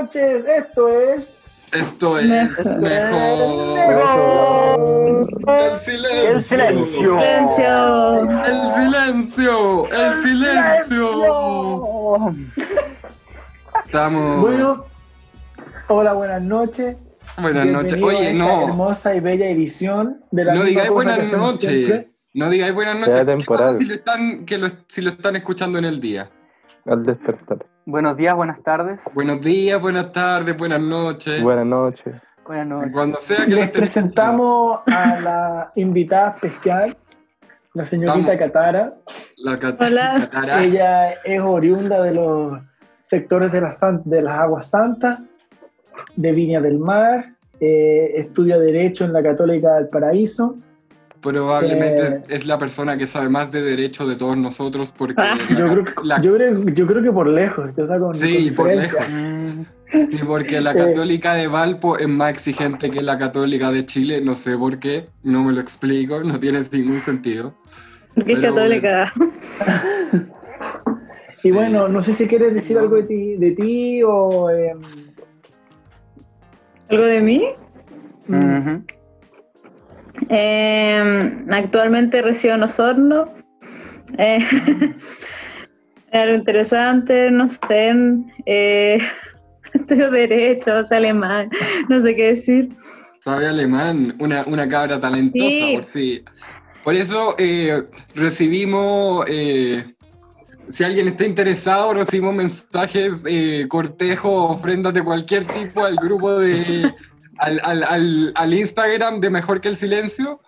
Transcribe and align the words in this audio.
noches. 0.00 0.44
Esto 0.46 0.88
es. 0.88 1.30
Esto 1.72 2.18
es 2.20 2.26
Mejor. 2.28 2.76
mejor. 3.88 5.26
El 5.48 5.80
silencio. 5.84 6.30
El 6.30 6.44
silencio. 6.44 7.18
Silencio. 7.18 8.44
El 8.44 8.74
silencio. 8.74 9.88
El 9.92 10.22
silencio. 10.22 11.10
Estamos. 13.86 14.40
Bueno, 14.40 14.84
hola, 15.88 16.12
buenas 16.12 16.42
noches. 16.42 16.96
buenas 17.38 17.66
noches. 17.66 18.00
Oye, 18.02 18.30
esta 18.30 18.44
no. 18.44 18.68
Hermosa 18.68 19.14
y 19.16 19.20
bella 19.20 19.48
edición 19.48 20.20
de 20.30 20.44
la 20.44 20.54
No 20.54 20.62
digáis 20.64 20.90
buenas 20.90 21.32
noches. 21.32 22.06
No 22.34 22.50
digáis 22.50 22.74
buenas 22.74 22.96
noches. 22.98 23.14
Sea 23.14 23.24
¿Qué 23.24 23.30
temporal. 23.32 23.66
pasa 23.72 23.78
si 23.78 23.84
lo 23.84 23.94
están, 23.94 24.44
que 24.46 24.58
lo, 24.58 24.70
si 24.88 25.02
lo 25.02 25.10
están 25.10 25.34
escuchando 25.36 25.78
en 25.78 25.84
el 25.86 26.00
día? 26.00 26.30
Al 26.86 27.02
despertar. 27.04 27.66
Buenos 27.86 28.16
días, 28.16 28.34
buenas 28.34 28.62
tardes. 28.62 28.98
Buenos 29.12 29.40
días, 29.42 29.80
buenas 29.80 30.12
tardes, 30.12 30.56
buenas 30.56 30.80
noches. 30.80 31.42
Buenas 31.42 31.66
noches. 31.66 32.14
Buenas 32.46 32.66
noches. 32.66 32.92
Cuando 32.92 33.20
sea 33.20 33.44
que 33.44 33.54
Les 33.54 33.70
presentamos 33.70 34.80
a 34.86 35.20
la 35.20 35.72
invitada 35.76 36.30
especial, 36.30 36.96
la 37.74 37.84
señorita 37.84 38.28
Vamos. 38.28 38.38
Catara. 38.38 38.94
La 39.36 39.58
cat- 39.58 39.80
Hola. 39.80 40.28
catara- 40.30 40.62
Ella 40.62 41.10
es 41.24 41.40
oriunda 41.42 42.02
de 42.02 42.14
los 42.14 42.58
sectores 43.00 43.52
de, 43.52 43.60
de 44.04 44.22
las 44.22 44.38
Aguas 44.40 44.66
Santas, 44.68 45.20
de 46.16 46.32
Viña 46.32 46.60
del 46.60 46.78
Mar, 46.78 47.32
eh, 47.60 48.12
estudia 48.16 48.58
Derecho 48.58 49.04
en 49.04 49.12
la 49.12 49.22
Católica 49.22 49.74
del 49.74 49.88
Paraíso. 49.88 50.54
Probablemente 51.24 52.06
Eh. 52.06 52.22
es 52.28 52.44
la 52.46 52.58
persona 52.58 52.98
que 52.98 53.06
sabe 53.06 53.28
más 53.30 53.50
de 53.50 53.62
derecho 53.62 54.06
de 54.06 54.14
todos 54.16 54.36
nosotros 54.36 54.92
porque 54.96 55.14
Ah. 55.20 55.36
la- 55.48 55.56
Yo 55.58 55.68
creo, 55.72 55.84
que- 55.84 55.92
la- 56.04 56.20
yo, 56.20 56.34
creo, 56.34 56.64
yo 56.68 56.86
creo 56.86 57.02
que 57.02 57.10
por 57.12 57.26
lejos, 57.28 57.70
o 57.76 57.86
sea, 57.86 57.98
con, 57.98 58.14
Sí, 58.16 58.48
con 58.48 58.56
por 58.56 58.74
lejos. 58.74 59.00
Mm, 59.10 59.60
sí, 60.10 60.20
porque 60.26 60.60
la 60.60 60.72
Eh. 60.74 60.76
católica 60.76 61.34
de 61.34 61.46
Valpo 61.48 61.96
es 61.96 62.08
más 62.08 62.34
exigente 62.34 62.90
que 62.90 63.00
la 63.00 63.18
católica 63.18 63.70
de 63.72 63.86
Chile, 63.86 64.20
no 64.20 64.34
sé 64.34 64.56
por 64.58 64.78
qué, 64.78 65.06
no 65.22 65.42
me 65.44 65.52
lo 65.54 65.60
explico, 65.62 66.20
no 66.22 66.38
tiene 66.38 66.66
ningún 66.70 67.00
sentido. 67.00 67.54
Porque 68.14 68.34
es 68.34 68.40
católica. 68.40 69.12
Y 71.42 71.50
bueno, 71.50 71.88
no 71.88 72.02
sé 72.02 72.12
si 72.14 72.26
quieres 72.26 72.54
decir 72.54 72.78
algo 72.78 72.96
de 72.96 73.02
ti, 73.04 73.36
de 73.36 73.50
ti 73.52 74.02
o... 74.02 74.50
em, 74.50 74.78
¿Algo 76.90 77.04
de 77.04 77.20
mí? 77.20 77.44
ujú. 78.28 78.82
Eh, 80.28 81.44
actualmente 81.50 82.22
resido 82.22 82.54
en 82.54 82.62
Osorno. 82.62 83.28
Eh, 84.18 84.38
algo 86.12 86.34
interesante, 86.34 87.30
no 87.30 87.48
sé. 87.48 87.92
Eh, 88.46 88.98
estudio 89.74 90.10
Derecho, 90.10 90.78
es 90.80 90.92
alemán, 90.92 91.50
no 91.88 92.00
sé 92.00 92.14
qué 92.14 92.22
decir. 92.30 92.68
Sabe 93.24 93.48
alemán, 93.48 94.14
una, 94.18 94.44
una 94.46 94.68
cabra 94.68 95.00
talentosa 95.00 95.48
Sí. 95.48 95.72
por 95.76 95.86
sí. 95.86 96.24
Por 96.84 96.94
eso 96.94 97.34
eh, 97.38 97.82
recibimos, 98.14 99.24
eh, 99.28 99.94
si 100.70 100.84
alguien 100.84 101.08
está 101.08 101.24
interesado, 101.24 101.94
recibimos 101.94 102.34
mensajes, 102.34 103.22
eh, 103.26 103.66
cortejos, 103.68 104.58
ofrendas 104.58 104.92
de 104.92 105.02
cualquier 105.02 105.46
tipo 105.46 105.82
al 105.82 105.96
grupo 105.96 106.38
de, 106.38 106.92
al, 107.38 107.60
al, 107.62 107.82
al, 107.84 108.32
al 108.34 108.54
Instagram 108.54 109.20
de 109.20 109.30
Mejor 109.30 109.60
que 109.60 109.68
el 109.68 109.76
Silencio, 109.76 110.40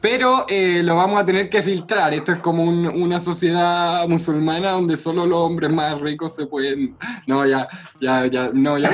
pero 0.00 0.44
eh, 0.48 0.82
lo 0.82 0.96
vamos 0.96 1.20
a 1.20 1.24
tener 1.24 1.48
que 1.48 1.62
filtrar. 1.62 2.12
Esto 2.12 2.32
es 2.32 2.40
como 2.40 2.62
un- 2.64 2.86
una 2.86 3.20
sociedad 3.20 4.06
musulmana 4.06 4.72
donde 4.72 4.96
solo 4.98 5.24
los 5.24 5.38
hombres 5.38 5.70
más 5.72 5.98
ricos 6.00 6.34
se 6.34 6.46
pueden... 6.46 6.94
No, 7.26 7.46
ya, 7.46 7.66
ya, 8.00 8.26
ya, 8.26 8.50
no, 8.52 8.76
ya. 8.78 8.90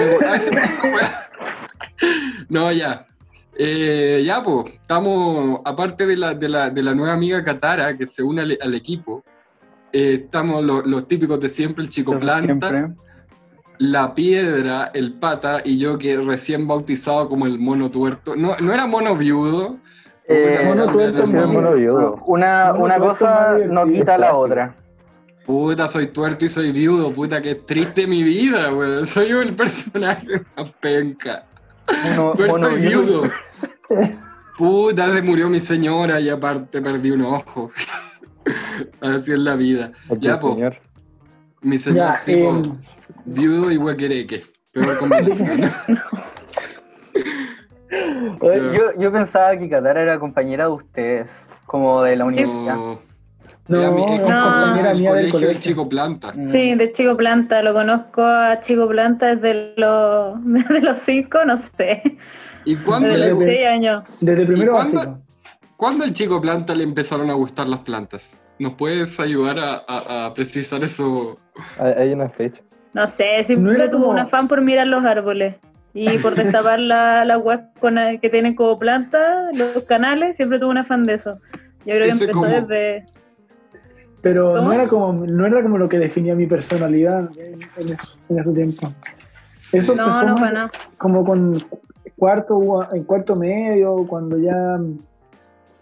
No, 2.48 2.72
ya. 2.72 3.06
Eh, 3.58 4.22
ya, 4.24 4.42
pues, 4.42 4.72
estamos, 4.74 5.60
aparte 5.64 6.06
de 6.06 6.16
la, 6.16 6.34
de, 6.34 6.48
la, 6.48 6.70
de 6.70 6.82
la 6.82 6.94
nueva 6.94 7.12
amiga 7.14 7.44
Katara 7.44 7.96
que 7.96 8.06
se 8.06 8.22
une 8.22 8.42
al, 8.42 8.58
al 8.60 8.74
equipo, 8.74 9.24
eh, 9.92 10.22
estamos 10.24 10.64
lo- 10.64 10.82
los 10.82 11.06
típicos 11.08 11.40
de 11.40 11.50
siempre, 11.50 11.84
el 11.84 11.90
chico 11.90 12.18
planta, 12.18 12.68
siempre. 12.70 13.04
La 13.80 14.14
piedra, 14.14 14.90
el 14.92 15.14
pata 15.14 15.62
y 15.64 15.78
yo 15.78 15.96
que 15.96 16.14
recién 16.18 16.68
bautizado 16.68 17.28
como 17.30 17.46
el 17.46 17.58
mono 17.58 17.90
tuerto. 17.90 18.36
No, 18.36 18.54
no 18.58 18.72
era 18.74 18.86
mono 18.86 19.16
viudo. 19.16 19.78
Eh, 20.28 20.62
mono 20.66 20.86
tuerto, 20.92 21.22
el 21.24 21.30
mono- 21.30 21.48
mono 21.48 21.72
viudo. 21.72 22.22
Una, 22.26 22.74
una 22.74 22.98
cosa 22.98 23.56
no 23.68 23.86
quita 23.86 24.18
la 24.18 24.36
otra. 24.36 24.74
Puta, 25.46 25.88
soy 25.88 26.08
tuerto 26.08 26.44
y 26.44 26.50
soy 26.50 26.72
viudo, 26.72 27.10
puta, 27.12 27.40
que 27.40 27.54
triste 27.54 28.06
mi 28.06 28.22
vida, 28.22 28.72
weón. 28.72 29.06
Soy 29.08 29.30
yo 29.30 29.40
el 29.40 29.54
personaje 29.56 30.42
más 30.56 30.70
penca. 30.80 31.44
Mono, 32.16 32.32
Tuerto 32.34 32.52
mono 32.58 32.76
y 32.76 32.80
viudo. 32.82 33.22
viudo. 33.22 33.32
Puta, 34.58 35.10
se 35.14 35.22
murió 35.22 35.48
mi 35.48 35.60
señora 35.60 36.20
y 36.20 36.28
aparte 36.28 36.82
perdí 36.82 37.10
un 37.12 37.22
ojo. 37.22 37.70
Así 39.00 39.32
es 39.32 39.38
la 39.38 39.54
vida. 39.56 39.90
Aquí 40.10 40.26
Ya, 40.26 40.38
po, 40.38 40.52
señor. 40.54 40.76
mi 41.62 41.78
señor 41.78 41.96
Ya, 41.96 42.16
sí, 42.18 42.36
po, 42.36 42.50
em, 42.50 42.62
viudo 43.24 43.70
y 43.72 43.76
huequereque. 43.76 44.44
Peor 44.72 44.98
combinación. 44.98 45.72
Oye, 48.40 48.76
Yo, 48.76 49.00
yo 49.00 49.10
pensaba 49.12 49.56
que 49.56 49.68
Katara 49.68 50.00
era 50.02 50.18
compañera 50.18 50.64
de 50.66 50.70
ustedes, 50.70 51.26
como 51.66 52.02
de 52.02 52.16
la 52.16 52.24
universidad. 52.24 52.76
No. 52.76 53.00
No, 53.68 53.78
Era 53.80 53.90
mi- 53.92 54.02
es 54.02 54.20
compañera 54.20 54.94
mía 54.94 55.12
del 55.14 55.30
colegio 55.30 55.32
colegio. 55.32 55.60
chico 55.62 55.88
planta. 55.88 56.32
Mm. 56.34 56.50
Sí, 56.50 56.74
de 56.74 56.90
Chico 56.92 57.16
Planta, 57.16 57.62
lo 57.62 57.72
conozco 57.72 58.20
a 58.24 58.58
Chico 58.62 58.88
Planta 58.88 59.36
desde 59.36 59.74
los, 59.76 60.44
desde 60.44 60.80
los 60.80 60.98
cinco, 61.02 61.44
no 61.44 61.60
sé, 61.76 62.02
¿Y 62.64 62.74
cuándo, 62.76 63.08
desde 63.08 63.28
los 63.30 63.38
le- 63.38 63.46
seis 63.46 63.66
años. 63.68 64.02
Desde 64.20 64.44
primero 64.44 64.72
¿Y 64.72 64.74
cuándo? 64.74 64.98
básico. 64.98 65.18
cuándo 65.76 66.04
al 66.04 66.12
chico 66.14 66.40
planta 66.40 66.74
le 66.74 66.82
empezaron 66.82 67.30
a 67.30 67.34
gustar 67.34 67.68
las 67.68 67.80
plantas? 67.82 68.28
¿Nos 68.58 68.74
puedes 68.74 69.18
ayudar 69.20 69.58
a, 69.60 69.82
a- 69.86 70.26
a 70.26 70.34
precisar 70.34 70.82
eso? 70.82 71.36
Hay, 71.78 71.92
hay 71.92 72.12
una 72.12 72.28
fecha. 72.28 72.60
No 72.92 73.06
sé, 73.06 73.42
siempre 73.44 73.78
No 73.78 73.90
tuvo 73.90 74.00
como- 74.00 74.10
un 74.12 74.18
afán 74.18 74.48
por 74.48 74.60
mirar 74.62 74.86
los 74.86 75.04
árboles 75.04 75.56
y 75.94 76.18
por 76.18 76.34
destapar 76.34 76.78
la, 76.80 77.24
la 77.24 77.38
web 77.38 77.60
con, 77.80 77.96
que 78.20 78.30
tienen 78.30 78.54
como 78.54 78.78
planta, 78.78 79.50
los 79.52 79.84
canales, 79.84 80.36
siempre 80.36 80.58
tuvo 80.58 80.70
un 80.70 80.78
afán 80.78 81.04
de 81.04 81.14
eso. 81.14 81.38
Yo 81.86 81.94
creo 81.94 82.00
que 82.00 82.10
Ese 82.10 82.24
empezó 82.24 82.40
como- 82.40 82.52
desde... 82.52 83.06
Pero 84.22 84.50
¿Cómo? 84.50 84.62
no 84.64 84.72
era 84.74 84.86
como 84.86 85.12
no 85.26 85.46
era 85.46 85.62
como 85.62 85.78
lo 85.78 85.88
que 85.88 85.98
definía 85.98 86.34
mi 86.34 86.46
personalidad 86.46 87.30
en, 87.38 87.62
en 87.78 87.92
eso- 87.94 88.16
en 88.28 88.38
ese 88.38 88.52
tiempo. 88.52 88.92
Eso 89.72 89.94
No, 89.94 90.04
empezó 90.20 90.26
no, 90.26 90.52
más 90.52 90.70
como 90.98 91.24
con 91.24 91.64
cuarto 92.16 92.56
u- 92.58 92.82
en 92.92 93.04
cuarto 93.04 93.34
medio, 93.34 94.04
cuando 94.06 94.36
ya 94.36 94.78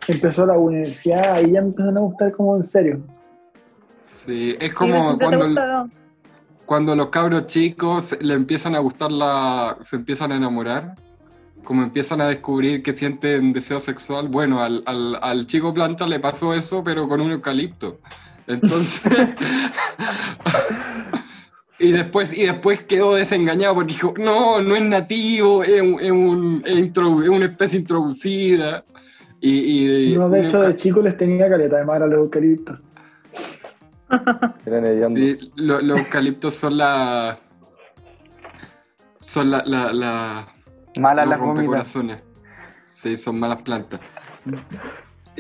empezó 0.06 0.46
la 0.46 0.56
universidad, 0.56 1.32
ahí 1.32 1.50
ya 1.52 1.62
me 1.62 1.68
empezaron 1.68 1.96
a 1.98 2.00
gustar 2.02 2.30
como 2.32 2.56
en 2.56 2.62
serio. 2.64 3.00
Sí, 4.24 4.54
es 4.60 4.68
Sí, 4.68 4.74
como 4.74 5.18
te 5.18 5.24
cuando, 5.24 5.46
gustado. 5.46 5.86
Cuando 6.68 6.94
los 6.94 7.08
cabros 7.08 7.46
chicos 7.46 8.14
le 8.20 8.34
empiezan 8.34 8.74
a 8.74 8.78
gustar 8.80 9.10
la... 9.10 9.78
se 9.84 9.96
empiezan 9.96 10.32
a 10.32 10.36
enamorar, 10.36 10.96
como 11.64 11.82
empiezan 11.82 12.20
a 12.20 12.28
descubrir 12.28 12.82
que 12.82 12.92
sienten 12.92 13.54
deseo 13.54 13.80
sexual, 13.80 14.28
bueno, 14.28 14.62
al, 14.62 14.82
al, 14.84 15.16
al 15.22 15.46
chico 15.46 15.72
planta 15.72 16.06
le 16.06 16.20
pasó 16.20 16.52
eso, 16.52 16.84
pero 16.84 17.08
con 17.08 17.22
un 17.22 17.30
eucalipto. 17.32 18.00
Entonces... 18.46 19.00
y, 21.78 21.90
después, 21.92 22.36
y 22.36 22.42
después 22.44 22.84
quedó 22.84 23.14
desengañado 23.14 23.74
porque 23.76 23.94
dijo, 23.94 24.12
no, 24.18 24.60
no 24.60 24.76
es 24.76 24.82
nativo, 24.82 25.64
es, 25.64 25.80
un- 25.80 26.00
es, 26.00 26.10
un- 26.10 26.62
es 26.66 26.76
introdu- 26.92 27.22
es 27.22 27.30
una 27.30 27.46
especie 27.46 27.78
introducida. 27.78 28.84
Y, 29.40 30.10
y- 30.10 30.14
Yo 30.14 30.28
de 30.28 30.46
hecho 30.46 30.60
de 30.60 30.76
chico 30.76 31.00
les 31.00 31.16
tenía 31.16 31.48
caleta, 31.48 31.76
además 31.76 31.96
era 31.96 32.06
los 32.08 32.18
eucaliptos. 32.26 32.78
Eran 34.66 34.84
hediondos. 34.86 35.20
Sí, 35.22 35.52
lo- 35.56 35.80
los 35.80 35.98
eucaliptos 35.98 36.54
son 36.54 36.78
la. 36.78 37.38
Son 39.20 39.50
la. 39.50 39.62
la, 39.66 39.92
la 39.92 40.48
Malas 40.98 41.26
los 41.26 41.30
las 41.30 41.38
comidas. 41.38 41.56
rompecorazones. 41.56 42.22
Sí, 42.94 43.16
son 43.16 43.38
malas 43.38 43.62
plantas. 43.62 44.00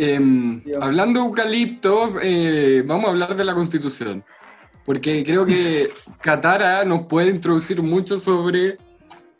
Em, 0.00 0.62
hablando 0.80 1.18
de 1.18 1.26
eucaliptos, 1.26 2.12
eh, 2.22 2.84
vamos 2.86 3.06
a 3.06 3.08
hablar 3.10 3.34
de 3.34 3.42
la 3.44 3.52
constitución. 3.52 4.22
Porque 4.84 5.24
creo 5.24 5.44
que 5.44 5.88
Katara 6.20 6.84
nos 6.84 7.06
puede 7.08 7.30
introducir 7.30 7.82
mucho 7.82 8.20
sobre 8.20 8.78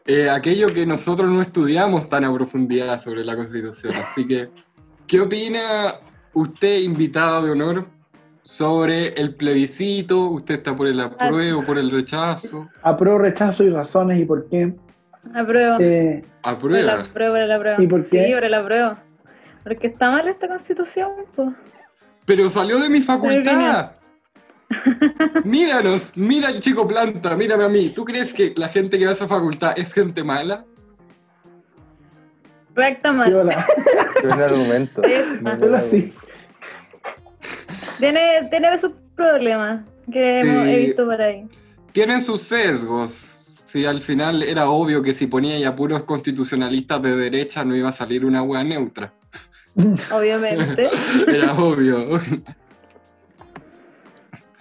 eh, 0.04 0.28
aquello 0.28 0.74
que 0.74 0.84
nosotros 0.84 1.30
no 1.30 1.42
estudiamos 1.42 2.08
tan 2.08 2.24
a 2.24 2.34
profundidad 2.34 3.00
sobre 3.00 3.24
la 3.24 3.36
constitución. 3.36 3.94
Así 3.94 4.26
que, 4.26 4.48
¿qué 5.06 5.20
opina 5.20 5.94
usted, 6.34 6.78
invitado 6.80 7.44
de 7.44 7.52
honor, 7.52 7.86
sobre 8.48 9.08
el 9.20 9.34
plebiscito? 9.34 10.30
¿Usted 10.30 10.54
está 10.56 10.74
por 10.74 10.86
el 10.88 10.98
apruebo, 11.00 11.62
por 11.64 11.76
el 11.76 11.90
rechazo? 11.90 12.66
Apruebo, 12.82 13.18
rechazo 13.18 13.62
y 13.62 13.68
razones 13.70 14.18
y 14.20 14.24
por 14.24 14.48
qué. 14.48 14.72
Apruebo. 15.34 15.76
Eh, 15.80 16.22
Por 16.60 16.72
el 16.72 16.88
¿Aprueba? 16.88 17.00
apruebo, 17.02 17.34
por 17.34 17.40
el 17.42 17.52
apruebo. 17.52 17.82
¿Y 17.82 17.86
por 17.86 18.08
qué? 18.08 18.24
Sí, 18.26 18.32
por 18.32 18.44
el 18.44 18.54
apruebo. 18.54 18.94
Porque 19.64 19.86
está 19.88 20.10
mal 20.10 20.26
esta 20.28 20.48
constitución, 20.48 21.10
pues. 21.36 21.50
Pero 22.24 22.48
salió 22.48 22.78
de 22.80 22.88
mi 22.88 23.02
facultad. 23.02 23.92
Míranos, 25.44 26.10
mira 26.16 26.48
el 26.48 26.60
chico 26.60 26.88
planta, 26.88 27.36
mírame 27.36 27.64
a 27.64 27.68
mí. 27.68 27.90
¿Tú 27.90 28.04
crees 28.04 28.32
que 28.32 28.54
la 28.56 28.68
gente 28.70 28.98
que 28.98 29.04
va 29.04 29.10
a 29.10 29.14
esa 29.14 29.28
facultad 29.28 29.74
es 29.76 29.92
gente 29.92 30.24
mala? 30.24 30.64
Viola. 32.74 33.66
Qué 34.20 34.26
buen 34.26 34.40
argumento. 34.40 35.02
Sí. 35.08 35.38
Viola 35.42 35.80
sí. 35.82 36.12
Tiene, 37.98 38.48
tiene 38.50 38.78
sus 38.78 38.92
problemas 39.16 39.84
que 40.12 40.40
hemos- 40.40 40.66
he 40.66 40.76
Sí. 40.80 40.86
visto 40.86 41.04
por 41.04 41.20
ahí. 41.20 41.44
Tienen 41.92 42.24
sus 42.24 42.42
sesgos. 42.42 43.12
Si 43.66 43.84
al 43.84 44.00
final 44.02 44.42
era 44.42 44.70
obvio 44.70 45.02
que 45.02 45.14
si 45.14 45.26
ponía 45.26 45.58
ya 45.58 45.76
puros 45.76 46.04
constitucionalistas 46.04 47.02
de 47.02 47.16
derecha 47.16 47.64
no 47.64 47.76
iba 47.76 47.90
a 47.90 47.92
salir 47.92 48.24
una 48.24 48.42
wea 48.42 48.64
neutra. 48.64 49.12
Obviamente. 50.12 50.88
Era 51.28 51.54
obvio. 51.54 52.18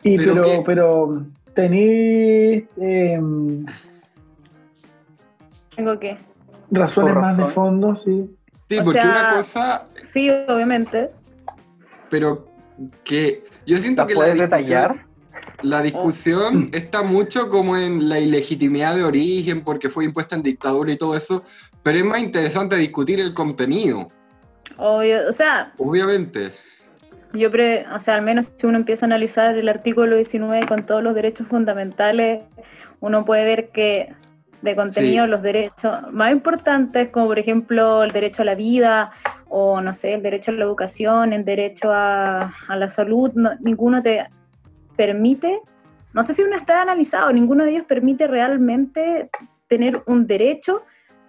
Y 0.04 0.18
Pero 0.18 0.33
pero, 0.33 0.44
qué- 0.45 0.63
pero 0.66 1.25
tenéis 1.54 2.63
em, 2.78 3.66
Tengo 5.75 6.00
que. 6.00 6.18
razones 6.72 7.16
más 7.16 7.38
de 7.38 7.45
fondo, 7.48 7.95
sí. 7.98 8.30
Sí, 8.69 8.78
O 8.80 8.83
porque 8.83 9.00
sea- 9.00 9.10
una 9.10 9.33
cosa, 9.36 9.86
Sí, 10.01 10.30
obviamente. 10.30 11.10
pero 12.10 12.46
que 13.03 13.44
yo 13.65 13.77
siento 13.77 14.03
¿La 14.03 14.07
que 14.07 14.13
puedes 14.15 14.38
la 14.38 14.45
discusión, 14.47 14.89
detallar? 14.89 15.06
la 15.62 15.81
discusión 15.81 16.69
está 16.74 17.03
mucho 17.03 17.50
como 17.50 17.77
en 17.77 18.09
la 18.09 18.19
ilegitimidad 18.19 18.95
de 18.95 19.03
origen 19.03 19.63
porque 19.63 19.89
fue 19.89 20.06
impuesta 20.06 20.35
en 20.35 20.44
dictadura 20.44 20.91
y 20.91 20.97
todo 20.97 21.15
eso, 21.15 21.44
pero 21.83 21.97
es 22.00 22.06
más 22.06 22.21
interesante 22.21 22.75
discutir 22.75 23.19
el 23.19 23.33
contenido, 23.33 24.07
Obvio, 24.77 25.27
o 25.29 25.31
sea, 25.31 25.74
obviamente. 25.77 26.53
yo 27.33 27.50
pre, 27.51 27.85
o 27.94 28.00
sea, 28.00 28.15
al 28.15 28.21
menos 28.21 28.53
si 28.57 28.68
uno 28.68 28.77
empieza 28.77 29.06
a 29.06 29.07
analizar 29.07 29.56
el 29.57 29.69
artículo 29.69 30.15
19 30.15 30.68
con 30.68 30.85
todos 30.85 31.03
los 31.03 31.15
derechos 31.15 31.47
fundamentales, 31.47 32.44
uno 33.00 33.25
puede 33.25 33.45
ver 33.45 33.69
que 33.71 34.13
de 34.62 34.75
contenido 34.75 35.25
Sí. 35.25 35.31
los 35.31 35.42
derechos 35.42 36.12
más 36.12 36.31
importantes, 36.31 37.09
como 37.09 37.27
por 37.27 37.39
ejemplo 37.39 38.04
el 38.04 38.12
derecho 38.12 38.42
a 38.42 38.45
la 38.45 38.56
vida, 38.56 39.12
o 39.50 39.80
no 39.81 39.94
sé, 39.94 40.13
el 40.15 40.24
derecho 40.24 40.51
a 40.51 40.56
la 40.56 40.63
educación, 40.65 41.31
el 41.33 41.45
derecho 41.45 41.92
a, 41.92 42.54
a 42.68 42.75
la 42.75 42.89
salud, 42.89 43.31
no- 43.36 43.51
ninguno 43.59 44.01
te 44.01 44.25
permite, 44.95 45.59
no 46.13 46.24
sé 46.24 46.33
si 46.33 46.42
uno 46.42 46.56
está 46.56 46.81
analizado, 46.81 47.31
ninguno 47.31 47.63
de 47.63 47.71
ellos 47.71 47.86
permite 47.86 48.25
realmente 48.27 49.30
tener 49.68 50.01
un 50.07 50.25
derecho 50.25 50.83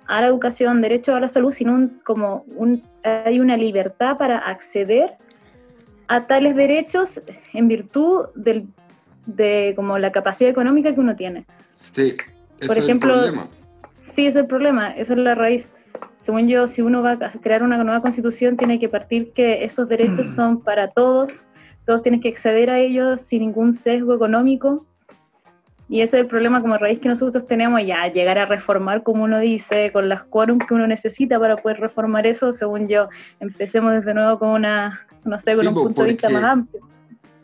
a 0.07 0.23
la 0.23 0.27
educación, 0.29 0.81
derecho 0.81 1.15
a 1.15 1.21
la 1.21 1.29
salud, 1.29 1.53
sino 1.53 1.75
un- 1.75 2.01
como 2.05 2.45
un, 2.57 2.83
hay 3.05 3.41
una 3.41 3.57
libertad 3.59 4.17
para 4.17 4.39
acceder 4.39 5.13
a 6.09 6.27
tales 6.27 6.57
derechos 6.57 7.21
en 7.53 7.69
virtud 7.69 8.27
del, 8.35 8.67
de 9.27 9.75
como 9.77 9.99
la 9.99 10.11
capacidad 10.11 10.51
económica 10.51 10.95
que 10.95 11.01
uno 11.01 11.15
tiene. 11.15 11.45
Sí, 11.95 12.17
Por 12.67 12.77
es 12.79 12.85
ejemplo, 12.85 13.25
el. 13.25 13.35
Sí, 14.15 14.27
ese 14.27 14.29
es 14.29 14.37
el 14.37 14.47
problema, 14.47 14.91
esa 14.91 15.13
es 15.13 15.19
la 15.19 15.35
raíz. 15.35 15.67
Según 16.21 16.49
yo, 16.49 16.67
si 16.67 16.83
uno 16.83 17.03
va 17.03 17.13
a 17.13 17.31
crear 17.41 17.63
una 17.63 17.83
nueva 17.83 18.01
constitución, 18.01 18.57
tiene 18.57 18.79
que 18.79 18.89
partir 18.89 19.33
que 19.33 19.65
esos 19.65 19.89
derechos 19.89 20.27
son 20.35 20.63
para 20.63 20.89
todos, 20.89 21.47
todos 21.87 22.03
tienen 22.03 22.21
que 22.21 22.29
acceder 22.29 22.69
a 22.69 22.79
ellos 22.79 23.21
sin 23.21 23.41
ningún 23.41 23.73
sesgo 23.73 24.15
económico. 24.15 24.85
Y 25.89 26.03
ese 26.03 26.19
es 26.19 26.23
el 26.23 26.27
problema 26.27 26.61
como 26.61 26.77
raíz 26.77 26.99
que 26.99 27.09
nosotros 27.09 27.47
tenemos, 27.47 27.81
ya 27.87 28.07
llegar 28.09 28.39
a 28.39 28.45
reformar, 28.45 29.03
como 29.03 29.25
uno 29.25 29.39
dice, 29.39 29.91
con 29.91 30.09
las 30.11 30.23
quórum 30.25 30.59
que 30.59 30.75
uno 30.75 30.87
necesita 30.87 31.39
para 31.39 31.57
poder 31.57 31.81
reformar 31.81 32.27
eso, 32.27 32.53
según 32.53 32.89
yo, 32.89 33.09
empecemos 33.41 33.93
desde 33.93 34.13
nuevo 34.13 34.39
con 34.39 34.51
una, 34.51 35.07
no 35.25 35.39
sé, 35.39 35.55
con 35.55 35.63
Sí, 35.63 35.69
un 35.69 35.75
po, 35.75 35.85
punto 35.85 36.03
de 36.03 36.09
vista 36.09 36.29
más 36.29 36.45
amplio. 36.45 36.83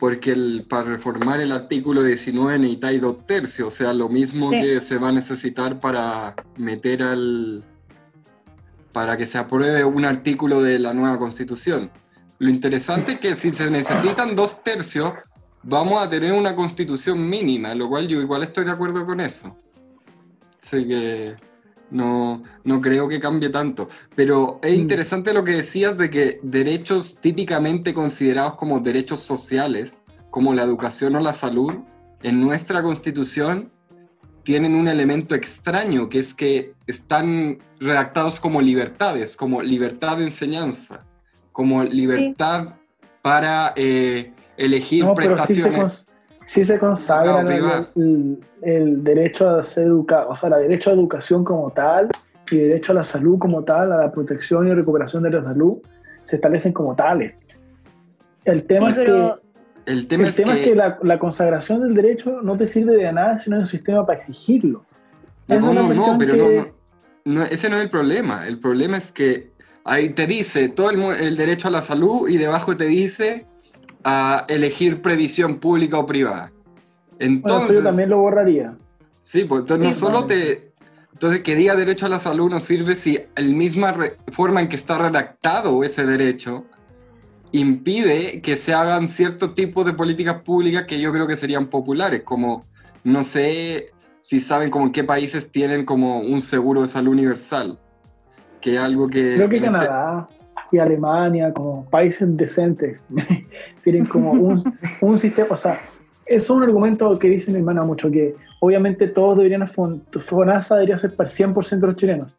Porque 0.05 0.33
el, 0.33 0.67
para 0.69 0.83
reformar 0.83 1.39
el 1.39 1.51
artículo 1.51 2.03
19 2.03 2.59
necesitáis 2.59 3.01
dos 3.01 3.25
tercios, 3.25 3.73
o 3.73 3.75
sea, 3.75 3.91
lo 3.91 4.07
mismo 4.07 4.51
Sí. 4.51 4.61
que 4.61 4.81
se 4.81 4.97
va 4.99 5.09
a 5.09 5.11
necesitar 5.11 5.79
para 5.79 6.35
meter 6.57 7.01
al. 7.01 7.63
para 8.93 9.17
que 9.17 9.25
se 9.25 9.39
apruebe 9.39 9.83
un 9.83 10.05
artículo 10.05 10.61
de 10.61 10.77
la 10.77 10.93
nueva 10.93 11.17
constitución. 11.17 11.89
Lo 12.37 12.49
interesante 12.51 13.13
es 13.13 13.19
que 13.19 13.35
si 13.35 13.51
se 13.51 13.71
necesitan 13.71 14.35
dos 14.35 14.63
tercios, 14.63 15.11
vamos 15.63 15.99
a 16.05 16.07
tener 16.07 16.31
una 16.33 16.55
constitución 16.55 17.27
mínima, 17.27 17.73
lo 17.73 17.89
cual 17.89 18.07
yo 18.07 18.21
igual 18.21 18.43
estoy 18.43 18.63
de 18.65 18.71
acuerdo 18.71 19.03
con 19.05 19.19
eso. 19.21 19.57
Así 20.63 20.87
que 20.87 21.35
no, 21.91 22.41
no 22.63 22.81
creo 22.81 23.07
que 23.07 23.19
cambie 23.19 23.49
tanto. 23.49 23.89
Pero 24.15 24.59
es 24.61 24.77
Mm. 24.77 24.81
interesante 24.81 25.33
lo 25.33 25.43
que 25.43 25.51
decías 25.53 25.97
de 25.97 26.09
que 26.09 26.39
derechos 26.41 27.15
típicamente 27.21 27.93
considerados 27.93 28.55
como 28.55 28.79
derechos 28.79 29.21
sociales, 29.21 29.93
como 30.29 30.53
la 30.53 30.63
educación 30.63 31.15
o 31.15 31.19
la 31.19 31.33
salud, 31.33 31.73
en 32.23 32.41
nuestra 32.41 32.81
constitución 32.81 33.69
tienen 34.43 34.75
un 34.75 34.87
elemento 34.87 35.33
extraño, 35.35 36.07
que 36.07 36.19
es 36.19 36.33
que 36.33 36.73
están 36.87 37.57
redactados 37.79 38.39
como 38.39 38.61
libertades, 38.61 39.35
como 39.35 39.61
libertad 39.61 40.17
de 40.17 40.25
enseñanza, 40.25 41.01
como 41.51 41.83
libertad 41.83 42.75
para 43.21 43.73
eh, 43.75 44.31
elegir 44.57 45.03
No, 45.03 45.15
pero 45.15 45.37
sí 45.45 45.55
se, 45.55 45.69
prestaciones. 45.69 46.07
Sí 46.47 46.63
se 46.65 46.77
consagra 46.79 47.43
Privado, 47.45 47.47
privado. 47.47 47.89
el, 47.95 48.39
el 48.61 49.03
derecho 49.03 49.49
a 49.49 49.63
ser 49.63 49.87
educado, 49.87 50.29
o 50.29 50.35
sea, 50.35 50.49
el 50.49 50.67
derecho 50.69 50.89
a 50.89 50.93
educación 50.93 51.43
como 51.43 51.71
tal 51.71 52.09
y 52.51 52.57
derecho 52.57 52.91
a 52.91 52.95
la 52.95 53.03
salud 53.03 53.37
como 53.39 53.63
tal, 53.63 53.91
a 53.91 53.97
la 53.97 54.11
protección 54.11 54.67
y 54.67 54.73
recuperación 54.73 55.23
de 55.23 55.31
la 55.31 55.43
salud, 55.43 55.77
se 56.25 56.35
establecen 56.35 56.73
como 56.73 56.95
tales. 56.95 57.35
El 58.43 58.63
tema 58.65 58.93
Sí, 58.93 59.01
es 59.01 59.05
que, 59.07 59.33
El 59.87 60.07
tema, 60.07 60.23
el 60.23 60.29
es, 60.29 60.35
tema 60.35 60.53
que, 60.53 60.61
es 60.61 60.67
que 60.67 60.75
la, 60.75 60.99
la 61.01 61.19
consagración 61.19 61.81
del 61.81 61.95
derecho 61.95 62.41
no 62.41 62.57
te 62.57 62.67
sirve 62.67 62.95
de 62.95 63.11
nada 63.11 63.39
si 63.39 63.49
no 63.49 63.55
hay 63.55 63.61
un 63.63 63.67
sistema 63.67 64.05
para 64.05 64.19
exigirlo. 64.19 64.85
Esa 65.47 65.59
No, 65.59 65.69
es 65.69 65.75
no, 65.75 65.93
no, 65.93 66.17
pero 66.19 66.33
que- 66.33 66.73
no, 67.25 67.33
no, 67.33 67.43
ese 67.45 67.69
no 67.69 67.77
es 67.77 67.83
el 67.83 67.89
problema. 67.89 68.47
El 68.47 68.59
problema 68.59 68.97
es 68.97 69.11
que 69.11 69.49
ahí 69.83 70.09
te 70.13 70.27
dice 70.27 70.69
todo 70.69 70.91
el, 70.91 71.01
el 71.01 71.37
derecho 71.37 71.67
a 71.67 71.71
la 71.71 71.81
salud 71.81 72.27
y 72.29 72.37
debajo 72.37 72.75
te 72.77 72.85
dice 72.85 73.45
a 74.05 74.45
elegir 74.47 75.01
previsión 75.01 75.59
pública 75.59 75.97
o 75.97 76.05
privada. 76.05 76.51
Bueno, 76.51 77.17
Entonces, 77.19 77.71
eso 77.71 77.79
yo 77.79 77.83
también 77.83 78.09
lo 78.09 78.19
borraría. 78.19 78.75
sí, 79.23 79.43
pues 79.45 79.61
entonces 79.61 79.87
Sí, 79.87 79.93
no 79.93 79.99
solo 79.99 80.21
vale. 80.27 80.35
te... 80.55 80.71
Entonces, 81.13 81.41
que 81.43 81.55
diga 81.55 81.75
derecho 81.75 82.05
a 82.05 82.09
la 82.09 82.19
salud 82.19 82.49
no 82.51 82.59
sirve 82.59 82.97
si 82.97 83.17
la 83.35 83.43
misma 83.43 83.95
forma 84.33 84.61
en 84.61 84.69
que 84.69 84.75
está 84.75 84.97
redactado 84.97 85.83
ese 85.83 86.05
derecho 86.05 86.65
impide 87.51 88.41
que 88.41 88.57
se 88.57 88.73
hagan 88.73 89.07
cierto 89.07 89.53
tipo 89.53 89.83
de 89.85 89.93
políticas 89.93 90.41
públicas 90.43 90.85
que 90.87 90.99
yo 90.99 91.11
creo 91.13 91.25
que 91.25 91.37
serían 91.37 91.67
populares, 91.67 92.23
como, 92.23 92.65
no 93.05 93.23
sé 93.23 93.91
si 94.23 94.41
saben 94.41 94.69
como 94.69 94.87
en 94.87 94.91
qué 94.91 95.03
países 95.05 95.49
tienen 95.51 95.85
como 95.85 96.19
un 96.19 96.41
seguro 96.41 96.81
de 96.81 96.89
salud 96.89 97.13
universal, 97.13 97.79
que 98.61 98.75
es 98.75 98.79
algo 98.81 99.07
que... 99.07 99.35
Creo 99.35 99.49
que 99.49 99.55
este- 99.57 99.67
Canadá 99.67 100.27
y 100.75 100.79
Alemania, 100.79 101.53
como 101.53 101.85
países 101.89 102.35
decentes, 102.35 102.99
tienen 103.83 104.05
como 104.05 104.31
un, 104.31 104.63
un 105.01 105.17
sistema, 105.17 105.47
o 105.51 105.57
sea, 105.57 105.79
es 106.27 106.49
un 106.49 106.63
argumento 106.63 107.17
que 107.19 107.29
dice 107.29 107.51
mi 107.51 107.59
hermana 107.59 107.83
mucho, 107.83 108.09
que 108.09 108.35
obviamente 108.59 109.07
todos 109.07 109.37
deberían, 109.37 109.67
fon- 109.67 110.01
FONASA 110.11 110.75
debería 110.75 110.97
ser 110.97 111.15
para 111.15 111.29
el 111.29 111.35
100% 111.35 111.79
de 111.79 111.87
los 111.87 111.95
chilenos. 111.95 112.35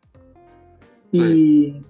Y, 1.12 1.80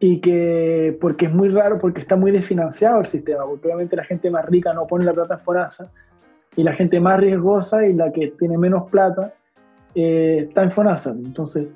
y 0.00 0.20
que, 0.20 0.96
porque 1.00 1.26
es 1.26 1.32
muy 1.32 1.48
raro, 1.50 1.78
porque 1.78 2.00
está 2.00 2.16
muy 2.16 2.32
desfinanciado 2.32 3.00
el 3.00 3.08
sistema, 3.08 3.44
porque 3.44 3.66
obviamente 3.68 3.94
la 3.94 4.04
gente 4.04 4.30
más 4.30 4.44
rica 4.46 4.72
no 4.72 4.86
pone 4.86 5.04
la 5.04 5.12
plata 5.12 5.34
en 5.34 5.40
FONASA, 5.40 5.90
y 6.56 6.62
la 6.62 6.72
gente 6.72 6.98
más 7.00 7.20
riesgosa 7.20 7.86
y 7.86 7.92
la 7.92 8.12
que 8.12 8.28
tiene 8.38 8.56
menos 8.56 8.90
plata 8.90 9.34
eh, 9.94 10.46
está 10.48 10.62
en 10.62 10.70
FONASA. 10.70 11.10
Entonces, 11.10 11.66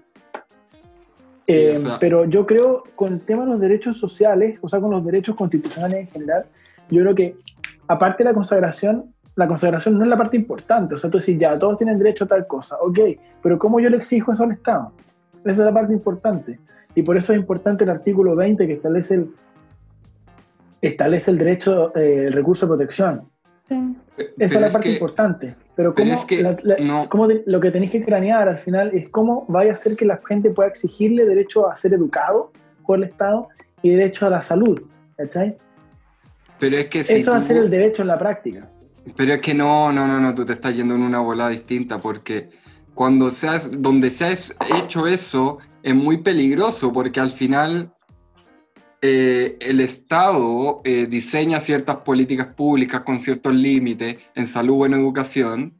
eh, 1.48 1.78
o 1.78 1.82
sea- 1.84 1.98
pero 1.98 2.24
yo 2.26 2.46
creo 2.46 2.84
con 2.94 3.14
el 3.14 3.20
tema 3.22 3.44
de 3.44 3.52
los 3.52 3.60
derechos 3.60 3.98
sociales, 3.98 4.58
o 4.60 4.68
sea, 4.68 4.80
con 4.80 4.90
los 4.90 5.04
derechos 5.04 5.34
constitucionales 5.34 6.00
en 6.00 6.08
general, 6.08 6.44
yo 6.90 7.02
creo 7.02 7.14
que 7.14 7.36
aparte 7.88 8.22
de 8.22 8.30
la 8.30 8.34
consagración, 8.34 9.12
la 9.34 9.46
consagración 9.48 9.96
no 9.98 10.04
es 10.04 10.10
la 10.10 10.16
parte 10.16 10.36
importante. 10.36 10.94
O 10.94 10.98
sea, 10.98 11.10
tú 11.10 11.18
decís, 11.18 11.38
ya, 11.38 11.58
todos 11.58 11.78
tienen 11.78 11.98
derecho 11.98 12.24
a 12.24 12.28
tal 12.28 12.46
cosa, 12.46 12.76
ok, 12.80 12.98
pero 13.42 13.58
¿cómo 13.58 13.80
yo 13.80 13.88
le 13.88 13.96
exijo 13.96 14.32
eso 14.32 14.44
al 14.44 14.52
Estado? 14.52 14.92
Esa 15.40 15.50
es 15.52 15.58
la 15.58 15.72
parte 15.72 15.92
importante. 15.92 16.58
Y 16.94 17.02
por 17.02 17.16
eso 17.16 17.32
es 17.32 17.38
importante 17.38 17.84
el 17.84 17.90
artículo 17.90 18.34
20 18.34 18.66
que 18.66 18.72
establece 18.74 19.14
el, 19.14 19.30
establece 20.82 21.30
el 21.30 21.38
derecho, 21.38 21.96
eh, 21.96 22.24
el 22.26 22.32
recurso 22.32 22.66
de 22.66 22.70
protección. 22.70 23.22
Esa 24.18 24.32
pero 24.36 24.46
es 24.46 24.60
la 24.60 24.66
es 24.68 24.72
parte 24.72 24.88
que- 24.88 24.92
importante. 24.94 25.54
Pero, 25.76 25.94
pero 25.94 26.08
cómo 26.08 26.20
es 26.20 26.24
que 26.26 26.42
la- 26.42 26.56
la- 26.62 26.76
no- 26.78 27.08
cómo 27.08 27.28
de- 27.28 27.42
lo 27.46 27.60
que 27.60 27.70
tenéis 27.70 27.90
que 27.92 28.04
cranear 28.04 28.48
al 28.48 28.58
final 28.58 28.90
es 28.92 29.08
cómo 29.10 29.44
vaya 29.48 29.70
a 29.70 29.74
hacer 29.74 29.96
que 29.96 30.04
la 30.04 30.18
gente 30.26 30.50
pueda 30.50 30.68
exigirle 30.68 31.24
derecho 31.24 31.70
a 31.70 31.76
ser 31.76 31.94
educado 31.94 32.50
por 32.86 32.98
el 32.98 33.04
Estado 33.04 33.48
y 33.82 33.90
derecho 33.90 34.26
a 34.26 34.30
la 34.30 34.42
salud. 34.42 34.80
¿Cachai? 35.16 35.56
Pero 36.60 36.76
es 36.76 36.86
que 36.86 37.04
si 37.04 37.12
Eso 37.14 37.30
va 37.32 37.36
a 37.38 37.40
tú- 37.40 37.46
ser 37.46 37.56
el 37.58 37.70
derecho 37.70 38.02
en 38.02 38.08
la 38.08 38.18
práctica. 38.18 38.68
Pero 39.16 39.34
es 39.34 39.40
que 39.40 39.54
no, 39.54 39.92
no, 39.92 40.06
no, 40.06 40.20
no, 40.20 40.34
tú 40.34 40.44
te 40.44 40.52
estás 40.54 40.74
yendo 40.74 40.94
en 40.94 41.02
una 41.02 41.20
bola 41.20 41.48
distinta 41.48 41.98
porque 42.00 42.44
cuando 42.94 43.30
seas, 43.30 43.68
donde 43.70 44.10
se 44.10 44.24
ha 44.24 44.32
hecho 44.78 45.06
eso 45.06 45.58
es 45.82 45.94
muy 45.94 46.18
peligroso 46.18 46.92
porque 46.92 47.20
al 47.20 47.32
final 47.32 47.92
eh, 49.00 49.56
el 49.60 49.80
Estado 49.80 50.80
eh, 50.84 51.06
diseña 51.08 51.60
ciertas 51.60 51.96
políticas 51.98 52.52
públicas 52.54 53.02
con 53.02 53.20
ciertos 53.20 53.54
límites 53.54 54.18
en 54.34 54.46
salud 54.46 54.82
o 54.82 54.86
en 54.86 54.94
educación, 54.94 55.74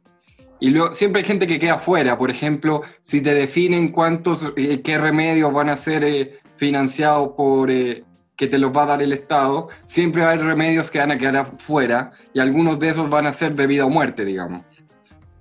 y 0.59 0.69
luego 0.71 0.93
siempre 0.93 1.21
hay 1.21 1.27
gente 1.27 1.47
que 1.47 1.59
queda 1.59 1.79
fuera. 1.79 2.17
Por 2.17 2.29
ejemplo, 2.29 2.81
si 3.03 3.21
te 3.21 3.33
definen 3.33 3.91
cuántos, 3.91 4.51
eh, 4.57 4.81
qué 4.83 4.97
remedios 4.97 5.53
van 5.53 5.69
a 5.69 5.77
ser 5.77 6.03
eh, 6.03 6.39
financiados 6.57 7.29
por, 7.37 7.69
que 7.69 8.47
te 8.47 8.57
los 8.57 8.75
va 8.75 8.83
a 8.83 8.87
dar 8.87 9.01
el 9.01 9.13
Estado, 9.13 9.69
siempre 9.85 10.21
va 10.21 10.29
a 10.29 10.31
haber 10.33 10.45
remedios 10.45 10.91
que 10.91 10.99
van 10.99 11.11
a 11.11 11.17
quedar 11.17 11.37
afuera 11.37 12.11
y 12.33 12.39
algunos 12.39 12.79
de 12.79 12.89
esos 12.89 13.09
van 13.09 13.27
a 13.27 13.33
ser 13.33 13.55
de 13.55 13.67
vida 13.67 13.85
o 13.85 13.89
muerte, 13.89 14.25
digamos. 14.25 14.65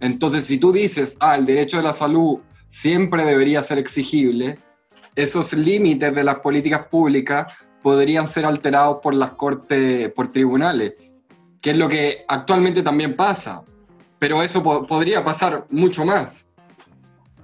Entonces, 0.00 0.44
si 0.44 0.58
tú 0.58 0.72
dices, 0.72 1.16
ah, 1.20 1.36
el 1.36 1.46
derecho 1.46 1.78
de 1.78 1.82
la 1.82 1.92
salud 1.92 2.38
siempre 2.70 3.24
debería 3.24 3.62
ser 3.62 3.78
exigible, 3.78 4.58
esos 5.16 5.52
límites 5.52 6.14
de 6.14 6.22
las 6.22 6.36
políticas 6.36 6.86
públicas 6.86 7.52
podrían 7.88 8.28
ser 8.28 8.44
alterados 8.44 8.98
por 9.02 9.14
las 9.14 9.30
cortes, 9.30 10.12
por 10.12 10.30
tribunales, 10.30 10.92
que 11.62 11.70
es 11.70 11.76
lo 11.78 11.88
que 11.88 12.24
actualmente 12.28 12.82
también 12.82 13.16
pasa 13.16 13.62
pero 14.18 14.42
eso 14.42 14.62
po- 14.62 14.84
podría 14.84 15.24
pasar 15.24 15.64
mucho 15.70 16.04
más. 16.04 16.44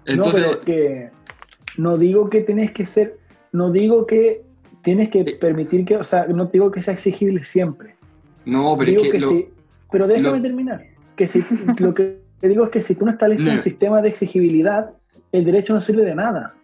no, 0.07 0.13
Entonces, 0.13 0.43
pero 0.45 0.61
que 0.63 1.11
no 1.79 1.97
digo 1.97 2.29
que 2.29 2.41
tenés 2.41 2.73
que 2.73 2.85
ser, 2.85 3.17
no 3.53 3.71
digo 3.71 4.07
que 4.07 4.43
tienes 4.83 5.09
que 5.11 5.23
Sí. 5.25 5.35
permitir 5.41 5.85
que, 5.85 5.97
o 5.97 6.03
sea, 6.03 6.27
no 6.27 6.47
digo 6.47 6.71
que 6.73 6.83
sea 6.83 6.93
exigible 6.95 7.45
siempre. 7.45 7.95
no, 8.45 8.77
pero 8.77 8.91
digo 8.91 9.03
es 9.05 9.13
que, 9.13 9.19
que 9.19 9.25
lo- 9.25 9.45
pero 9.93 10.07
déjame 10.09 10.37
lo- 10.39 10.43
terminar. 10.43 10.85
Que 11.17 11.27
si, 11.29 11.39
lo 11.79 11.95
que 11.95 12.19
digo 12.43 12.65
es 12.65 12.71
que 12.71 12.83
si 12.83 12.95
tú 12.97 13.05
no 13.07 13.13
estableces 13.13 13.47
No. 13.47 13.53
un 13.53 13.61
sistema 13.61 14.03
de 14.03 14.09
exigibilidad, 14.11 14.91
el 15.33 15.45
derecho 15.45 15.73
no 15.75 15.81
sirve 15.81 16.05
de 16.05 16.15
nada. 16.17 16.55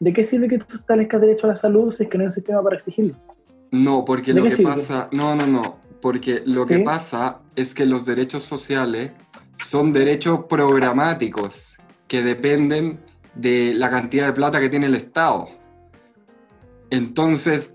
¿De 0.00 0.12
qué 0.12 0.24
sirve 0.24 0.48
que 0.48 0.58
tú 0.58 0.76
establezcas 0.76 1.20
derecho 1.20 1.46
a 1.46 1.50
la 1.50 1.56
salud 1.56 1.92
si 1.92 2.04
es 2.04 2.08
que 2.08 2.18
no 2.18 2.22
hay 2.22 2.26
un 2.26 2.32
sistema 2.32 2.62
para 2.62 2.76
exigirlo? 2.76 3.14
no, 3.70 4.04
porque 4.04 4.32
¿De 4.32 4.40
lo 4.40 4.46
que 4.46 4.56
sirve? 4.56 4.76
pasa, 4.76 5.08
no, 5.12 5.34
no, 5.34 5.46
no, 5.46 5.78
porque 6.00 6.42
lo 6.46 6.64
¿Sí? 6.64 6.74
que 6.74 6.80
pasa 6.80 7.40
es 7.56 7.74
que 7.74 7.84
los 7.84 8.06
derechos 8.06 8.44
sociales 8.44 9.12
son 9.68 9.92
derechos 9.92 10.44
programáticos 10.48 11.76
que 12.06 12.22
dependen 12.22 13.00
de 13.34 13.74
la 13.74 13.90
cantidad 13.90 14.26
de 14.26 14.32
plata 14.32 14.60
que 14.60 14.70
tiene 14.70 14.86
el 14.86 14.94
Estado. 14.94 15.48
Entonces, 16.90 17.74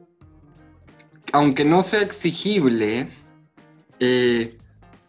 aunque 1.32 1.66
no 1.66 1.84
sea 1.84 2.02
exigible 2.02 3.10
eh, 4.00 4.58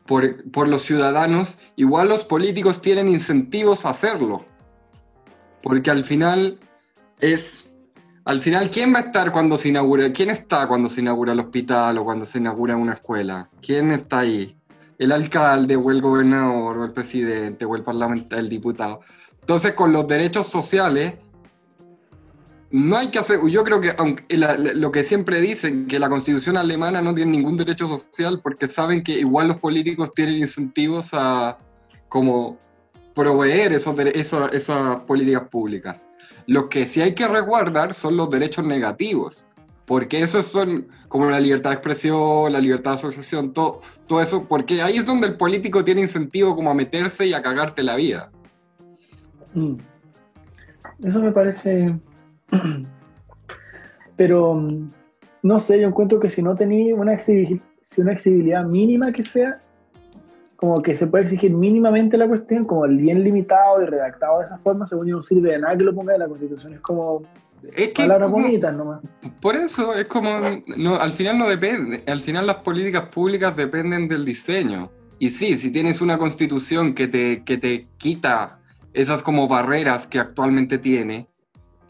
por, 0.06 0.50
por 0.50 0.68
los 0.68 0.82
ciudadanos, 0.82 1.54
igual 1.76 2.08
los 2.08 2.24
políticos 2.24 2.82
tienen 2.82 3.08
incentivos 3.08 3.86
a 3.86 3.90
hacerlo. 3.90 4.44
Porque 5.62 5.90
al 5.90 6.04
final 6.04 6.58
es. 7.32 7.44
Al 8.26 8.40
final, 8.40 8.70
¿quién 8.70 8.94
va 8.94 8.98
a 9.00 9.02
estar 9.02 9.32
cuando 9.32 9.58
se 9.58 9.68
inaugura? 9.68 10.12
¿Quién 10.12 10.30
está 10.30 10.66
cuando 10.66 10.88
se 10.88 11.00
inaugura 11.00 11.32
el 11.32 11.40
hospital 11.40 11.98
o 11.98 12.04
cuando 12.04 12.24
se 12.24 12.38
inaugura 12.38 12.76
una 12.76 12.94
escuela? 12.94 13.48
¿Quién 13.60 13.92
está 13.92 14.20
ahí? 14.20 14.56
El 14.98 15.12
alcalde 15.12 15.76
o 15.76 15.90
el 15.90 16.00
gobernador 16.00 16.78
o 16.78 16.84
el 16.84 16.92
presidente 16.92 17.64
o 17.64 17.76
el 17.76 17.82
parlamentario, 17.82 18.42
el 18.42 18.48
diputado. 18.48 19.00
Entonces, 19.40 19.74
con 19.74 19.92
los 19.92 20.08
derechos 20.08 20.46
sociales, 20.46 21.16
no 22.70 22.96
hay 22.96 23.10
que 23.10 23.18
hacer. 23.18 23.40
Yo 23.46 23.62
creo 23.62 23.80
que 23.80 23.92
aunque 23.96 24.36
la- 24.36 24.56
lo 24.56 24.90
que 24.90 25.04
siempre 25.04 25.40
dicen, 25.40 25.86
que 25.86 25.98
la 25.98 26.08
constitución 26.08 26.56
alemana 26.56 27.02
no 27.02 27.14
tiene 27.14 27.32
ningún 27.32 27.56
derecho 27.56 27.86
social 27.98 28.40
porque 28.42 28.68
saben 28.68 29.04
que 29.04 29.12
igual 29.12 29.48
los 29.48 29.58
políticos 29.58 30.12
tienen 30.14 30.36
incentivos 30.36 31.08
a 31.12 31.58
como 32.08 32.56
proveer 33.14 33.74
esos, 33.74 33.96
eso- 33.98 34.50
esas 34.50 35.02
políticas 35.04 35.48
públicas. 35.48 36.02
Lo 36.46 36.68
que 36.68 36.86
sí 36.86 37.00
hay 37.00 37.14
que 37.14 37.26
resguardar 37.26 37.94
son 37.94 38.16
los 38.16 38.30
derechos 38.30 38.64
negativos, 38.64 39.46
porque 39.86 40.22
esos 40.22 40.46
son 40.46 40.88
como 41.08 41.30
la 41.30 41.40
libertad 41.40 41.70
de 41.70 41.76
expresión, 41.76 42.52
la 42.52 42.60
libertad 42.60 42.92
de 42.92 42.98
asociación, 42.98 43.52
todo, 43.52 43.80
todo 44.06 44.20
eso, 44.20 44.44
porque 44.48 44.82
ahí 44.82 44.98
es 44.98 45.06
donde 45.06 45.28
el 45.28 45.36
político 45.36 45.84
tiene 45.84 46.02
incentivo 46.02 46.54
como 46.54 46.70
a 46.70 46.74
meterse 46.74 47.26
y 47.26 47.34
a 47.34 47.42
cagarte 47.42 47.82
la 47.82 47.96
vida. 47.96 48.30
Mm. 49.54 49.74
Eso 51.04 51.20
me 51.20 51.32
parece. 51.32 51.96
Pero 54.16 54.54
mm, 54.54 54.90
no 55.42 55.58
sé, 55.58 55.80
yo 55.80 55.88
encuentro 55.88 56.20
que 56.20 56.30
si 56.30 56.42
no 56.42 56.54
tenéis 56.54 56.94
una, 56.94 57.18
si 57.20 57.60
una 57.98 58.12
exigibilidad 58.12 58.64
mínima 58.64 59.12
que 59.12 59.22
sea, 59.22 59.58
como 60.56 60.82
que 60.82 60.96
se 60.96 61.06
puede 61.06 61.24
exigir 61.24 61.50
mínimamente 61.52 62.16
la 62.16 62.26
cuestión, 62.28 62.64
como 62.64 62.84
el 62.84 62.96
bien 62.96 63.24
limitado 63.24 63.82
y 63.82 63.86
redactado 63.86 64.38
de 64.40 64.46
esa 64.46 64.58
forma, 64.58 64.86
según 64.86 65.06
yo 65.08 65.16
no 65.16 65.22
sirve 65.22 65.50
de 65.52 65.58
nada 65.58 65.76
que 65.76 65.84
lo 65.84 65.94
ponga 65.94 66.14
en 66.14 66.20
la 66.20 66.28
constitución, 66.28 66.74
es 66.74 66.80
como 66.80 67.22
Es 67.62 67.88
que 67.88 67.88
palabras 67.94 68.30
como- 68.30 68.44
bonitas 68.44 68.74
nomás. 68.74 69.00
Por 69.40 69.56
eso 69.56 69.94
es 69.94 70.06
como, 70.06 70.28
no, 70.76 70.96
al 70.96 71.12
final 71.14 71.38
no 71.38 71.48
depende, 71.48 72.02
al 72.06 72.22
final 72.22 72.46
las 72.46 72.56
políticas 72.56 73.08
públicas 73.10 73.56
dependen 73.56 74.08
del 74.08 74.24
diseño. 74.24 74.90
Y 75.18 75.30
sí, 75.30 75.56
si 75.56 75.70
tienes 75.70 76.00
una 76.00 76.18
constitución 76.18 76.94
que 76.94 77.08
te, 77.08 77.44
que 77.44 77.56
te 77.58 77.86
quita 77.98 78.58
esas 78.92 79.22
como 79.22 79.48
barreras 79.48 80.06
que 80.08 80.18
actualmente 80.18 80.78
tiene, 80.78 81.26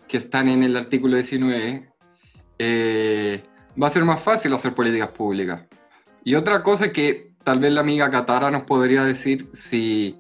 que 0.09 0.19
están 0.19 0.49
en 0.49 0.63
el 0.63 0.77
artículo 0.77 1.17
19, 1.17 1.89
eh, 2.59 3.43
va 3.81 3.89
a 3.89 3.91
ser 3.91 4.05
más 4.05 4.23
fácil 4.23 4.53
hacer 4.55 4.75
políticas 4.75 5.11
públicas. 5.11 5.63
Y 6.23 6.35
otra 6.35 6.63
cosa 6.63 6.93
que 6.93 7.34
tal 7.45 7.61
vez 7.61 7.73
la 7.73 7.81
amiga 7.81 8.11
Catara 8.11 8.51
nos 8.51 8.65
podría 8.65 9.05
decir 9.05 9.49
si, 9.69 10.17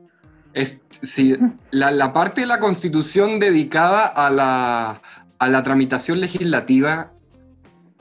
es, 0.52 0.78
si 1.02 1.36
la, 1.70 1.90
la 1.90 2.12
parte 2.12 2.42
de 2.42 2.46
la 2.46 2.60
constitución 2.60 3.40
dedicada 3.40 4.06
a 4.06 4.30
la, 4.30 5.00
a 5.38 5.48
la 5.48 5.62
tramitación 5.62 6.20
legislativa, 6.20 7.10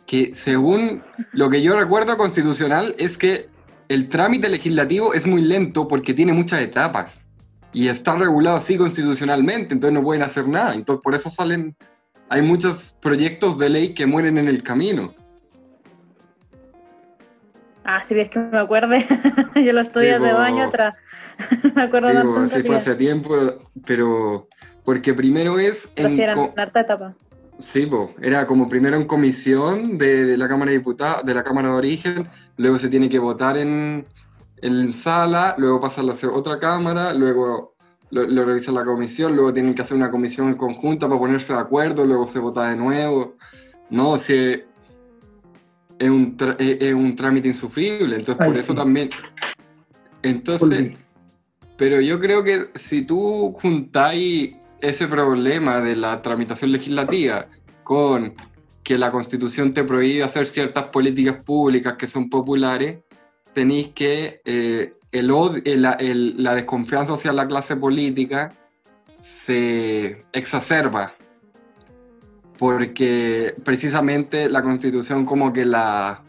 que 0.05 0.33
según 0.35 1.01
lo 1.31 1.49
que 1.49 1.61
yo 1.61 1.77
recuerdo 1.79 2.17
constitucional 2.17 2.95
es 2.97 3.17
que 3.17 3.47
el 3.89 4.09
trámite 4.09 4.49
legislativo 4.49 5.13
es 5.13 5.25
muy 5.25 5.41
lento 5.41 5.87
porque 5.87 6.13
tiene 6.13 6.33
muchas 6.33 6.61
etapas 6.61 7.23
y 7.71 7.87
está 7.87 8.15
regulado 8.15 8.57
así 8.57 8.77
constitucionalmente, 8.77 9.73
entonces 9.73 9.93
no 9.93 10.03
pueden 10.03 10.23
hacer 10.23 10.47
nada. 10.47 10.75
Entonces 10.75 11.01
por 11.03 11.15
eso 11.15 11.29
salen, 11.29 11.75
hay 12.29 12.41
muchos 12.41 12.95
proyectos 13.01 13.57
de 13.57 13.69
ley 13.69 13.93
que 13.93 14.05
mueren 14.05 14.37
en 14.37 14.47
el 14.47 14.63
camino. 14.63 15.13
Ah, 17.85 18.01
si 18.03 18.15
ves 18.15 18.29
que 18.29 18.39
me 18.39 18.57
acuerde, 18.57 19.05
yo 19.55 19.73
lo 19.73 19.81
estudié 19.81 20.13
hace 20.15 20.29
dos 20.29 20.39
años 20.39 20.67
atrás. 20.67 20.95
me 21.75 21.81
acuerdo 21.83 22.07
Digo, 22.07 22.33
bastante 22.33 22.61
sí 22.61 22.67
fue 22.67 22.75
hace 22.77 22.95
tiempo, 22.95 23.35
pero 23.85 24.47
porque 24.85 25.13
primero 25.13 25.59
es 25.59 25.87
Pero 25.95 26.09
era 26.09 26.33
en 26.33 26.51
harta 26.55 26.81
etapa. 26.81 27.13
Sí, 27.71 27.85
po, 27.85 28.11
era 28.21 28.45
como 28.47 28.67
primero 28.67 28.97
en 28.97 29.05
comisión 29.05 29.97
de, 29.97 30.25
de 30.25 30.37
la 30.37 30.47
Cámara 30.47 30.71
de 30.71 30.77
Diputados, 30.77 31.25
de 31.25 31.33
la 31.33 31.43
Cámara 31.43 31.69
de 31.69 31.75
Origen, 31.75 32.27
luego 32.57 32.79
se 32.79 32.89
tiene 32.89 33.09
que 33.09 33.19
votar 33.19 33.57
en, 33.57 34.05
en 34.61 34.93
sala, 34.93 35.55
luego 35.57 35.79
pasa 35.79 36.01
a 36.01 36.03
la 36.03 36.15
se- 36.15 36.27
otra 36.27 36.59
Cámara, 36.59 37.13
luego 37.13 37.75
lo, 38.11 38.23
lo 38.23 38.45
revisa 38.45 38.71
la 38.71 38.83
comisión, 38.83 39.35
luego 39.35 39.53
tienen 39.53 39.75
que 39.75 39.81
hacer 39.83 39.95
una 39.95 40.11
comisión 40.11 40.49
en 40.49 40.55
conjunta 40.55 41.07
para 41.07 41.19
ponerse 41.19 41.53
de 41.53 41.59
acuerdo, 41.59 42.05
luego 42.05 42.27
se 42.27 42.39
vota 42.39 42.69
de 42.69 42.75
nuevo. 42.75 43.35
No, 43.89 44.17
si 44.17 44.61
es 45.99 46.09
un, 46.09 46.35
es, 46.59 46.77
es 46.81 46.93
un 46.93 47.15
trámite 47.15 47.47
insufrible, 47.49 48.15
entonces 48.17 48.37
Ay, 48.41 48.47
por 48.49 48.57
eso 48.57 48.73
también. 48.75 49.09
Entonces, 50.21 50.93
pero 51.77 51.99
yo 52.01 52.19
creo 52.19 52.43
que 52.43 52.67
si 52.75 53.03
tú 53.03 53.53
juntáis 53.61 54.55
ese 54.81 55.07
problema 55.07 55.81
de 55.81 55.95
la 55.95 56.21
tramitación 56.21 56.71
legislativa 56.71 57.47
con 57.83 58.33
que 58.83 58.97
la 58.97 59.11
constitución 59.11 59.73
te 59.73 59.83
prohíbe 59.83 60.23
hacer 60.23 60.47
ciertas 60.47 60.85
políticas 60.85 61.41
públicas 61.43 61.95
que 61.97 62.07
son 62.07 62.29
populares, 62.29 62.99
tenéis 63.53 63.89
que 63.89 64.41
eh, 64.45 64.93
el, 65.11 65.31
el- 65.65 65.85
el- 65.99 66.43
la 66.43 66.55
desconfianza 66.55 67.13
hacia 67.13 67.31
la 67.33 67.47
clase 67.47 67.75
política 67.75 68.51
se 69.45 70.17
exacerba. 70.33 71.13
Porque 72.57 73.53
precisamente 73.65 74.47
la 74.49 74.61
constitución 74.61 75.25
como 75.25 75.51
que 75.51 75.65
la... 75.65 76.21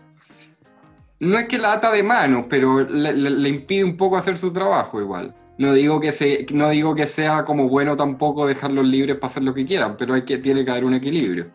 No 1.20 1.38
es 1.38 1.48
que 1.48 1.58
la 1.58 1.74
ata 1.74 1.90
de 1.92 2.02
manos, 2.02 2.46
pero 2.50 2.80
le, 2.80 3.12
le- 3.12 3.30
le 3.30 3.48
impide 3.48 3.84
un 3.84 3.96
poco 3.96 4.16
hacer 4.16 4.36
su 4.38 4.52
trabajo 4.52 5.00
igual. 5.00 5.32
No 5.56 5.72
digo 5.72 6.00
que 6.00 6.10
se, 6.12 6.46
no 6.50 6.70
digo 6.70 6.94
que 6.96 7.06
sea 7.06 7.44
como 7.44 7.68
bueno 7.68 7.96
tampoco 7.96 8.46
dejarlos 8.46 8.86
libres 8.86 9.16
para 9.16 9.30
hacer 9.30 9.44
lo 9.44 9.54
que 9.54 9.64
quieran, 9.64 9.96
pero 9.96 10.14
hay 10.14 10.22
que, 10.24 10.38
tiene 10.38 10.64
que 10.64 10.70
haber 10.72 10.84
un 10.84 10.94
equilibrio. 10.94 11.46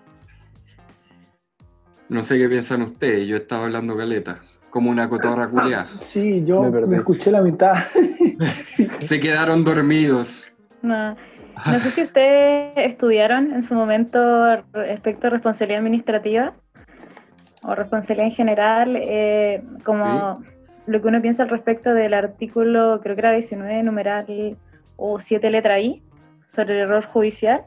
No 2.08 2.24
sé 2.24 2.38
qué 2.38 2.48
piensan 2.48 2.82
ustedes, 2.82 3.28
yo 3.28 3.36
estaba 3.38 3.66
hablando 3.66 3.96
caleta, 3.98 4.40
como 4.70 4.90
una 4.90 5.10
cotorra 5.10 5.48
culiada. 5.50 5.90
Sí, 6.00 6.44
yo 6.46 6.62
Me 6.64 6.88
me, 6.88 6.96
escuché 6.98 7.30
la 7.30 7.42
mitad. 7.42 7.74
Se 9.02 9.20
quedaron 9.20 9.64
dormidos. 9.64 10.50
No, 10.82 11.16
no 11.66 11.80
sé 11.80 11.92
si 11.92 12.02
ustedes 12.04 12.74
estudiaron 12.78 13.54
en 13.54 13.64
su 13.64 13.74
momento 13.74 14.64
respecto 14.74 15.28
a 15.28 15.30
responsabilidad 15.32 15.80
administrativa 15.80 16.54
o 17.64 17.76
responsabilidad 17.76 18.28
en 18.28 18.36
general, 18.36 18.96
eh, 18.96 19.64
como 19.84 20.42
lo 20.88 21.02
que 21.02 21.08
uno 21.08 21.22
piensa 21.22 21.44
al 21.44 21.50
respecto 21.50 21.94
del 21.94 22.14
artículo, 22.14 23.00
creo 23.02 23.16
que 23.16 23.22
era 23.22 23.32
19, 23.32 23.84
numeral 23.84 24.58
o 24.96 25.20
7 25.20 25.50
letra 25.50 25.80
I, 25.80 26.02
sobre 26.48 26.76
el 26.76 26.80
error 26.88 27.06
judicial. 27.06 27.64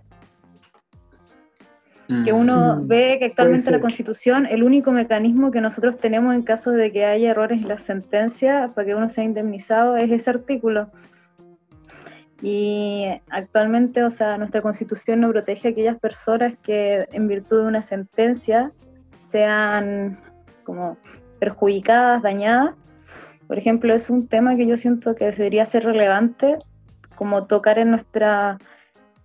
que 2.25 2.32
Mm. 2.32 2.37
uno 2.37 2.76
Mm, 2.76 2.88
ve 2.88 3.16
que 3.18 3.26
actualmente 3.26 3.70
la. 3.70 3.80
Constitución, 3.80 4.44
el 4.46 4.62
único 4.64 4.92
mecanismo 4.92 5.50
que 5.50 5.61
nosotros 5.61 5.96
tenemos 5.99 6.34
en 6.34 6.42
caso 6.42 6.70
de 6.70 6.92
que 6.92 7.06
haya 7.06 7.30
errores 7.30 7.62
en 7.62 7.68
la 7.68 7.78
sentencia 7.78 8.68
para 8.75 8.87
que 8.87 8.94
uno 8.94 9.08
sea 9.08 9.25
indemnizado 9.25 9.96
es 9.96 10.11
ese 10.11 10.28
artículo. 10.28 10.90
Y 12.42 13.06
actualmente, 13.30 14.02
o 14.02 14.11
sea, 14.11 14.37
nuestra 14.37 14.62
Constitución 14.62 15.20
no 15.20 15.30
protege 15.30 15.68
a 15.68 15.70
aquellas 15.70 15.99
personas 15.99 16.54
que 16.62 17.06
en 17.12 17.28
virtud 17.28 17.62
de 17.62 17.68
una 17.68 17.82
sentencia 17.82 18.72
sean 19.28 20.18
como 20.64 20.96
perjudicadas, 21.38 22.22
dañadas. 22.22 22.75
Por 23.46 23.58
ejemplo, 23.58 23.94
es 23.94 24.11
un 24.11 24.26
tema 24.26 24.56
que 24.56 24.66
yo 24.66 24.76
siento 24.76 25.14
que 25.14 25.30
debería 25.30 25.64
ser 25.64 25.84
relevante 25.84 26.58
como 27.14 27.46
tocar 27.46 27.78
en 27.78 27.90
nuestra 27.90 28.58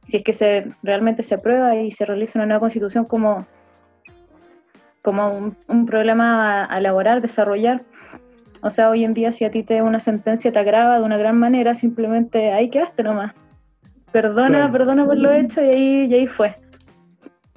si 0.07 0.17
es 0.17 0.24
que 0.24 0.33
se 0.33 0.71
realmente 0.83 1.24
se 1.24 1.36
aprueba 1.36 1.75
y 1.75 1.91
se 1.91 2.05
realiza 2.05 2.39
una 2.39 2.45
nueva 2.45 2.62
constitución 2.62 3.05
como, 3.05 3.45
como 5.01 5.53
un, 5.67 5.86
problema 5.86 6.65
a 6.65 6.77
elaborar, 6.77 7.21
desarrollar. 7.21 7.81
O 8.62 8.70
sea, 8.72 8.90
hoy 8.90 9.04
en 9.04 9.14
día 9.14 9.32
si 9.32 9.46
a 9.46 9.52
ti 9.52 9.64
te 9.64 9.82
una 9.82 10.00
sentencia 10.00 10.52
te 10.52 10.60
agrava 10.60 10.98
de 11.00 11.04
una 11.06 11.18
gran 11.18 11.38
manera, 11.38 11.74
simplemente 11.76 12.52
ahí 12.52 12.70
quedaste 12.70 13.04
nomás. 13.04 13.34
Perdona, 14.12 14.58
Claro. 14.60 14.72
perdona 14.72 15.06
por 15.06 15.18
lo 15.18 15.32
hecho 15.32 15.62
y 15.64 15.68
ahí, 15.70 16.06
y 16.06 16.14
ahí 16.14 16.28
fue. 16.28 16.56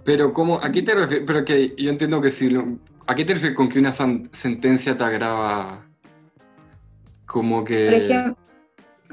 Pero 0.04 0.32
¿cómo, 0.32 0.58
¿a 0.62 0.70
qué 0.72 0.82
te 0.82 0.94
refieres? 0.94 1.24
Pero 1.26 1.44
que 1.44 1.74
yo 1.76 1.90
entiendo 1.90 2.20
que 2.20 2.30
si 2.32 2.50
lo- 2.50 2.64
¿A 3.06 3.14
qué 3.14 3.24
te 3.24 3.34
refieres 3.34 3.56
con 3.56 3.68
que 3.68 3.78
una 3.80 3.92
san- 3.92 4.30
sentencia 4.40 4.96
te 4.96 5.02
agrava? 5.02 5.84
Como 7.26 7.64
que... 7.64 7.86
Por, 7.86 7.94
ejem- 7.94 8.36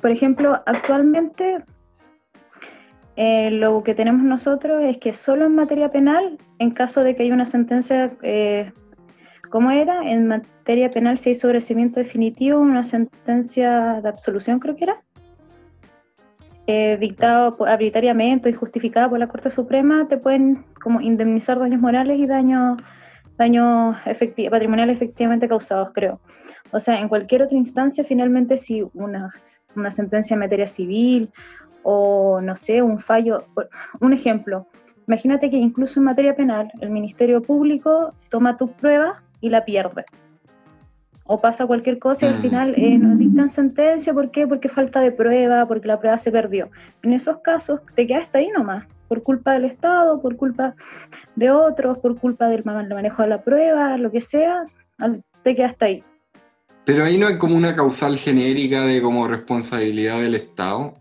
por 0.02 0.12
ejemplo, 0.12 0.62
actualmente 0.66 1.64
eh, 3.16 3.50
lo 3.52 3.82
que 3.84 3.96
tenemos 3.96 4.24
nosotros 4.24 4.84
es 4.84 4.98
que 4.98 5.14
solo 5.14 5.46
en 5.46 5.56
materia 5.56 5.90
penal, 5.90 6.38
en 6.60 6.72
caso 6.72 7.04
de 7.04 7.16
que 7.16 7.24
haya 7.24 7.34
una 7.34 7.46
sentencia, 7.46 8.12
eh, 8.22 8.72
¿cómo 9.58 9.72
era? 9.72 10.08
En 10.08 10.28
materia 10.28 10.92
penal, 10.92 11.18
si 11.18 11.30
hay 11.30 11.36
sobrecimiento 11.36 12.00
definitivo, 12.00 12.60
una 12.60 12.84
sentencia 12.84 14.02
de 14.04 14.08
absolución, 14.08 14.60
creo 14.60 14.76
que 14.76 14.84
era, 14.84 15.02
eh, 16.68 16.96
dictado 17.00 17.58
por- 17.58 17.68
arbitrariamente 17.68 18.52
y 18.52 18.54
justificada 18.54 19.10
por 19.10 19.18
la 19.18 19.28
Corte 19.28 19.50
Suprema, 19.50 20.08
te 20.08 20.18
pueden 20.18 20.64
como 20.80 21.02
indemnizar 21.02 21.58
daños 21.58 21.82
morales 21.82 22.20
y 22.20 22.28
daños 22.28 22.78
daños 23.36 23.96
efecti- 24.06 24.48
patrimoniales 24.48 24.98
efectivamente 24.98 25.48
causados, 25.48 25.90
creo. 25.92 26.20
O 26.72 26.80
sea, 26.80 27.00
en 27.02 27.08
cualquier 27.10 27.42
otra 27.42 27.58
instancia, 27.58 28.04
finalmente, 28.04 28.58
si 28.58 28.86
una, 28.94 29.32
una 29.76 29.90
sentencia 29.90 30.36
en 30.36 30.42
materia 30.42 30.68
civil 30.68 31.32
o, 31.82 32.42
no 32.42 32.56
sé, 32.56 32.84
un 32.84 33.00
fallo, 33.00 33.46
un 34.02 34.14
ejemplo, 34.14 34.68
imagínate 35.08 35.50
que 35.50 35.58
incluso 35.58 36.00
en 36.00 36.04
materia 36.06 36.36
penal, 36.36 36.72
el 36.80 36.92
Ministerio 36.92 37.42
Público 37.42 38.14
toma 38.30 38.56
tu 38.56 38.72
prueba 38.74 39.24
y 39.42 39.50
la 39.50 39.66
pierde. 39.66 40.06
O 41.30 41.42
pasa 41.42 41.66
cualquier 41.68 42.00
cosa 42.00 42.26
y 42.26 42.30
al 42.30 42.38
Mm. 42.40 42.42
final 42.42 42.74
eh, 42.78 42.98
nos 42.98 43.18
dictan 43.20 43.50
sentencia, 43.50 44.14
¿por 44.14 44.32
qué? 44.32 44.48
Porque 44.48 44.70
falta 44.70 45.02
de 45.02 45.12
prueba, 45.12 45.66
porque 45.68 45.88
la 45.88 46.00
prueba 46.00 46.18
se 46.18 46.32
perdió. 46.32 46.70
En 47.04 47.12
esos 47.14 47.40
casos 47.40 47.82
te 47.96 48.08
quedaste 48.08 48.38
ahí 48.38 48.50
nomás, 48.58 48.86
por 49.10 49.22
culpa 49.24 49.54
del 49.54 49.66
Estado, 49.66 50.22
por 50.22 50.38
culpa 50.38 50.74
de 51.36 51.52
otros, 51.52 51.98
por 51.98 52.18
culpa 52.18 52.48
del 52.48 52.64
ma- 52.64 52.82
manejo 52.84 53.24
de 53.24 53.28
la 53.28 53.42
prueba, 53.42 53.98
lo 53.98 54.10
que 54.10 54.22
sea, 54.22 54.64
te 55.44 55.54
quedaste 55.56 55.86
ahí. 55.86 56.04
Pero 56.86 57.04
ahí 57.04 57.18
no 57.18 57.28
hay 57.28 57.38
como 57.38 57.58
una 57.58 57.76
causal 57.76 58.18
genérica 58.18 58.82
de 58.84 59.02
como 59.02 59.28
responsabilidad 59.28 60.22
del 60.22 60.36
Estado. 60.36 60.94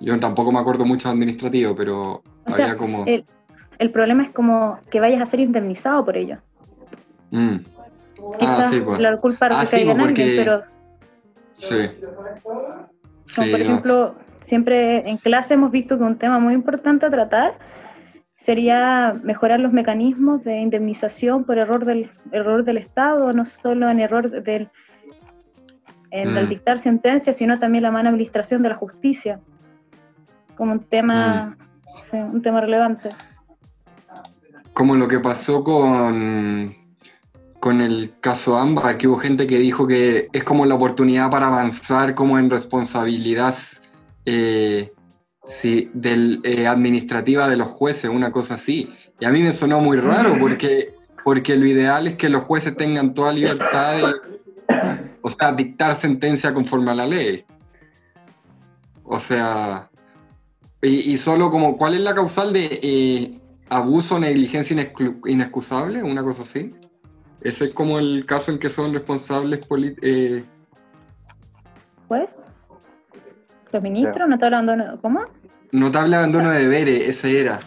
Yo 0.00 0.18
tampoco 0.18 0.50
me 0.52 0.58
acuerdo 0.60 0.86
mucho 0.86 1.10
administrativo, 1.10 1.76
pero 1.76 2.22
O 2.46 2.50
sea, 2.50 2.78
como... 2.78 3.04
el, 3.06 3.24
el 3.78 3.90
problema 3.90 4.22
es 4.22 4.30
como 4.30 4.78
que 4.90 5.00
vayas 5.00 5.20
a 5.20 5.26
ser 5.26 5.40
indemnizado 5.40 6.02
por 6.02 6.16
ello. 6.16 6.38
Mm, 7.30 7.56
Quizás 8.38 8.70
sí, 8.70 8.80
pues. 8.80 9.00
la 9.00 9.16
culpa 9.18 9.46
Ah, 9.50 9.64
recaiga 9.64 9.92
sí, 9.94 10.00
en 10.00 10.00
alguien, 10.08 10.32
pero 10.36 10.62
sí. 11.58 12.00
como 13.34 13.46
Sí, 13.46 13.50
por 13.50 13.58
no. 13.60 13.64
ejemplo, 13.64 14.14
siempre 14.44 15.08
en 15.08 15.16
clase 15.18 15.54
hemos 15.54 15.70
visto 15.70 15.98
que 15.98 16.04
un 16.04 16.16
tema 16.16 16.38
muy 16.38 16.54
importante 16.54 17.06
a 17.06 17.10
tratar 17.10 17.54
sería 18.36 19.14
mejorar 19.24 19.60
los 19.60 19.72
mecanismos 19.72 20.44
de 20.44 20.58
indemnización 20.60 21.44
por 21.44 21.58
error 21.58 21.84
del 21.84 22.10
error 22.32 22.64
del 22.64 22.76
Estado, 22.78 23.32
no 23.32 23.44
solo 23.44 23.88
en 23.90 24.00
error 24.00 24.30
del 24.30 24.68
en 26.12 26.32
Mm. 26.32 26.48
dictar 26.48 26.78
sentencias, 26.78 27.36
sino 27.36 27.58
también 27.58 27.82
la 27.82 27.90
mala 27.90 28.08
administración 28.10 28.62
de 28.62 28.68
la 28.70 28.74
justicia, 28.76 29.40
como 30.56 30.72
un 30.72 30.80
tema, 30.84 31.56
Mm. 31.58 32.02
sí, 32.10 32.16
un 32.16 32.40
tema 32.42 32.60
relevante. 32.60 33.10
Como 34.72 34.94
lo 34.94 35.08
que 35.08 35.18
pasó 35.18 35.64
con, 35.64 36.74
con 37.66 37.80
el 37.80 38.12
caso 38.20 38.56
Ámbar, 38.56 38.96
que 38.96 39.08
hubo 39.08 39.18
gente 39.18 39.44
que 39.48 39.58
dijo 39.58 39.88
que 39.88 40.28
es 40.32 40.44
como 40.44 40.64
la 40.66 40.76
oportunidad 40.76 41.32
para 41.32 41.48
avanzar 41.48 42.14
como 42.14 42.38
en 42.38 42.48
responsabilidad 42.48 43.56
eh, 44.24 44.92
sí, 45.46 45.90
del, 45.92 46.38
eh, 46.44 46.68
administrativa 46.68 47.48
de 47.48 47.56
los 47.56 47.66
jueces, 47.70 48.08
una 48.08 48.30
cosa 48.30 48.54
así. 48.54 48.88
Y 49.18 49.24
a 49.24 49.30
mí 49.30 49.42
me 49.42 49.52
sonó 49.52 49.80
muy 49.80 49.96
raro 49.96 50.38
porque, 50.38 50.94
porque 51.24 51.56
lo 51.56 51.66
ideal 51.66 52.06
es 52.06 52.16
que 52.16 52.28
los 52.28 52.44
jueces 52.44 52.76
tengan 52.76 53.14
toda 53.14 53.32
libertad 53.32 53.96
de, 53.96 54.14
o 55.22 55.30
sea, 55.30 55.50
dictar 55.50 56.00
sentencia 56.00 56.54
conforme 56.54 56.92
a 56.92 56.94
la 56.94 57.06
ley. 57.08 57.44
O 59.02 59.18
sea, 59.18 59.90
y, 60.82 61.14
y 61.14 61.18
solo 61.18 61.50
como, 61.50 61.76
¿cuál 61.76 61.94
es 61.94 62.00
la 62.02 62.14
causal 62.14 62.52
de 62.52 62.78
eh, 62.80 63.30
abuso 63.70 64.20
negligencia 64.20 64.92
inexcusable? 65.24 66.04
Una 66.04 66.22
cosa 66.22 66.42
así. 66.42 66.70
Ese 67.42 67.66
es 67.66 67.74
como 67.74 67.98
el 67.98 68.24
caso 68.26 68.50
en 68.50 68.58
que 68.58 68.70
son 68.70 68.92
responsables 68.92 69.64
poli- 69.66 69.96
eh, 70.02 70.44
¿Pues? 72.08 72.28
¿Los 73.72 73.82
ministros? 73.82 74.28
¿No 74.28 74.38
te 74.38 74.44
hablando 74.44 74.72
de 74.76 74.98
¿Cómo? 75.02 75.20
Notable 75.72 76.16
abandono 76.16 76.50
de 76.50 76.60
deberes, 76.60 77.16
ese 77.16 77.40
era. 77.40 77.60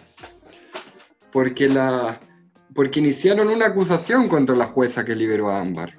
Porque 1.31 1.67
la 1.69 2.19
porque 2.73 2.99
iniciaron 2.99 3.49
una 3.49 3.67
acusación 3.67 4.29
contra 4.29 4.55
la 4.55 4.67
jueza 4.67 5.03
que 5.03 5.15
liberó 5.15 5.49
a 5.49 5.59
Ámbar. 5.59 5.91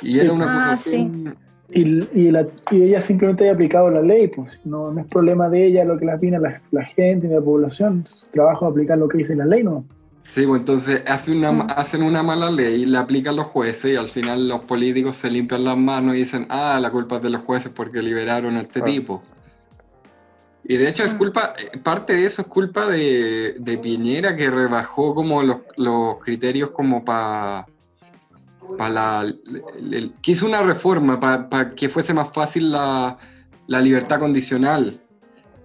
Y 0.00 0.18
era 0.20 0.32
una 0.32 0.46
Ah, 0.46 0.72
acusación. 0.72 1.36
Y, 1.68 1.82
y, 1.82 2.30
la- 2.30 2.46
y 2.70 2.82
ella 2.82 3.00
simplemente 3.00 3.48
ha 3.48 3.52
aplicado 3.52 3.90
la 3.90 4.02
ley, 4.02 4.28
pues 4.28 4.64
no, 4.66 4.92
no 4.92 5.00
es 5.00 5.06
problema 5.08 5.48
de 5.48 5.66
ella 5.66 5.84
lo 5.84 5.98
que 5.98 6.04
la 6.06 6.16
opina 6.16 6.38
la, 6.38 6.60
la 6.70 6.84
gente 6.84 7.28
ni 7.28 7.34
la 7.34 7.40
población. 7.40 8.06
Su 8.08 8.30
trabajo 8.30 8.66
es 8.66 8.72
aplicar 8.72 8.98
lo 8.98 9.08
que 9.08 9.18
dice 9.18 9.34
la 9.34 9.44
ley, 9.46 9.62
¿no? 9.62 9.84
Sí, 10.34 10.46
pues 10.46 10.60
entonces 10.60 11.02
hace 11.06 11.30
una, 11.32 11.52
Mm. 11.52 11.66
hacen 11.76 12.02
una 12.02 12.22
mala 12.22 12.50
ley, 12.50 12.86
la 12.86 13.00
aplican 13.00 13.36
los 13.36 13.46
jueces 13.48 13.84
y 13.92 13.96
al 13.96 14.10
final 14.10 14.48
los 14.48 14.62
políticos 14.62 15.16
se 15.16 15.28
limpian 15.30 15.64
las 15.64 15.76
manos 15.76 16.14
y 16.14 16.18
dicen, 16.20 16.46
ah, 16.48 16.78
la 16.80 16.90
culpa 16.90 17.16
es 17.16 17.22
de 17.22 17.30
los 17.30 17.42
jueces 17.42 17.70
porque 17.74 18.00
liberaron 18.00 18.56
a 18.56 18.62
este 18.62 18.80
Ah. 18.80 18.84
tipo. 18.84 19.22
Y 20.64 20.76
de 20.76 20.88
hecho 20.88 21.02
es 21.04 21.12
Mm. 21.12 21.18
culpa, 21.18 21.54
eh, 21.58 21.76
parte 21.78 22.14
de 22.14 22.24
eso 22.26 22.40
es 22.42 22.48
culpa 22.48 22.86
de, 22.86 23.56
de 23.58 23.78
Piñera 23.78 24.34
que 24.36 24.48
rebajó 24.48 25.14
como 25.14 25.42
los, 25.42 25.58
los 25.76 26.18
criterios 26.24 26.70
como 26.70 27.04
para 27.04 27.66
para 28.78 28.88
la 28.90 29.20
el- 29.22 29.62
el- 29.92 30.12
que 30.22 30.32
hizo 30.32 30.46
una 30.46 30.62
reforma 30.62 31.20
para 31.20 31.74
que 31.74 31.90
fuese 31.90 32.14
más 32.14 32.32
fácil 32.32 32.70
la, 32.72 33.18
la 33.66 33.80
libertad 33.80 34.18
condicional. 34.20 34.98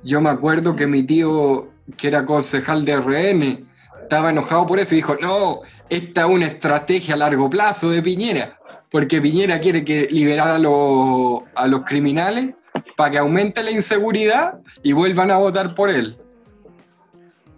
Yo 0.04 0.20
me 0.20 0.30
acuerdo 0.30 0.76
que 0.76 0.88
mi 0.88 1.04
tío, 1.04 1.70
que 1.96 2.08
era 2.10 2.26
concejal 2.26 2.84
de 2.84 2.93
RN, 2.98 3.60
estaba 4.08 4.30
enojado 4.30 4.65
por 4.65 4.80
eso 4.80 4.96
y 4.96 4.98
dijo, 4.98 5.15
no, 5.22 5.60
esta 5.89 6.22
es 6.22 6.28
una 6.28 6.48
estrategia 6.48 7.15
a 7.15 7.17
largo 7.17 7.50
plazo 7.50 7.89
de 7.89 8.02
Piñera, 8.02 8.58
porque 8.89 9.22
Piñera 9.22 9.60
quiere 9.60 9.84
que 9.84 10.08
liberar 10.10 10.48
a 10.48 10.60
los, 10.60 11.41
a 11.56 11.67
los 11.67 11.84
criminales 11.84 12.56
para 12.96 13.12
que 13.12 13.17
aumente 13.17 13.62
la 13.62 13.72
inseguridad 13.72 14.60
y 14.82 14.93
vuelvan 14.93 15.30
a 15.30 15.38
votar 15.38 15.76
por 15.76 15.89
él. 15.89 16.17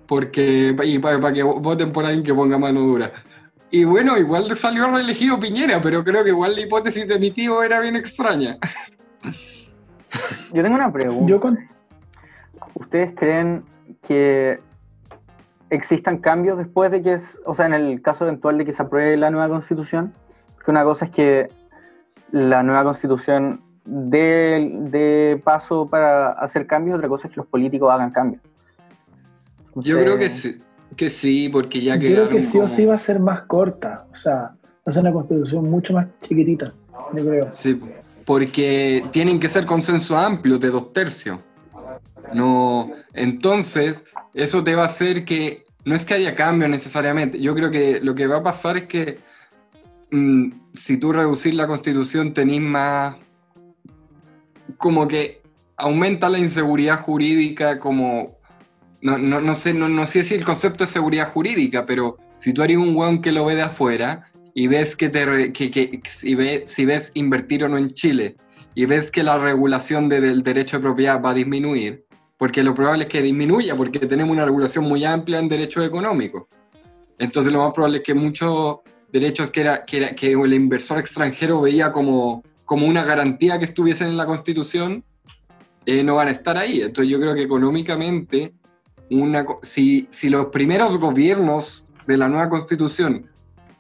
Porque, 0.07 0.75
y 0.83 0.97
para, 0.97 1.31
que 1.31 1.43
voten 1.43 1.93
por 1.93 2.03
alguien 2.03 2.23
que 2.23 2.33
ponga 2.33 2.57
mano 2.57 2.81
dura. 2.81 3.11
Y 3.69 3.83
bueno, 3.83 4.17
igual 4.17 4.57
salió 4.57 4.87
reelegido 4.87 5.39
Piñera, 5.39 5.79
pero 5.83 6.03
creo 6.03 6.23
que 6.23 6.31
igual 6.31 6.55
la 6.55 6.61
hipótesis 6.61 7.07
de 7.07 7.19
mi 7.19 7.29
tío 7.29 7.61
era 7.61 7.79
bien 7.79 7.95
extraña. 7.95 8.57
Yo 10.51 10.63
tengo 10.63 10.73
una 10.73 10.91
pregunta. 10.91 11.29
Yo 11.29 11.39
con, 11.39 11.59
¿Ustedes 12.73 13.13
creen 13.15 13.63
que 14.07 14.59
existan 15.69 16.19
cambios 16.19 16.57
después 16.57 16.91
de 16.91 17.01
que, 17.01 17.13
es, 17.13 17.37
o 17.45 17.55
sea, 17.55 17.65
en 17.65 17.73
el 17.73 18.01
caso 18.01 18.25
eventual 18.25 18.57
de 18.57 18.65
que 18.65 18.73
se 18.73 18.81
apruebe 18.81 19.17
la 19.17 19.31
nueva 19.31 19.49
constitución? 19.49 20.13
Que 20.63 20.71
una 20.71 20.83
cosa 20.83 21.05
es 21.05 21.11
que 21.11 21.49
la 22.31 22.63
nueva 22.63 22.83
constitución 22.83 23.61
dé, 23.85 24.71
dé 24.91 25.41
paso 25.43 25.85
para 25.85 26.31
hacer 26.33 26.67
cambios, 26.67 26.97
otra 26.97 27.09
cosa 27.09 27.27
es 27.27 27.33
que 27.33 27.39
los 27.39 27.47
políticos 27.47 27.91
hagan 27.91 28.11
cambios. 28.11 28.41
Yo 29.75 29.99
creo 29.99 30.17
que 30.17 30.29
sí, 30.29 30.57
que 30.95 31.09
sí, 31.09 31.49
porque 31.49 31.81
ya 31.81 31.95
yo 31.95 32.09
creo 32.09 32.29
que 32.29 32.43
sí 32.43 32.59
o 32.59 32.67
sí 32.67 32.85
va 32.85 32.95
a 32.95 32.99
ser 32.99 33.19
más 33.19 33.41
corta. 33.41 34.05
O 34.11 34.15
sea, 34.15 34.33
va 34.33 34.85
a 34.85 34.91
ser 34.91 35.03
una 35.03 35.13
constitución 35.13 35.69
mucho 35.69 35.93
más 35.93 36.07
chiquitita, 36.21 36.73
yo 37.13 37.25
creo. 37.25 37.49
Sí, 37.53 37.79
porque 38.25 39.05
tienen 39.11 39.39
que 39.39 39.49
ser 39.49 39.65
consenso 39.65 40.17
amplio 40.17 40.57
de 40.57 40.69
dos 40.69 40.91
tercios. 40.93 41.41
No, 42.33 42.91
entonces, 43.13 44.03
eso 44.33 44.63
te 44.63 44.75
va 44.75 44.83
a 44.83 44.87
hacer 44.87 45.25
que 45.25 45.63
no 45.85 45.95
es 45.95 46.05
que 46.05 46.13
haya 46.15 46.35
cambio 46.35 46.67
necesariamente. 46.67 47.39
Yo 47.39 47.55
creo 47.55 47.71
que 47.71 47.99
lo 48.01 48.13
que 48.15 48.27
va 48.27 48.37
a 48.37 48.43
pasar 48.43 48.77
es 48.77 48.87
que 48.87 49.17
mm, 50.11 50.51
si 50.75 50.97
tú 50.97 51.11
reducir 51.11 51.53
la 51.55 51.67
constitución 51.67 52.33
tenés 52.33 52.61
más 52.61 53.15
como 54.77 55.07
que 55.07 55.41
aumenta 55.77 56.29
la 56.29 56.37
inseguridad 56.39 57.01
jurídica 57.01 57.79
como 57.79 58.37
no, 59.01 59.17
no, 59.17 59.39
no 59.41 59.55
sé 59.55 59.73
no, 59.73 59.87
no 59.89 60.05
sé 60.05 60.23
si 60.23 60.35
el 60.35 60.45
concepto 60.45 60.85
de 60.85 60.91
seguridad 60.91 61.31
jurídica 61.31 61.85
pero 61.85 62.17
si 62.37 62.53
tú 62.53 62.63
eres 62.63 62.77
un 62.77 62.95
weón 62.95 63.21
que 63.21 63.31
lo 63.31 63.45
ve 63.45 63.55
de 63.55 63.63
afuera 63.63 64.23
y 64.53 64.67
ves 64.67 64.95
que 64.95 65.09
te 65.09 65.51
que, 65.53 65.71
que- 65.71 66.01
si 66.19 66.35
ves 66.35 66.71
si 66.71 66.85
ves 66.85 67.11
invertir 67.13 67.63
o 67.63 67.69
no 67.69 67.77
en 67.77 67.93
Chile 67.93 68.35
y 68.75 68.85
ves 68.85 69.09
que 69.09 69.23
la 69.23 69.37
regulación 69.37 70.07
de- 70.09 70.21
del 70.21 70.43
derecho 70.43 70.77
de 70.77 70.83
propiedad 70.83 71.21
va 71.21 71.31
a 71.31 71.33
disminuir 71.35 72.03
porque 72.39 72.63
lo 72.63 72.73
probable 72.73 73.03
es 73.03 73.09
que 73.11 73.21
disminuya 73.21 73.75
porque 73.75 73.99
tenemos 73.99 74.33
una 74.33 74.45
regulación 74.45 74.85
muy 74.85 75.05
amplia 75.05 75.37
en 75.37 75.47
derechos 75.49 75.85
económicos 75.85 76.45
entonces 77.19 77.51
lo 77.53 77.59
más 77.63 77.73
probable 77.73 77.97
es 77.97 78.03
que 78.03 78.13
muchos 78.15 78.77
derechos 79.11 79.51
que, 79.51 79.61
era, 79.61 79.85
que, 79.85 79.97
era- 79.97 80.15
que 80.15 80.31
el 80.31 80.53
inversor 80.53 80.97
extranjero 80.99 81.59
veía 81.61 81.91
como, 81.91 82.43
como 82.65 82.87
una 82.87 83.03
garantía 83.03 83.59
que 83.59 83.65
estuviesen 83.65 84.07
en 84.07 84.17
la 84.17 84.25
Constitución, 84.25 85.03
eh, 85.85 86.03
no 86.03 86.15
van 86.15 86.27
a 86.29 86.31
estar 86.31 86.55
ahí. 86.57 86.81
Entonces 86.81 87.11
yo 87.11 87.19
creo 87.19 87.33
que 87.33 87.41
económicamente, 87.41 88.53
una, 89.09 89.45
si, 89.63 90.07
si 90.11 90.29
los 90.29 90.45
primeros 90.47 90.97
gobiernos 90.99 91.83
de 92.07 92.17
la 92.17 92.29
nueva 92.29 92.47
Constitución 92.49 93.25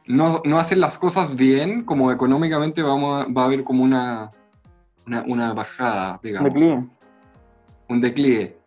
no, 0.07 0.41
no 0.43 0.57
hacen 0.59 0.81
las 0.81 0.97
cosas 0.97 1.35
bien, 1.35 1.83
como 1.85 2.11
económicamente 2.11 2.81
vamos 2.81 3.23
a- 3.25 3.31
va 3.31 3.43
a 3.43 3.45
haber 3.45 3.63
como 3.63 3.83
una, 3.83 4.31
una, 5.07 5.23
una 5.27 5.53
bajada, 5.53 6.19
digamos. 6.23 6.51
Un 7.89 8.01
declive. 8.01 8.57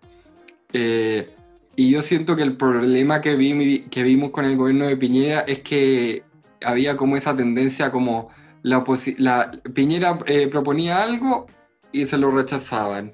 Eh, 0.72 1.30
y 1.76 1.90
yo 1.90 2.02
siento 2.02 2.36
que 2.36 2.42
el 2.42 2.56
problema 2.56 3.20
que, 3.20 3.34
vi, 3.34 3.84
que 3.90 4.02
vimos 4.02 4.30
con 4.30 4.44
el 4.44 4.56
gobierno 4.56 4.86
de 4.86 4.96
Piñera 4.96 5.40
es 5.40 5.60
que 5.60 6.22
había 6.64 6.96
como 6.96 7.16
esa 7.16 7.34
tendencia 7.34 7.90
como 7.90 8.30
la, 8.62 8.84
la 9.18 9.50
Piñera 9.74 10.18
eh, 10.26 10.48
proponía 10.48 11.02
algo 11.02 11.46
y 11.92 12.04
se 12.04 12.18
lo 12.18 12.30
rechazaban. 12.30 13.12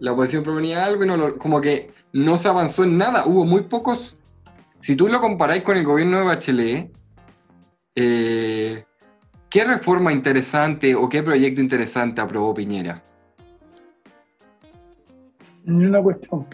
La 0.00 0.12
oposición 0.12 0.44
proponía 0.44 0.84
algo 0.84 1.04
y 1.04 1.06
no 1.06 1.16
lo- 1.16 1.38
como 1.38 1.60
que 1.60 1.90
no 2.12 2.38
se 2.38 2.48
avanzó 2.48 2.84
en 2.84 2.96
nada. 2.98 3.26
Hubo 3.26 3.44
muy 3.44 3.62
pocos. 3.62 4.16
Si 4.80 4.94
tú 4.96 5.08
lo 5.08 5.20
comparáis 5.20 5.64
con 5.64 5.76
el 5.76 5.84
gobierno 5.84 6.18
de 6.18 6.24
Bachelet, 6.24 6.90
eh, 7.96 8.84
¿qué 9.50 9.64
reforma 9.64 10.12
interesante 10.12 10.94
o 10.94 11.08
qué 11.08 11.22
proyecto 11.22 11.60
interesante 11.60 12.20
aprobó 12.20 12.54
Piñera? 12.54 13.02
Ni 15.68 15.84
una 15.86 16.02
cuestión. 16.02 16.46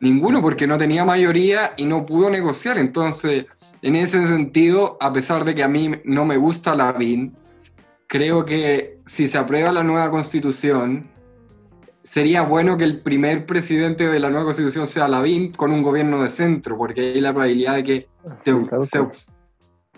Ninguno, 0.00 0.40
porque 0.40 0.66
no 0.66 0.78
tenía 0.78 1.04
mayoría 1.04 1.72
y 1.76 1.84
no 1.84 2.04
pudo 2.04 2.30
negociar. 2.30 2.78
Entonces, 2.78 3.46
en 3.82 3.96
ese 3.96 4.26
sentido, 4.26 4.96
a 5.00 5.12
pesar 5.12 5.44
de 5.44 5.54
que 5.54 5.62
a 5.62 5.68
mí 5.68 5.90
no 6.04 6.24
me 6.24 6.36
gusta 6.36 6.74
la 6.74 6.92
BIN, 6.92 7.34
creo 8.08 8.44
que 8.44 8.98
si 9.06 9.28
se 9.28 9.38
aprueba 9.38 9.72
la 9.72 9.82
nueva 9.82 10.10
constitución, 10.10 11.08
sería 12.04 12.42
bueno 12.42 12.76
que 12.76 12.84
el 12.84 13.00
primer 13.00 13.46
presidente 13.46 14.06
de 14.06 14.20
la 14.20 14.28
nueva 14.28 14.44
constitución 14.46 14.86
sea 14.86 15.08
Lavín 15.08 15.52
con 15.52 15.72
un 15.72 15.82
gobierno 15.82 16.22
de 16.22 16.30
centro, 16.30 16.76
porque 16.76 17.00
hay 17.14 17.20
la 17.20 17.32
probabilidad 17.32 17.76
de 17.76 17.84
que 17.84 18.08
se, 18.44 18.52
se- 18.86 18.98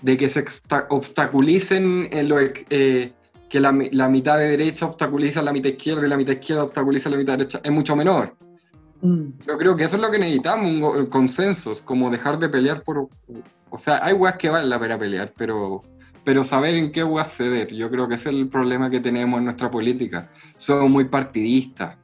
de 0.03 0.17
que 0.17 0.29
se 0.29 0.45
obsta- 0.45 0.87
obstaculicen 0.91 2.09
ex- 2.13 2.67
eh, 2.71 3.13
que 3.49 3.59
la, 3.61 3.77
la 3.93 4.09
mitad 4.09 4.39
de 4.39 4.49
derecha 4.51 4.87
obstaculiza 4.87 5.41
a 5.41 5.43
la 5.43 5.53
mitad 5.53 5.71
izquierda 5.71 6.07
y 6.07 6.09
la 6.11 6.17
mitad 6.17 6.33
izquierda 6.35 6.65
obstaculiza 6.65 7.09
a 7.09 7.13
la 7.13 7.19
mitad 7.19 7.39
derecha, 7.39 7.61
es 7.65 7.73
mucho 7.73 7.97
menor. 7.97 8.35
Mm. 9.05 9.39
Yo 9.47 9.59
creo 9.59 9.77
que 9.77 9.85
eso 9.85 9.97
es 9.97 10.03
lo 10.03 10.11
que 10.11 10.19
necesitamos, 10.19 10.81
go- 10.81 11.09
consensos, 11.11 11.83
como 11.83 12.11
dejar 12.11 12.39
de 12.39 12.49
pelear 12.49 12.83
por... 12.83 13.09
O 13.71 13.79
sea, 13.79 14.03
hay 14.05 14.15
weas 14.15 14.37
que 14.39 14.49
valen 14.49 14.71
la 14.71 14.81
pena 14.81 14.99
pelear, 14.99 15.33
pero, 15.37 15.81
pero 16.25 16.43
saber 16.43 16.75
en 16.75 16.91
qué 16.91 17.05
weas 17.05 17.33
ceder. 17.37 17.69
Yo 17.75 17.91
creo 17.91 18.09
que 18.09 18.15
ese 18.15 18.31
es 18.31 18.35
el 18.37 18.49
problema 18.49 18.89
que 18.89 19.01
tenemos 19.01 19.39
en 19.39 19.45
nuestra 19.45 19.71
política. 19.71 20.31
Somos 20.57 20.89
muy 20.89 21.05
partidistas. 21.05 21.99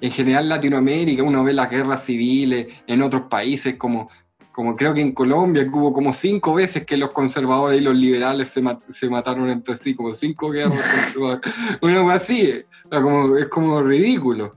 En 0.00 0.10
general 0.12 0.44
en 0.44 0.48
Latinoamérica 0.50 1.22
uno 1.22 1.44
ve 1.44 1.52
las 1.52 1.68
guerras 1.70 2.04
civiles, 2.04 2.68
en 2.86 3.02
otros 3.02 3.22
países 3.28 3.74
como, 3.76 4.08
como 4.52 4.74
creo 4.76 4.94
que 4.94 5.00
en 5.02 5.12
Colombia 5.12 5.64
que 5.64 5.70
hubo 5.70 5.92
como 5.92 6.12
cinco 6.14 6.54
veces 6.54 6.86
que 6.86 6.96
los 6.96 7.10
conservadores 7.10 7.80
y 7.80 7.84
los 7.84 7.96
liberales 7.96 8.48
se, 8.48 8.62
se 8.94 9.10
mataron 9.10 9.50
entre 9.50 9.76
sí, 9.76 9.94
como 9.94 10.14
cinco 10.14 10.50
guerras 10.50 10.76
conservadoras. 11.04 11.42
Una 11.82 12.04
wea 12.06 12.14
así, 12.16 12.40
eh. 12.42 12.64
O 12.86 12.88
sea, 12.88 13.02
como, 13.02 13.36
es 13.36 13.48
como 13.48 13.82
ridículo. 13.82 14.54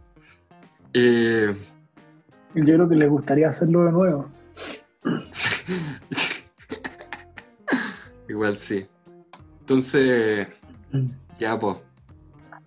Eh, 0.94 1.56
Yo 2.56 2.64
creo 2.64 2.90
que 2.90 2.96
les 2.96 3.10
gustaría 3.10 3.50
hacerlo 3.50 3.86
de 3.86 3.92
nuevo. 3.92 4.26
Igual 8.30 8.58
sí. 8.60 8.86
Entonces, 9.62 10.48
ya 11.40 11.60
pues. 11.60 11.78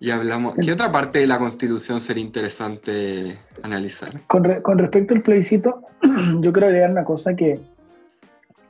Ya 0.01 0.15
hablamos. 0.15 0.55
¿Qué 0.55 0.71
otra 0.73 0.91
parte 0.91 1.19
de 1.19 1.27
la 1.27 1.39
constitución 1.39 2.01
sería 2.01 2.23
interesante 2.23 3.37
analizar? 3.63 4.19
Con, 4.27 4.43
re- 4.43 4.61
con 4.61 4.77
respecto 4.77 5.13
al 5.15 5.21
plebiscito, 5.21 5.81
yo 6.41 6.51
quiero 6.51 6.67
agregar 6.67 6.91
una 6.91 7.05
cosa 7.05 7.33
que 7.35 7.59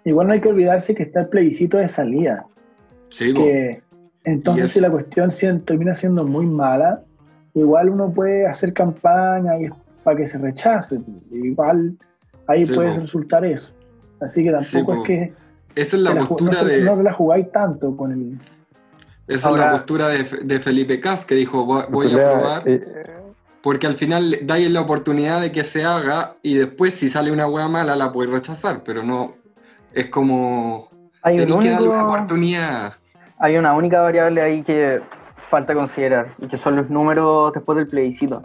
igual 0.06 0.28
no 0.28 0.34
hay 0.34 0.41
que 0.41 0.49
olvidarse 0.49 0.93
que 0.93 1.04
está 1.04 1.21
el 1.21 1.30
plebiscito 1.30 1.78
de 1.78 1.89
salida. 1.89 2.45
Sí, 3.10 3.34
que 3.34 3.82
Y 4.25 4.30
entonces 4.30 4.71
si 4.71 4.80
la 4.80 4.91
cuestión 4.91 5.32
termina 5.65 5.95
siendo 5.95 6.23
muy 6.25 6.45
mala, 6.45 7.01
igual 7.56 7.89
uno 7.89 8.12
puede 8.12 8.45
hacer 8.45 8.71
campaña 8.71 9.60
y 9.60 9.67
para 10.06 10.15
que 10.18 10.28
se 10.28 10.38
rechace. 10.38 10.98
Igual 11.32 11.98
ahí 12.48 12.65
Sí, 12.65 12.74
puede 12.74 12.94
po. 12.94 13.02
resultar 13.02 13.44
eso. 13.44 13.74
Así 14.22 14.44
que 14.46 14.52
tampoco 14.52 14.94
po. 14.94 15.02
es 15.02 15.04
que, 15.08 15.34
Esa 15.76 15.96
es 15.98 16.02
la 16.04 16.15
postura 16.15 16.62
no, 16.62 16.68
de. 16.70 16.82
no 16.82 17.04
la 17.04 17.12
jugáis 17.12 17.52
tanto 17.52 17.98
con 17.98 18.13
el... 18.13 18.39
Esa 19.28 19.50
es 19.50 19.58
la 19.58 19.72
postura 19.72 20.08
de, 20.10 20.24
de 20.44 20.60
Felipe 20.62 21.02
Cas 21.02 21.26
que 21.26 21.34
dijo 21.36 21.65
voy, 21.65 21.84
voy 21.89 22.06
a 22.06 22.10
Pelea, 22.12 22.30
aprobar 22.30 22.70
eh, 22.70 22.82
porque 23.63 23.88
al 23.88 23.98
final 23.98 24.38
dais 24.44 24.70
la 24.70 24.82
oportunidad 24.82 25.41
de 25.41 25.52
que 25.52 25.63
se 25.63 25.84
haga 25.84 26.36
y 26.44 26.56
después 26.56 26.94
si 26.94 27.10
sale 27.10 27.32
una 27.32 27.48
hueá 27.48 27.68
mala 27.68 27.96
la 27.96 28.12
puedes 28.13 28.32
rechazar, 28.32 28.84
pero 28.86 29.02
no 29.02 29.34
es 29.94 30.10
como 30.12 30.88
Hay, 31.24 31.39
un 31.39 31.48
tenéis 31.48 31.63
que 31.63 31.70
darle 31.72 31.89
una 31.89 32.06
oportunidad. 32.06 32.94
hay 33.39 33.58
una 33.58 33.74
única 33.74 34.00
variable 34.02 34.41
ahí 34.44 34.62
que 34.62 35.02
falta 35.50 35.74
considerar 35.74 36.28
y 36.38 36.48
que 36.48 36.58
son 36.58 36.76
los 36.76 36.89
números 36.91 37.52
después 37.54 37.76
del 37.80 37.88
plebiscito. 37.88 38.44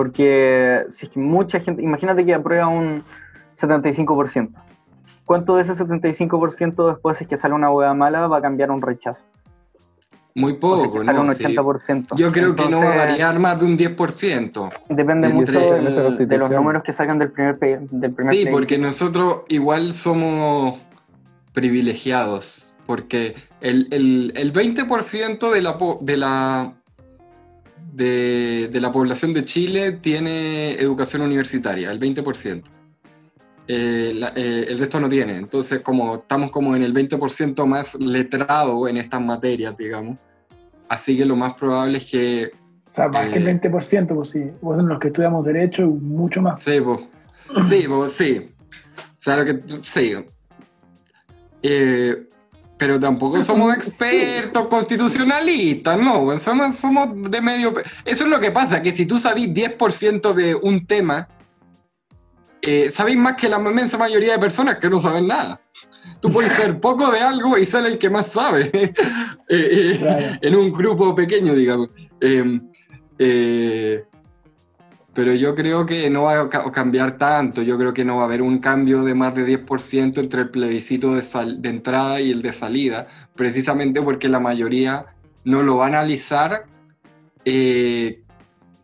Porque 0.00 0.84
si 0.92 1.04
es 1.04 1.12
que 1.12 1.20
mucha 1.20 1.60
gente, 1.60 1.82
imagínate 1.82 2.24
que 2.24 2.32
aprueba 2.32 2.68
un 2.68 3.02
75%. 3.60 4.48
¿Cuánto 5.26 5.56
de 5.56 5.62
ese 5.62 5.74
75% 5.74 6.88
después 6.88 7.18
si 7.18 7.24
es 7.24 7.28
que 7.28 7.36
sale 7.36 7.52
una 7.52 7.70
hueá 7.70 7.92
mala 7.92 8.26
va 8.26 8.38
a 8.38 8.40
cambiar 8.40 8.70
un 8.70 8.80
rechazo? 8.80 9.20
Muy 10.34 10.52
O 10.52 10.54
si 10.54 10.54
es 10.54 10.60
poco, 10.88 10.98
que 11.00 11.04
sale 11.04 11.18
¿no? 11.18 11.24
un 11.24 11.34
Sí. 11.34 11.44
80%. 11.44 12.16
Yo 12.16 12.32
creo 12.32 12.56
que 12.56 12.66
no 12.70 12.80
va 12.80 12.94
a 12.94 12.96
variar 12.96 13.38
más 13.38 13.60
de 13.60 13.66
un 13.66 13.76
10%. 13.76 14.70
Depende 14.88 15.28
en 15.28 15.34
mucho 15.34 15.52
del- 15.60 16.26
de 16.26 16.38
los 16.38 16.50
números 16.50 16.82
que 16.82 16.94
sacan 16.94 17.18
del 17.18 17.30
primer, 17.32 17.58
del 17.58 18.14
primer 18.14 18.34
Sí, 18.34 18.46
porque 18.50 18.78
nosotros 18.78 19.42
igual 19.48 19.92
somos 19.92 20.80
privilegiados, 21.52 22.72
porque 22.86 23.34
el, 23.60 23.86
el, 23.90 24.32
el 24.34 24.50
20% 24.54 25.50
de 25.52 25.60
la, 25.60 25.76
po- 25.76 25.98
de, 26.00 26.16
la, 26.16 26.72
de, 27.92 28.68
de 28.72 28.80
la 28.80 28.92
población 28.92 29.32
de 29.32 29.44
Chile 29.44 29.92
tiene 30.00 30.74
educación 30.74 31.22
universitaria, 31.22 31.90
el 31.90 31.98
20%. 32.00 32.62
Eh, 33.68 34.12
la- 34.16 34.32
eh, 34.34 34.64
el 34.68 34.78
resto 34.80 34.98
no 34.98 35.08
tiene, 35.08 35.36
entonces 35.36 35.80
como 35.80 36.16
estamos 36.16 36.50
como 36.50 36.74
en 36.74 36.82
el 36.82 36.92
20% 36.92 37.66
más 37.66 37.94
letrado 37.94 38.88
en 38.88 38.96
estas 38.96 39.20
materias, 39.20 39.76
digamos, 39.76 40.18
así 40.88 41.16
que 41.16 41.24
lo 41.24 41.36
más 41.36 41.54
probable 41.54 41.98
es 41.98 42.04
que 42.06 42.50
O 42.90 42.92
sea, 42.94 43.06
más 43.08 43.28
que 43.28 43.38
el 43.38 43.46
Eh. 43.46 43.60
20%, 43.62 44.14
pues 44.16 44.30
sí. 44.30 44.44
Vos 44.60 44.76
en 44.80 44.88
los 44.88 44.98
que 44.98 45.08
estudiamos 45.08 45.44
Derecho, 45.46 45.86
mucho 45.86 46.42
más. 46.42 46.60
Sí, 46.64 46.80
po. 46.80 47.00
sí, 47.68 47.84
po, 47.86 48.08
sí. 48.08 48.40
O 49.20 49.22
sea, 49.22 49.36
lo 49.36 49.44
que 49.44 49.60
sí. 49.84 50.14
Eh, 51.62 52.26
pero 52.80 52.98
tampoco 52.98 53.44
somos 53.44 53.76
expertos 53.76 54.66
constitucionalistas, 54.68 55.98
no, 55.98 56.36
somos, 56.38 56.78
somos 56.78 57.30
de 57.30 57.40
medio... 57.42 57.74
Eso 58.06 58.24
es 58.24 58.30
lo 58.30 58.40
que 58.40 58.50
pasa, 58.50 58.80
que 58.80 58.94
si 58.94 59.04
tú 59.04 59.18
sabís 59.18 59.50
10% 59.50 60.32
de 60.32 60.54
un 60.54 60.86
tema, 60.86 61.28
eh, 62.62 62.90
sabéis 62.90 63.18
más 63.18 63.36
que 63.36 63.50
la 63.50 63.58
inmensa 63.58 63.98
mayoría 63.98 64.32
de 64.32 64.38
personas 64.38 64.78
que 64.78 64.88
no 64.88 64.98
saben 64.98 65.28
nada. 65.28 65.60
Tú 66.20 66.32
puedes 66.32 66.52
saber 66.54 66.80
poco 66.80 67.10
de 67.10 67.20
algo 67.20 67.58
y 67.58 67.66
sale 67.66 67.90
el 67.90 67.98
que 67.98 68.08
más 68.08 68.28
sabe, 68.28 68.70
eh, 68.72 68.94
eh, 69.50 70.38
en 70.40 70.56
un 70.56 70.72
grupo 70.72 71.14
pequeño, 71.14 71.54
digamos. 71.54 71.90
Pero 75.12 75.34
yo 75.34 75.54
creo 75.56 75.86
que 75.86 76.08
no 76.08 76.22
va 76.22 76.40
a 76.42 76.48
ca- 76.48 76.70
cambiar 76.70 77.18
tanto. 77.18 77.62
Yo 77.62 77.76
creo 77.76 77.92
que 77.92 78.04
no 78.04 78.16
va 78.16 78.22
a 78.22 78.24
haber 78.26 78.42
un 78.42 78.58
cambio 78.60 79.02
de 79.02 79.14
más 79.14 79.34
de 79.34 79.44
10% 79.44 80.20
entre 80.20 80.42
el 80.42 80.50
plebiscito 80.50 81.14
de, 81.14 81.22
sal- 81.22 81.60
de 81.60 81.68
entrada 81.68 82.20
y 82.20 82.30
el 82.30 82.42
de 82.42 82.52
salida, 82.52 83.08
precisamente 83.34 84.00
porque 84.02 84.28
la 84.28 84.38
mayoría 84.40 85.06
no 85.44 85.62
lo 85.62 85.78
va 85.78 85.86
a 85.86 85.88
analizar 85.88 86.64
eh, 87.44 88.22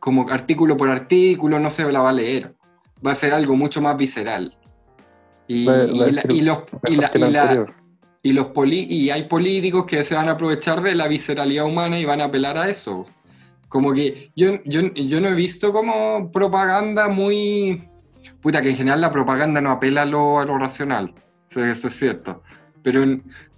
como 0.01 0.29
artículo 0.31 0.77
por 0.77 0.89
artículo, 0.89 1.59
no 1.61 1.71
se 1.71 1.85
la 1.91 2.01
va 2.01 2.11
a 2.11 2.15
leer. 2.15 2.55
Va 3.07 3.13
a 3.13 3.17
ser 3.17 3.33
algo 3.33 3.55
mucho 3.57 3.81
más 3.81 3.97
visceral. 3.97 4.53
Y, 5.47 5.65
y 8.25 9.11
hay 9.11 9.25
políticos 9.25 9.87
que 9.87 10.05
se 10.05 10.15
van 10.17 10.29
a 10.29 10.33
aprovechar 10.33 10.83
de 10.83 10.95
la 10.97 11.07
visceralidad 11.07 11.67
humana 11.67 12.01
y 12.01 12.05
van 12.05 12.21
a 12.21 12.25
apelar 12.25 12.59
a 12.59 12.69
eso. 12.69 13.07
Como 13.77 13.93
que 13.93 14.31
yo, 14.35 14.59
yo, 14.65 14.91
yo 14.95 15.21
no 15.21 15.29
he 15.29 15.35
visto 15.35 15.71
como 15.71 16.33
propaganda 16.33 17.09
muy... 17.09 17.87
Puta, 18.41 18.63
que 18.63 18.71
en 18.71 18.77
general 18.79 19.03
la 19.03 19.13
propaganda 19.13 19.61
no 19.61 19.71
apela 19.71 20.01
a 20.01 20.07
lo, 20.07 20.39
a 20.39 20.47
lo 20.47 20.57
racional. 20.57 21.13
Sí, 21.49 21.61
Eso 21.61 21.89
es 21.89 21.99
cierto. 21.99 22.43
Pero, 22.83 23.05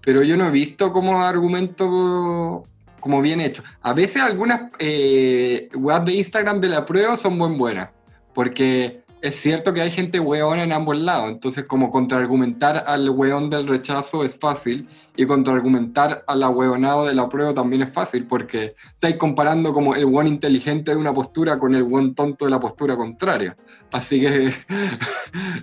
pero 0.04 0.24
yo 0.24 0.36
no 0.36 0.48
he 0.48 0.50
visto 0.50 0.92
como 0.92 1.22
argumento 1.22 2.64
como 2.98 3.22
bien 3.22 3.40
hecho. 3.40 3.62
A 3.82 3.92
veces 3.92 4.20
algunas 4.20 4.72
eh, 4.80 5.68
webs 5.72 6.06
de 6.06 6.14
Instagram 6.14 6.60
de 6.62 6.68
la 6.68 6.84
prueba 6.84 7.16
son 7.16 7.38
muy 7.38 7.56
buenas. 7.56 7.90
Porque 8.34 9.02
es 9.20 9.36
cierto 9.40 9.72
que 9.72 9.80
hay 9.80 9.90
gente 9.90 10.20
weona 10.20 10.62
en 10.64 10.72
ambos 10.72 10.96
lados. 10.96 11.30
Entonces 11.30 11.64
como 11.66 11.90
contraargumentar 11.90 12.84
al 12.86 13.10
weón 13.10 13.50
del 13.50 13.66
rechazo 13.66 14.24
es 14.24 14.38
fácil. 14.38 14.88
Y 15.16 15.26
contraargumentar 15.26 16.22
al 16.28 16.44
ahueonado 16.44 17.06
de 17.06 17.14
la 17.14 17.28
prueba 17.28 17.52
también 17.52 17.82
es 17.82 17.92
fácil. 17.92 18.26
Porque 18.26 18.74
estáis 18.94 19.16
comparando 19.16 19.72
como 19.72 19.94
el 19.94 20.04
weón 20.04 20.28
inteligente 20.28 20.92
de 20.92 20.96
una 20.96 21.12
postura 21.12 21.58
con 21.58 21.74
el 21.74 21.82
weón 21.82 22.14
tonto 22.14 22.44
de 22.44 22.50
la 22.52 22.60
postura 22.60 22.96
contraria. 22.96 23.56
Así 23.92 24.20
que 24.20 24.54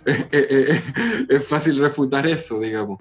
es 1.30 1.48
fácil 1.48 1.80
refutar 1.80 2.28
eso, 2.28 2.60
digamos. 2.60 3.00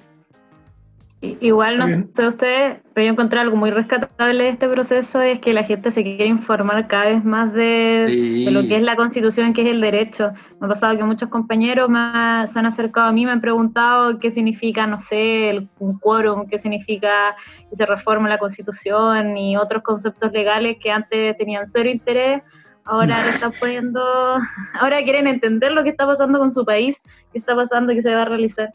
Igual 1.40 1.78
no 1.78 1.87
sé 1.88 2.26
ustedes, 2.26 2.78
pero 2.92 3.06
yo 3.06 3.12
encontré 3.12 3.40
algo 3.40 3.56
muy 3.56 3.70
rescatable 3.70 4.44
de 4.44 4.48
este 4.50 4.68
proceso 4.68 5.20
es 5.20 5.38
que 5.40 5.52
la 5.52 5.64
gente 5.64 5.90
se 5.90 6.02
quiere 6.02 6.26
informar 6.26 6.87
cada 6.87 7.06
vez 7.06 7.24
más 7.24 7.52
de, 7.52 8.06
Sí. 8.08 8.44
de 8.44 8.50
lo 8.50 8.62
que 8.68 8.76
es 8.76 8.82
la 8.82 8.96
constitución, 8.96 9.52
que 9.52 9.62
es 9.62 9.68
el 9.68 9.80
derecho. 9.80 10.32
Me 10.60 10.66
ha 10.66 10.68
pasado 10.68 10.96
que 10.96 11.04
muchos 11.04 11.28
compañeros 11.28 11.88
ha- 11.94 12.44
se 12.46 12.58
han 12.58 12.66
acercado 12.66 13.08
a 13.08 13.12
mí, 13.12 13.24
me 13.26 13.32
han 13.32 13.40
preguntado 13.40 14.18
qué 14.18 14.30
significa, 14.30 14.87
no 14.87 14.98
sé, 14.98 15.50
el, 15.50 15.68
un 15.78 15.98
quórum, 15.98 16.46
qué 16.46 16.58
significa 16.58 17.34
que 17.70 17.76
se 17.76 17.87
reforme 17.87 18.28
la 18.28 18.38
constitución 18.38 19.37
y 19.37 19.56
otros 19.56 19.82
conceptos 19.82 20.32
legales 20.32 20.76
que 20.80 20.90
antes 20.90 21.37
tenían 21.37 21.66
cero 21.66 21.88
interés. 21.88 22.42
Ahora 22.87 23.22
le 23.24 23.30
están 23.30 23.52
poniendo, 23.58 24.00
ahora 24.80 25.02
quieren 25.04 25.26
entender 25.26 25.72
lo 25.72 25.82
que 25.84 25.88
está 25.90 26.06
pasando 26.06 26.38
con 26.38 26.52
su 26.52 26.64
país, 26.64 26.96
qué 27.32 27.38
está 27.38 27.54
pasando 27.56 27.92
y 27.92 27.96
qué 27.96 28.02
se 28.02 28.14
va 28.14 28.22
a 28.22 28.26
realizar. 28.26 28.68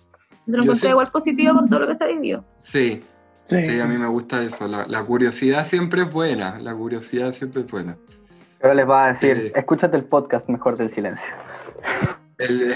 Lo 0.57 0.57
Yo 0.57 0.63
encontré 0.63 0.87
sí. 0.87 0.91
igual 0.91 1.07
positivo 1.11 1.53
con 1.55 1.69
todo 1.69 1.79
lo 1.79 1.87
que 1.87 1.95
se 1.95 2.03
ha 2.03 2.07
vivido. 2.07 2.43
Sí, 2.65 3.01
Sí. 3.45 3.61
sí, 3.67 3.79
a 3.79 3.85
mí 3.87 3.97
me 3.97 4.07
gusta 4.07 4.43
eso. 4.43 4.67
La, 4.67 4.85
la 4.87 5.03
curiosidad 5.03 5.65
siempre 5.65 6.03
es 6.03 6.11
buena. 6.11 6.59
La 6.59 6.73
curiosidad 6.75 7.33
siempre 7.33 7.61
es 7.61 7.71
buena. 7.71 7.95
Ahora 8.61 8.75
les 8.75 8.87
va 8.89 9.05
a 9.05 9.07
decir, 9.13 9.41
Sí. 9.45 9.51
escúchate 9.55 9.97
el 9.97 10.03
podcast 10.03 10.47
mejor 10.49 10.77
del 10.77 10.91
silencio. 10.91 11.27
El- 12.37 12.73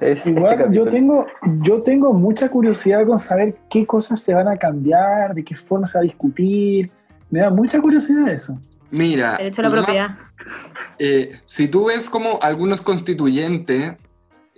Es 0.00 0.18
este 0.18 0.30
Igual 0.30 0.72
yo 0.72 0.86
tengo, 0.88 1.26
yo 1.62 1.82
tengo 1.82 2.12
mucha 2.12 2.48
curiosidad 2.48 3.06
con 3.06 3.18
saber 3.20 3.54
qué 3.70 3.86
cosas 3.86 4.20
se 4.20 4.34
van 4.34 4.48
a 4.48 4.56
cambiar, 4.56 5.34
de 5.34 5.44
qué 5.44 5.54
forma 5.54 5.86
se 5.86 5.96
va 5.98 6.00
a 6.00 6.04
discutir. 6.04 6.90
Me 7.30 7.40
da 7.40 7.50
mucha 7.50 7.80
curiosidad 7.80 8.28
eso. 8.28 8.58
mira, 8.90 9.36
Derecho 9.36 9.60
a 9.60 9.64
la 9.64 9.68
lo 9.68 9.74
propiedad. 9.76 10.08
eh, 10.98 11.40
si 11.46 11.68
tú 11.68 11.84
ves 11.86 12.08
como 12.10 12.42
algunos 12.42 12.80
constituyentes, 12.80 13.96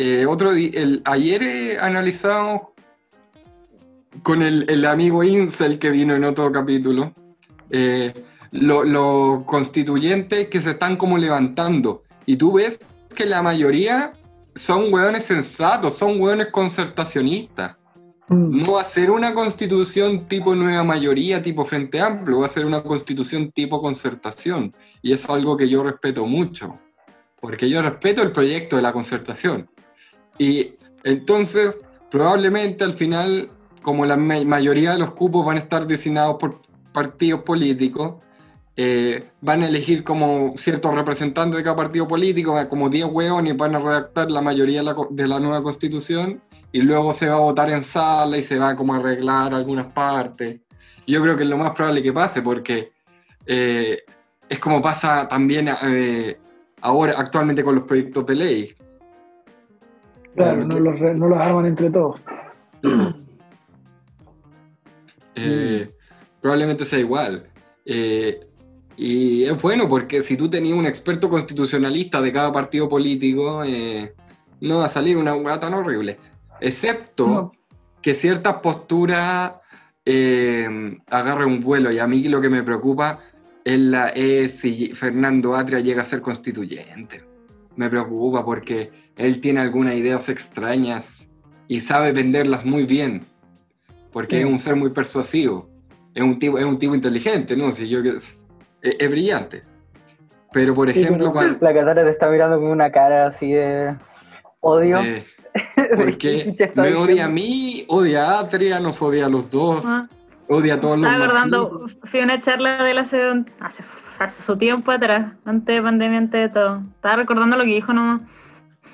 eh, 0.03 0.25
otro 0.27 0.53
el, 0.53 1.03
ayer 1.05 1.43
eh, 1.43 1.79
analizamos 1.79 2.63
con 4.23 4.43
el, 4.43 4.65
el 4.69 4.85
amigo 4.87 5.23
Incel 5.23 5.79
que 5.79 5.91
vino 5.91 6.15
en 6.15 6.25
otro 6.25 6.51
capítulo, 6.51 7.13
eh, 7.71 8.13
lo- 8.53 8.85
los 8.85 9.45
constituyentes 9.45 10.49
que 10.49 10.63
se 10.63 10.71
están 10.71 10.97
como 10.97 11.19
levantando. 11.19 12.03
Y 12.27 12.37
tú 12.37 12.53
ves 12.55 12.79
que 13.15 13.27
la 13.27 13.43
mayoría 13.43 14.13
son 14.57 14.93
hueones 14.93 15.25
sensatos, 15.27 15.99
son 15.99 16.21
hueones 16.21 16.49
concertacionistas. 16.51 17.77
Mm. 18.29 18.63
No 18.63 18.73
va 18.73 18.83
a 18.83 18.87
ser 18.87 19.11
una 19.11 19.35
constitución 19.35 20.27
tipo 20.29 20.55
nueva 20.55 20.83
mayoría, 20.83 21.43
tipo 21.43 21.65
Frente 21.67 22.01
Amplio, 22.01 22.41
va 22.41 22.47
a 22.47 22.51
ser 22.57 22.65
una 22.65 22.83
constitución 22.83 23.51
tipo 23.53 23.81
concertación. 23.81 24.71
Y 25.03 25.13
es 25.13 25.29
algo 25.29 25.57
que 25.57 25.69
yo 25.69 25.83
respeto 25.83 26.27
mucho, 26.27 26.73
porque 27.41 27.69
yo 27.69 27.83
respeto 27.83 28.23
el 28.23 28.33
proyecto 28.33 28.77
de 28.77 28.83
la 28.83 28.93
concertación. 28.93 29.69
Y 30.41 30.73
entonces, 31.05 31.77
probablemente 32.11 32.83
al 32.83 32.95
final, 32.95 33.51
como 33.83 34.07
la 34.07 34.17
ma- 34.17 34.43
mayoría 34.43 34.93
de 34.93 34.99
los 35.01 35.11
cupos 35.13 35.45
van 35.45 35.59
a 35.59 35.61
estar 35.61 35.87
designados 35.87 36.39
por 36.41 36.63
partidos 36.95 37.43
políticos, 37.43 38.25
eh, 38.75 39.23
van 39.43 39.63
a 39.63 39.69
elegir 39.69 40.03
como 40.03 40.55
ciertos 40.57 40.95
representantes 40.95 41.59
de 41.59 41.63
cada 41.63 41.77
partido 41.77 42.09
político, 42.09 42.57
como 42.71 42.89
10 42.89 43.05
hueones, 43.13 43.55
van 43.55 43.75
a 43.75 43.81
redactar 43.81 44.31
la 44.31 44.41
mayoría 44.41 44.79
de 44.79 44.85
la, 44.85 44.97
de 45.11 45.29
la 45.29 45.39
nueva 45.39 45.63
constitución 45.63 46.41
y 46.73 46.81
luego 46.81 47.13
se 47.13 47.29
va 47.29 47.35
a 47.35 47.41
votar 47.41 47.69
en 47.69 47.85
sala 47.85 48.39
y 48.39 48.43
se 48.43 48.57
va 48.57 48.75
como 48.75 48.95
arreglar 48.95 49.53
algunas 49.53 49.93
partes. 49.93 50.59
Yo 51.07 51.21
creo 51.21 51.37
que 51.37 51.43
es 51.43 51.51
lo 51.51 51.59
más 51.59 51.75
probable 51.75 52.03
que 52.03 52.15
pase 52.15 52.41
porque 52.41 52.93
eh, 53.45 53.99
es 54.49 54.59
como 54.59 54.81
pasa 54.81 55.29
también 55.29 55.69
eh, 55.83 56.39
ahora 56.81 57.15
actualmente 57.19 57.63
con 57.63 57.75
los 57.75 57.85
proyectos 57.85 58.25
de 58.25 58.35
ley. 58.35 58.75
Claro, 60.43 60.65
no 60.65 60.79
los, 60.81 61.01
no 61.19 61.29
los 61.29 61.39
arman 61.39 61.67
entre 61.67 61.91
todos. 61.91 62.21
Eh, 65.35 65.89
Probablemente 66.41 66.87
sea 66.87 66.99
igual. 66.99 67.45
Eh, 67.85 68.41
y 68.97 69.45
es 69.45 69.61
bueno 69.61 69.89
porque 69.89 70.23
si 70.23 70.37
tú 70.37 70.49
tenías 70.51 70.77
un 70.77 70.87
experto 70.87 71.29
constitucionalista 71.29 72.21
de 72.21 72.33
cada 72.33 72.53
partido 72.53 72.89
político, 72.89 73.63
eh, 73.65 74.13
no 74.61 74.79
va 74.79 74.87
a 74.87 74.91
salir 74.91 75.17
una 75.17 75.35
hueá 75.35 75.61
tan 75.61 75.75
horrible. 75.75 76.19
Excepto 76.61 77.27
No. 77.27 77.53
que 78.03 78.15
ciertas 78.15 78.57
posturas 78.57 79.53
eh, 80.05 80.97
agarren 81.11 81.49
un 81.49 81.61
vuelo. 81.61 81.93
Y 81.93 81.99
a 81.99 82.07
mí 82.07 82.23
lo 82.25 82.41
que 82.41 82.49
me 82.49 82.63
preocupa 82.63 83.21
es, 83.65 83.79
la, 83.79 84.09
es 84.11 84.55
si 84.61 84.89
Fernando 84.95 85.55
Atria 85.55 85.81
llega 85.81 86.03
a 86.03 86.07
ser 86.07 86.21
constituyente. 86.23 87.23
Me 87.77 87.89
preocupa 87.89 88.45
porque 88.45 88.91
él 89.21 89.41
tiene 89.41 89.61
algunas 89.61 89.95
ideas 89.95 90.29
extrañas 90.29 91.27
y 91.69 91.81
sabe 91.81 92.13
venderlas 92.13 92.65
muy 92.65 92.85
bien. 92.85 93.25
Porque 94.13 94.37
Sí. 94.37 94.43
es 94.43 94.45
un 94.49 94.59
ser 94.59 94.75
muy 94.77 94.91
persuasivo. 94.91 95.69
Es 96.15 96.23
un 96.23 96.39
tipo, 96.39 96.59
es 96.59 96.65
un 96.65 96.79
tipo 96.79 96.95
inteligente, 96.95 97.57
¿no? 97.57 97.71
Si 97.73 97.89
yo, 97.89 98.01
es, 98.01 98.37
es 98.83 99.11
brillante. 99.11 99.63
Pero, 100.53 100.75
por 100.75 100.91
Sí, 100.91 101.01
ejemplo, 101.01 101.27
pero- 101.27 101.33
cuando... 101.33 101.59
La 101.61 101.73
Catara 101.73 102.03
te 102.03 102.11
está 102.11 102.29
mirando 102.29 102.59
con 102.59 102.69
una 102.71 102.91
cara 102.91 103.27
así 103.29 103.53
de 103.53 103.95
odio. 104.61 104.99
eh, 105.01 105.25
¿De 105.77 106.17
qué 106.19 106.55
porque 106.57 106.73
me 106.75 106.95
odia 106.95 107.27
a 107.27 107.29
mí, 107.29 107.85
odia 107.89 108.25
a 108.33 108.41
Atria, 108.41 108.81
nos 108.81 109.01
odia 109.03 109.27
a 109.27 109.29
los 109.29 109.51
dos, 109.51 109.83
Ah, 109.87 110.09
odia 110.49 110.75
a 110.75 110.81
todos 110.81 110.99
los 110.99 111.09
acordando, 111.13 111.87
fui 112.05 112.21
a 112.21 112.25
una 112.25 112.41
charla 112.41 112.83
de 112.85 112.91
él 112.93 112.99
hace, 112.99 113.21
hace, 113.61 113.83
hace 114.19 114.43
su 114.43 114.57
tiempo 114.59 114.91
atrás, 114.93 115.33
antes 115.45 115.75
de 115.77 115.83
pandemia, 115.83 116.19
antes 116.19 116.41
de 116.49 116.49
todo. 116.61 116.83
Estaba 116.97 117.17
recordando 117.17 117.57
lo 117.57 117.65
que 117.65 117.75
dijo 117.75 117.93
nomás. 117.93 118.23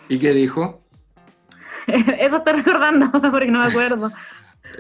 ¿Y 0.09 0.19
qué 0.19 0.33
dijo? 0.33 0.81
Eso 1.87 2.39
estoy 2.39 2.53
recordando, 2.55 3.11
porque 3.31 3.47
no 3.51 3.61
me 3.61 3.67
acuerdo. 3.67 4.11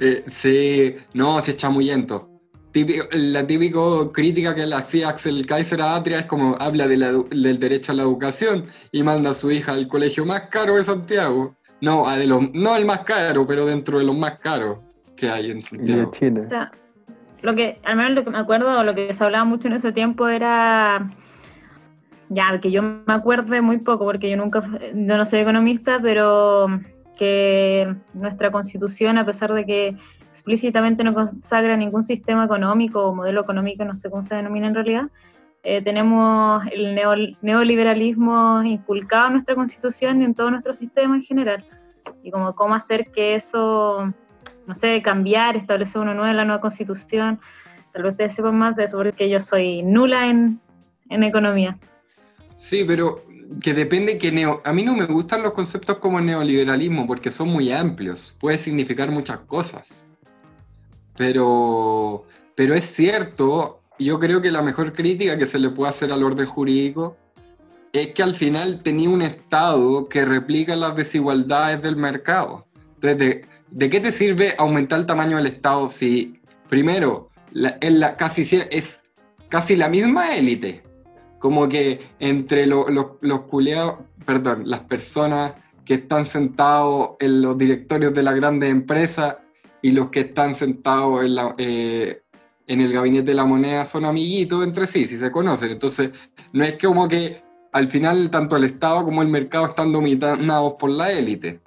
Eh, 0.01 0.25
sí, 0.41 0.97
no, 1.15 1.41
se 1.41 1.53
echa 1.53 1.69
muy 1.71 1.85
lento. 1.87 2.29
Típico- 2.73 3.07
la 3.13 3.47
típica 3.47 3.79
crítica 4.13 4.55
que 4.55 4.67
le 4.67 4.75
hacía 4.77 5.09
Axel 5.11 5.47
Kaiser 5.47 5.81
a 5.81 5.97
Atria 5.97 6.21
es 6.21 6.27
como 6.27 6.57
habla 6.61 6.87
de 6.87 6.97
la 6.99 7.13
edu- 7.13 7.29
del 7.29 7.59
derecho 7.59 7.93
a 7.93 7.95
la 7.95 8.03
educación 8.03 8.67
y 8.93 9.03
manda 9.03 9.31
a 9.31 9.35
su 9.35 9.51
hija 9.51 9.73
al 9.73 9.89
colegio 9.89 10.27
más 10.27 10.43
caro 10.51 10.77
de 10.77 10.85
Santiago. 10.85 11.55
No, 11.81 12.07
a 12.07 12.17
de 12.17 12.27
los, 12.27 12.53
no 12.53 12.75
el 12.77 12.85
más 12.85 13.01
caro, 13.05 13.47
pero 13.47 13.65
dentro 13.67 13.99
de 13.99 14.05
los 14.05 14.17
más 14.17 14.39
caros 14.41 14.79
que 15.17 15.29
hay 15.31 15.51
en 15.51 15.59
Y 15.59 15.61
de 15.63 15.69
Santiago. 15.69 16.11
Chile. 16.13 16.41
O 16.47 16.49
sea, 16.51 16.71
lo 17.43 17.55
que, 17.55 17.79
al 17.85 17.97
menos 17.97 18.13
lo 18.13 18.25
que 18.25 18.31
me 18.31 18.39
acuerdo, 18.39 18.79
o 18.79 18.83
lo 18.83 18.95
que 18.95 19.13
se 19.13 19.25
hablaba 19.25 19.45
mucho 19.45 19.69
en 19.69 19.75
ese 19.75 19.93
tiempo 19.93 20.29
era, 20.29 21.09
ya, 22.29 22.59
que 22.61 22.71
yo 22.71 22.83
me 22.83 23.15
acuerde 23.15 23.61
muy 23.61 23.79
poco, 23.79 24.05
porque 24.05 24.31
yo 24.31 24.37
nunca, 24.37 24.63
yo 24.95 25.17
no 25.17 25.25
soy 25.25 25.41
economista, 25.41 25.99
pero 26.01 26.69
que 27.17 27.95
nuestra 28.15 28.51
constitución, 28.51 29.19
a 29.19 29.25
pesar 29.25 29.53
de 29.53 29.65
que 29.65 29.97
explícitamente 30.31 31.03
no 31.03 31.15
consagra 31.15 31.77
ningún 31.77 32.03
sistema 32.03 32.45
económico 32.45 33.07
o 33.07 33.15
modelo 33.15 33.41
económico, 33.41 33.85
no 33.85 33.95
sé 33.95 34.11
cómo 34.11 34.23
se 34.23 34.35
denomina 34.35 34.67
en 34.67 34.75
realidad, 34.75 35.05
eh, 35.63 35.83
tenemos 35.83 36.65
el 36.71 36.95
neo- 36.95 37.37
neoliberalismo 37.41 38.63
inculcado 38.63 39.29
en 39.29 39.33
nuestra 39.35 39.55
constitución 39.55 40.21
y 40.21 40.25
en 40.25 40.35
todo 40.35 40.51
nuestro 40.51 40.75
sistema 40.75 41.17
en 41.17 41.23
general. 41.23 41.65
Y 42.23 42.31
como 42.31 42.55
cómo 42.55 42.75
hacer 42.75 43.11
que 43.11 43.35
eso 43.35 44.13
no 44.67 44.75
sé, 44.75 45.01
cambiar, 45.01 45.57
establecer 45.57 46.03
uno 46.03 46.13
nuevo 46.13 46.29
en 46.29 46.37
la 46.37 46.45
nueva 46.45 46.61
constitución. 46.61 47.41
Tal 47.93 48.03
vez 48.03 48.13
ustedes 48.13 48.35
sepan 48.35 48.59
más 48.59 48.77
de 48.77 48.85
eso 48.85 48.97
porque 48.97 49.29
yo 49.29 49.41
soy 49.41 49.83
nula 49.83 50.27
en 50.27 50.61
economía. 51.09 51.79
Sí, 52.69 52.83
pero 52.85 53.23
que 53.63 53.75
depende 53.75 54.19
que 54.19 54.33
neo... 54.33 54.61
A 54.65 54.73
mí 54.73 54.83
no 54.83 54.95
me 54.95 55.07
gustan 55.07 55.43
los 55.43 55.53
conceptos 55.53 55.99
como 55.99 56.21
neoliberalismo 56.21 57.07
porque 57.07 57.31
son 57.31 57.49
muy 57.49 57.71
amplios. 57.71 58.35
Puede 58.41 58.59
significar 58.59 59.11
muchas 59.11 59.39
cosas. 59.41 60.03
Pero, 61.17 62.25
pero 62.57 62.75
es 62.75 62.85
cierto, 62.93 63.81
yo 64.01 64.19
creo 64.19 64.43
que 64.43 64.51
la 64.51 64.63
mejor 64.63 64.93
crítica 64.93 65.39
que 65.39 65.47
se 65.47 65.61
le 65.61 65.71
puede 65.71 65.91
hacer 65.91 66.11
al 66.11 66.25
orden 66.25 66.47
jurídico 66.47 67.17
es 67.93 68.13
que 68.15 68.23
al 68.25 68.35
final 68.35 68.83
tenía 68.83 69.11
un 69.11 69.23
Estado 69.23 70.09
que 70.09 70.25
replica 70.25 70.75
las 70.75 70.97
desigualdades 70.97 71.83
del 71.83 71.95
mercado. 71.95 72.67
Entonces, 72.97 73.47
¿de, 73.71 73.91
qué 73.91 74.01
te 74.01 74.11
sirve 74.11 74.57
aumentar 74.59 74.99
el 74.99 75.07
tamaño 75.07 75.37
del 75.37 75.47
Estado 75.47 75.89
si, 75.89 76.41
primero, 76.69 77.31
casi, 78.19 78.43
es 78.71 78.99
casi 79.49 79.77
la 79.77 79.89
misma 79.89 80.35
élite? 80.35 80.83
Como 81.47 81.69
que 81.69 82.01
entre 82.19 82.67
lo- 82.67 82.89
lo- 82.91 83.19
los 83.21 83.43
culeados, 83.43 83.99
perdón, 84.25 84.63
las 84.69 84.81
personas 84.81 85.53
que 85.85 85.95
están 85.95 86.27
sentados 86.27 87.11
en 87.21 87.41
los 87.41 87.57
directorios 87.57 88.13
de 88.15 88.25
las 88.25 88.35
grandes 88.35 88.69
empresas 88.69 89.37
y 89.81 89.93
los 89.93 90.11
que 90.11 90.23
están 90.23 90.57
sentados 90.57 91.25
en, 91.25 91.37
la, 91.37 91.55
eh, 91.57 92.21
en 92.67 92.81
el 92.81 92.93
gabinete 92.93 93.27
de 93.27 93.35
la 93.35 93.45
moneda 93.45 93.87
son 93.87 94.05
amiguitos 94.07 94.65
entre 94.65 94.89
sí, 94.89 95.07
si 95.07 95.19
se 95.19 95.31
conocen. 95.31 95.71
Entonces, 95.71 96.11
no 96.53 96.65
es 96.65 96.77
como 96.83 97.07
que 97.07 97.41
al 97.71 97.87
final 97.91 98.29
tanto 98.33 98.57
el 98.57 98.65
Estado 98.65 99.05
como 99.05 99.23
el 99.23 99.29
mercado 99.29 99.67
están 99.67 99.93
dominados 99.93 100.73
por 100.81 100.91
la 100.91 101.13
élite. 101.13 101.61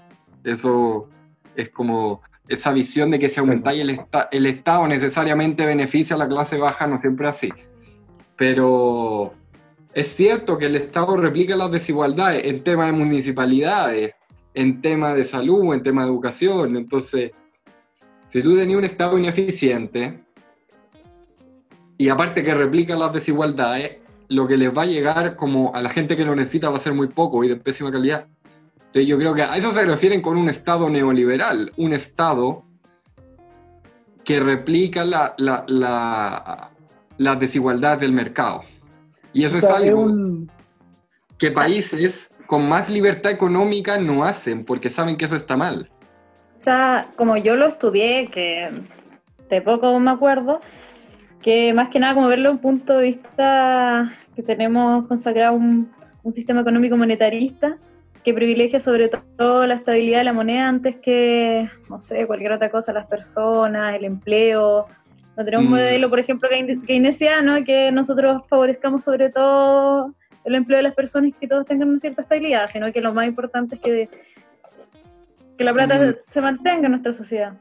Eso 0.43 1.07
es 1.55 1.69
como 1.69 2.21
esa 2.49 2.73
visión 2.73 3.11
de 3.11 3.19
que 3.19 3.29
si 3.29 3.39
aumentáis 3.39 3.79
el, 3.79 3.91
esta- 3.91 4.27
el 4.29 4.45
Estado 4.45 4.85
necesariamente 4.89 5.65
beneficia 5.65 6.17
a 6.17 6.19
la 6.19 6.27
clase 6.27 6.57
baja, 6.57 6.85
no 6.85 6.97
siempre 6.97 7.29
así. 7.29 7.49
Pero 8.35 9.33
es 9.93 10.15
cierto 10.15 10.57
que 10.57 10.65
el 10.67 10.75
Estado 10.75 11.17
replica 11.17 11.55
las 11.55 11.71
desigualdades 11.71 12.45
en 12.45 12.63
temas 12.63 12.87
de 12.87 12.91
municipalidades, 12.93 14.13
en 14.53 14.81
temas 14.81 15.15
de 15.15 15.25
salud, 15.25 15.73
en 15.73 15.83
temas 15.83 16.05
de 16.05 16.11
educación. 16.11 16.77
Entonces, 16.77 17.31
si 18.29 18.41
tú 18.43 18.55
tenías 18.55 18.77
un 18.77 18.85
Estado 18.85 19.17
ineficiente 19.17 20.19
y 21.97 22.09
aparte 22.09 22.43
que 22.43 22.53
replica 22.53 22.95
las 22.95 23.13
desigualdades, 23.13 23.97
lo 24.29 24.47
que 24.47 24.57
les 24.57 24.75
va 24.75 24.83
a 24.83 24.85
llegar 24.85 25.35
como 25.35 25.73
a 25.73 25.81
la 25.81 25.89
gente 25.89 26.15
que 26.15 26.23
lo 26.23 26.35
necesita 26.35 26.69
va 26.69 26.77
a 26.77 26.81
ser 26.81 26.93
muy 26.93 27.07
poco 27.07 27.43
y 27.43 27.47
de 27.49 27.55
pésima 27.55 27.91
calidad. 27.91 28.27
Entonces 28.77 29.07
yo 29.07 29.17
creo 29.17 29.33
que 29.33 29.41
a 29.43 29.57
eso 29.57 29.71
se 29.71 29.85
refieren 29.85 30.21
con 30.21 30.37
un 30.37 30.49
Estado 30.49 30.89
neoliberal, 30.89 31.71
un 31.77 31.93
Estado 31.93 32.63
que 34.23 34.39
replica 34.39 35.03
la, 35.03 35.33
la, 35.37 35.63
la- 35.67 36.69
las 37.17 37.39
desigualdades 37.39 37.99
del 38.01 38.11
mercado. 38.13 38.61
Y 39.33 39.45
eso 39.45 39.57
O 39.57 39.61
sea, 39.61 39.69
es 39.69 39.75
algo 39.75 40.01
un- 40.01 40.49
que 41.37 41.51
países 41.51 42.27
con 42.47 42.67
más 42.67 42.89
libertad 42.89 43.31
económica 43.31 43.97
no 43.97 44.23
hacen 44.23 44.65
porque 44.65 44.89
saben 44.89 45.17
que 45.17 45.25
eso 45.25 45.35
está 45.35 45.55
mal. 45.55 45.89
O 46.59 46.61
sea, 46.61 47.05
como 47.15 47.37
yo 47.37 47.55
lo 47.55 47.67
estudié, 47.67 48.27
que 48.27 48.69
de 49.49 49.61
poco 49.61 49.97
me 49.99 50.11
acuerdo, 50.11 50.59
que 51.41 51.73
más 51.73 51.89
que 51.89 51.99
nada 51.99 52.15
como 52.15 52.27
verlo 52.27 52.51
un 52.51 52.57
punto 52.57 52.97
de 52.97 53.03
vista 53.03 54.11
que 54.35 54.43
tenemos 54.43 55.07
consagrado 55.07 55.53
un, 55.53 55.89
un 56.23 56.33
sistema 56.33 56.61
económico 56.61 56.97
monetarista 56.97 57.77
que 58.23 58.33
privilegia 58.33 58.81
sobre 58.81 59.09
todo 59.37 59.65
la 59.65 59.75
estabilidad 59.75 60.17
de 60.19 60.23
la 60.25 60.33
moneda 60.33 60.67
antes 60.67 60.97
que, 60.97 61.69
no 61.89 62.01
sé, 62.01 62.27
cualquier 62.27 62.51
otra 62.51 62.69
cosa, 62.69 62.91
las 62.91 63.07
personas, 63.07 63.95
el 63.95 64.03
empleo. 64.03 64.87
No 65.39 65.45
tenemos 65.45 65.67
un 65.67 65.71
Mm. 65.71 65.75
modelo, 65.75 66.09
por 66.09 66.19
ejemplo, 66.19 66.49
keyn- 66.49 66.85
keynesiano, 66.85 67.63
que 67.63 67.93
nosotros 67.93 68.41
favorezcamos 68.49 69.05
sobre 69.05 69.29
todo 69.29 70.13
el 70.43 70.53
empleo 70.55 70.75
de 70.77 70.83
las 70.83 70.93
personas 70.93 71.29
y 71.29 71.31
que 71.31 71.47
todos 71.47 71.65
tengan 71.65 71.87
una 71.87 71.99
cierta 71.99 72.23
estabilidad, 72.23 72.69
sino 72.69 72.91
que 72.91 72.99
lo 72.99 73.13
más 73.13 73.25
importante 73.25 73.75
es 73.75 73.81
que, 73.81 74.09
que 75.57 75.63
la 75.63 75.73
plata 75.73 75.97
Mm. 75.97 76.15
se 76.29 76.41
mantenga 76.41 76.87
en 76.87 76.91
nuestra 76.91 77.13
sociedad. 77.13 77.53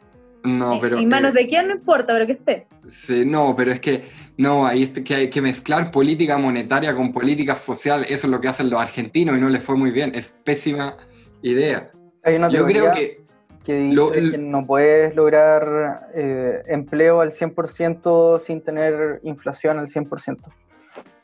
No, 0.42 0.74
Y- 0.74 0.80
pero... 0.80 0.98
¿En 0.98 1.08
manos 1.08 1.30
eh, 1.36 1.38
de 1.42 1.46
quién? 1.46 1.68
No 1.68 1.74
importa, 1.74 2.12
pero 2.14 2.26
que 2.26 2.32
esté. 2.32 2.66
Sí, 3.06 3.24
no, 3.24 3.54
pero 3.56 3.70
es 3.70 3.78
que 3.78 4.08
no, 4.38 4.66
ahí 4.66 4.82
es 4.82 4.90
que 5.04 5.14
hay 5.14 5.30
que 5.30 5.40
mezclar 5.40 5.92
política 5.92 6.36
monetaria 6.36 6.96
con 6.96 7.12
política 7.12 7.54
social, 7.54 8.04
eso 8.08 8.26
es 8.26 8.30
lo 8.32 8.40
que 8.40 8.48
hacen 8.48 8.70
los 8.70 8.80
argentinos 8.80 9.36
y 9.36 9.40
no 9.40 9.48
les 9.50 9.62
fue 9.62 9.76
muy 9.76 9.92
bien, 9.92 10.10
es 10.16 10.26
pésima 10.44 10.96
idea. 11.42 11.90
Hay 12.24 12.34
una 12.34 12.48
Yo 12.48 12.66
creo 12.66 12.90
que 12.92 13.18
que 13.68 13.74
dice 13.74 13.94
lo- 13.96 14.10
que 14.12 14.38
no 14.38 14.64
puedes 14.66 15.14
lograr 15.14 16.08
eh, 16.14 16.62
empleo 16.68 17.20
al 17.20 17.32
100% 17.32 18.40
sin 18.46 18.62
tener 18.62 19.20
inflación 19.24 19.78
al 19.78 19.90
100%. 19.90 20.38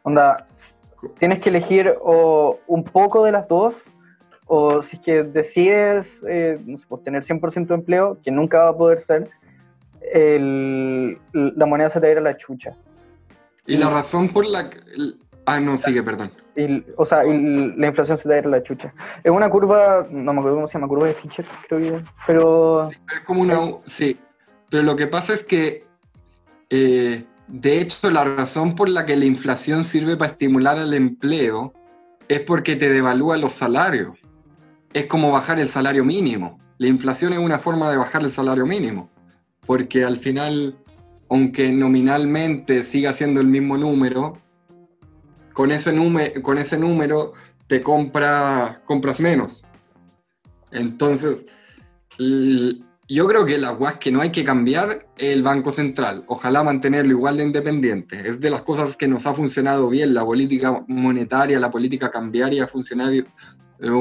Onda, 0.02 0.46
tienes 1.18 1.40
que 1.40 1.48
elegir 1.48 1.94
o 2.02 2.58
un 2.66 2.84
poco 2.84 3.24
de 3.24 3.32
las 3.32 3.48
dos, 3.48 3.74
o 4.44 4.82
si 4.82 4.96
es 4.96 5.02
que 5.02 5.22
decides 5.22 6.06
eh, 6.28 6.58
no 6.66 6.76
sé, 6.76 6.84
pues, 6.86 7.02
tener 7.02 7.24
100% 7.24 7.68
de 7.68 7.74
empleo, 7.76 8.18
que 8.22 8.30
nunca 8.30 8.58
va 8.64 8.68
a 8.68 8.76
poder 8.76 9.00
ser, 9.00 9.30
el- 10.12 11.18
la 11.32 11.64
moneda 11.64 11.88
se 11.88 11.98
te 11.98 12.06
va 12.06 12.08
a 12.10 12.12
ir 12.12 12.18
a 12.18 12.20
la 12.20 12.36
chucha. 12.36 12.76
y 13.66 13.78
la 13.78 13.88
razón 13.88 14.28
por 14.28 14.44
la 14.44 14.68
ah 15.46 15.60
no 15.60 15.76
sigue, 15.76 16.02
perdón. 16.02 16.30
Y, 16.56 16.84
o 16.96 17.06
sea, 17.06 17.24
y 17.24 17.74
la 17.76 17.88
inflación 17.88 18.18
se 18.18 18.24
te 18.24 18.28
va 18.28 18.34
a 18.36 18.38
ir 18.38 18.46
a 18.46 18.50
la 18.50 18.62
chucha. 18.62 18.92
Es 19.22 19.30
una 19.30 19.48
curva, 19.48 20.06
no 20.10 20.32
me 20.32 20.38
acuerdo 20.38 20.56
cómo 20.56 20.68
se 20.68 20.74
llama, 20.74 20.88
curva 20.88 21.08
de 21.08 21.14
Fischer, 21.14 21.44
creo 21.68 21.80
que, 21.80 22.04
pero... 22.26 22.88
Sí, 22.90 22.98
pero 23.06 23.18
es 23.20 23.26
como 23.26 23.42
una 23.42 23.60
sí, 23.86 24.16
pero 24.70 24.82
lo 24.82 24.96
que 24.96 25.06
pasa 25.06 25.34
es 25.34 25.44
que 25.44 25.84
eh, 26.70 27.24
de 27.48 27.80
hecho 27.80 28.10
la 28.10 28.24
razón 28.24 28.74
por 28.74 28.88
la 28.88 29.06
que 29.06 29.16
la 29.16 29.24
inflación 29.24 29.84
sirve 29.84 30.16
para 30.16 30.32
estimular 30.32 30.78
el 30.78 30.94
empleo 30.94 31.72
es 32.28 32.40
porque 32.40 32.76
te 32.76 32.88
devalúa 32.88 33.36
los 33.36 33.52
salarios. 33.52 34.18
Es 34.92 35.06
como 35.06 35.30
bajar 35.30 35.58
el 35.58 35.68
salario 35.68 36.04
mínimo. 36.04 36.58
La 36.78 36.88
inflación 36.88 37.32
es 37.32 37.38
una 37.38 37.58
forma 37.58 37.90
de 37.90 37.96
bajar 37.96 38.22
el 38.22 38.32
salario 38.32 38.66
mínimo, 38.66 39.08
porque 39.66 40.04
al 40.04 40.18
final, 40.18 40.74
aunque 41.28 41.70
nominalmente 41.70 42.82
siga 42.82 43.12
siendo 43.12 43.40
el 43.40 43.46
mismo 43.46 43.76
número, 43.76 44.38
con 45.54 45.70
ese, 45.72 45.92
número, 45.92 46.42
con 46.42 46.58
ese 46.58 46.76
número 46.76 47.32
te 47.66 47.80
compra, 47.80 48.82
compras 48.84 49.18
menos. 49.18 49.64
Entonces, 50.70 51.38
yo 53.08 53.26
creo 53.26 53.46
que 53.46 53.56
la 53.56 53.70
guas 53.70 53.98
que 53.98 54.10
no 54.10 54.20
hay 54.20 54.30
que 54.30 54.44
cambiar 54.44 55.06
el 55.16 55.42
Banco 55.42 55.70
Central. 55.70 56.24
Ojalá 56.26 56.62
mantenerlo 56.62 57.12
igual 57.12 57.36
de 57.38 57.44
independiente. 57.44 58.28
Es 58.28 58.40
de 58.40 58.50
las 58.50 58.62
cosas 58.62 58.96
que 58.96 59.08
nos 59.08 59.24
ha 59.26 59.34
funcionado 59.34 59.88
bien. 59.88 60.12
La 60.12 60.24
política 60.24 60.84
monetaria, 60.88 61.58
la 61.60 61.70
política 61.70 62.10
cambiaria 62.10 62.64
ha 62.64 62.68
funcionado 62.68 63.12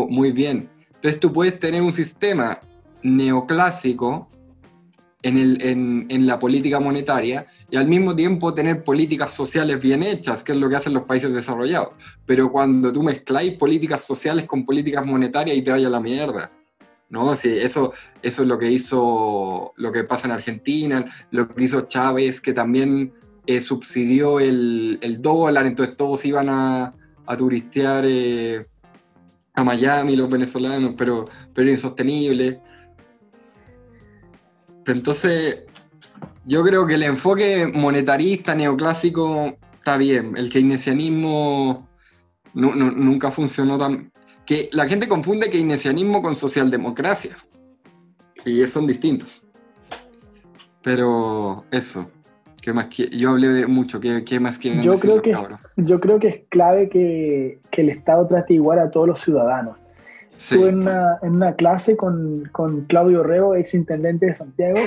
muy 0.10 0.32
bien. 0.32 0.70
Entonces 0.96 1.20
tú 1.20 1.32
puedes 1.32 1.60
tener 1.60 1.82
un 1.82 1.94
sistema 1.94 2.60
neoclásico 3.04 4.28
en, 5.22 5.38
el, 5.38 5.62
en, 5.62 6.06
en 6.10 6.26
la 6.26 6.40
política 6.40 6.80
monetaria 6.80 7.46
y 7.74 7.76
al 7.76 7.88
mismo 7.88 8.16
tiempo 8.16 8.54
tener 8.54 8.84
políticas 8.84 9.32
sociales 9.32 9.82
bien 9.82 10.04
hechas, 10.04 10.44
que 10.44 10.52
es 10.52 10.60
lo 10.60 10.70
que 10.70 10.76
hacen 10.76 10.94
los 10.94 11.06
países 11.06 11.34
desarrollados. 11.34 11.96
Pero 12.28 12.52
cuando 12.52 12.94
tú 12.94 13.02
mezcláis 13.02 13.58
políticas 13.58 14.04
sociales 14.04 14.46
con 14.46 14.64
políticas 14.64 15.04
monetarias 15.04 15.58
y 15.58 15.64
te 15.64 15.72
vaya 15.72 15.90
la 15.90 16.00
mierda. 16.00 16.52
¿no? 17.10 17.34
Sí, 17.34 17.50
eso, 17.50 17.94
eso 18.22 18.44
es 18.44 18.48
lo 18.48 18.60
que 18.60 18.70
hizo, 18.70 19.74
lo 19.76 19.92
que 19.92 20.04
pasa 20.04 20.28
en 20.28 20.34
Argentina, 20.34 21.04
lo 21.32 21.48
que 21.48 21.64
hizo 21.64 21.82
Chávez, 21.88 22.40
que 22.42 22.54
también 22.54 23.12
eh, 23.48 23.60
subsidió 23.60 24.40
el, 24.40 25.00
el 25.02 25.20
dólar, 25.20 25.66
entonces 25.66 25.98
todos 25.98 26.24
iban 26.26 26.50
a, 26.50 26.94
a 27.26 27.38
turistear 27.38 28.04
eh, 28.08 28.68
a 29.56 29.64
Miami, 29.64 30.16
los 30.16 30.30
venezolanos, 30.30 30.94
pero, 30.96 31.28
pero 31.56 31.72
insostenible. 31.72 32.60
Entonces, 34.86 35.64
yo 36.46 36.64
creo 36.64 36.86
que 36.88 36.96
el 36.96 37.04
enfoque 37.04 37.68
monetarista, 37.74 38.54
neoclásico, 38.56 39.54
está 39.76 39.98
bien. 39.98 40.36
El 40.38 40.50
keynesianismo 40.52 41.88
nu- 42.54 42.76
nu- 42.76 42.92
nunca 42.92 43.32
funcionó 43.32 43.78
tan... 43.78 44.12
Que 44.46 44.70
la 44.74 44.88
gente 44.88 45.08
confunde 45.08 45.50
keynesianismo 45.50 46.22
con 46.22 46.36
socialdemocracia. 46.36 47.38
Y 48.46 48.66
son 48.68 48.88
distintos. 48.88 49.42
Pero 50.84 51.64
eso. 51.72 52.10
¿Qué 52.62 52.72
más 52.74 52.88
que 52.88 53.10
Yo 53.10 53.32
hablé 53.32 53.48
de 53.50 53.68
mucho. 53.68 54.00
¿Qué, 54.00 54.24
qué 54.26 54.40
más 54.40 54.58
quieren 54.58 54.82
Yo 54.84 54.94
decir 54.94 55.02
creo 55.02 55.16
los 55.16 55.24
que- 55.24 55.32
cabros? 55.32 55.74
Yo 55.78 56.00
creo 56.00 56.20
que 56.20 56.28
es 56.28 56.42
clave 56.50 56.90
que, 56.90 57.60
que 57.72 57.82
el 57.82 57.90
Estado 57.90 58.28
trate 58.28 58.54
igual 58.54 58.80
a 58.80 58.92
todos 58.92 59.08
los 59.08 59.22
ciudadanos. 59.22 59.80
Sí. 60.38 60.56
Estuve 60.56 60.70
en 60.70 60.80
una, 60.82 61.18
en 61.22 61.36
una 61.36 61.56
clase 61.56 61.96
con, 61.96 62.50
con 62.52 62.82
Claudio 62.86 63.24
Reo, 63.24 63.56
ex 63.56 63.74
intendente 63.74 64.26
de 64.26 64.34
Santiago, 64.34 64.80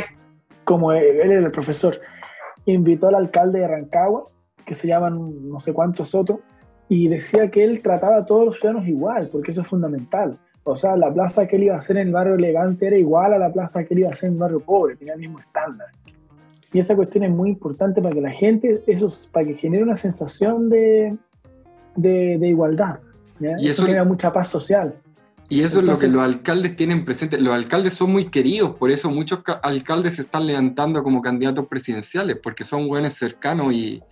como 0.66 0.92
él 0.92 1.20
era 1.22 1.38
el 1.38 1.50
profesor. 1.52 1.98
Invitó 2.66 3.08
al 3.08 3.14
alcalde 3.14 3.60
de 3.60 3.68
Rancagua, 3.68 4.24
que 4.66 4.74
se 4.74 4.88
llaman 4.88 5.48
no 5.48 5.60
sé 5.60 5.72
cuántos 5.72 6.14
otros, 6.14 6.40
y 6.88 7.08
decía 7.08 7.50
que 7.50 7.64
él 7.64 7.80
trataba 7.82 8.16
a 8.18 8.26
todos 8.26 8.44
los 8.46 8.56
ciudadanos 8.60 8.86
igual, 8.88 9.28
porque 9.30 9.52
eso 9.52 9.62
es 9.62 9.68
fundamental. 9.68 10.36
O 10.64 10.74
sea, 10.74 10.96
la 10.96 11.12
plaza 11.12 11.46
que 11.46 11.54
él 11.56 11.62
iba 11.64 11.76
a 11.76 11.78
hacer 11.78 11.96
en 11.96 12.08
el 12.08 12.12
barrio 12.12 12.34
elegante 12.34 12.88
era 12.88 12.96
igual 12.96 13.32
a 13.32 13.38
la 13.38 13.52
plaza 13.52 13.84
que 13.84 13.94
él 13.94 14.00
iba 14.00 14.08
a 14.08 14.12
hacer 14.12 14.26
en 14.28 14.34
el 14.34 14.40
barrio 14.40 14.60
pobre, 14.60 14.96
tenía 14.96 15.14
el 15.14 15.20
mismo 15.20 15.38
estándar. 15.38 15.86
Y 16.72 16.80
esa 16.80 16.96
cuestión 16.96 17.22
es 17.24 17.30
muy 17.30 17.50
importante 17.50 18.02
para 18.02 18.12
que 18.12 18.20
la 18.20 18.32
gente, 18.32 18.82
eso, 18.88 19.06
es- 19.06 19.28
para 19.32 19.46
que 19.46 19.54
genere 19.54 19.84
una 19.84 19.96
sensación 19.96 20.68
de, 20.68 21.16
de, 21.94 22.36
de 22.38 22.48
igualdad. 22.48 22.98
¿ya? 23.38 23.52
Y 23.60 23.68
eso 23.68 23.74
eso- 23.74 23.82
genera 23.84 24.02
mucha 24.04 24.32
paz 24.32 24.48
social. 24.48 24.94
Y 25.48 25.62
eso 25.62 25.78
es 25.78 25.84
lo 25.86 25.96
que 25.96 26.08
los 26.08 26.22
alcaldes 26.22 26.76
tienen 26.76 27.04
presente. 27.04 27.40
Los 27.40 27.54
alcaldes 27.54 27.94
son 27.94 28.10
muy 28.10 28.30
queridos, 28.30 28.74
por 28.76 28.90
eso 28.90 29.08
muchos 29.10 29.42
ca- 29.44 29.60
alcaldes 29.62 30.16
se 30.16 30.22
están 30.22 30.46
levantando 30.46 31.02
como 31.04 31.22
candidatos 31.22 31.66
presidenciales, 31.68 32.38
porque 32.42 32.64
son 32.64 32.88
buenos 32.88 33.14
cercanos 33.16 33.72
y, 33.72 34.02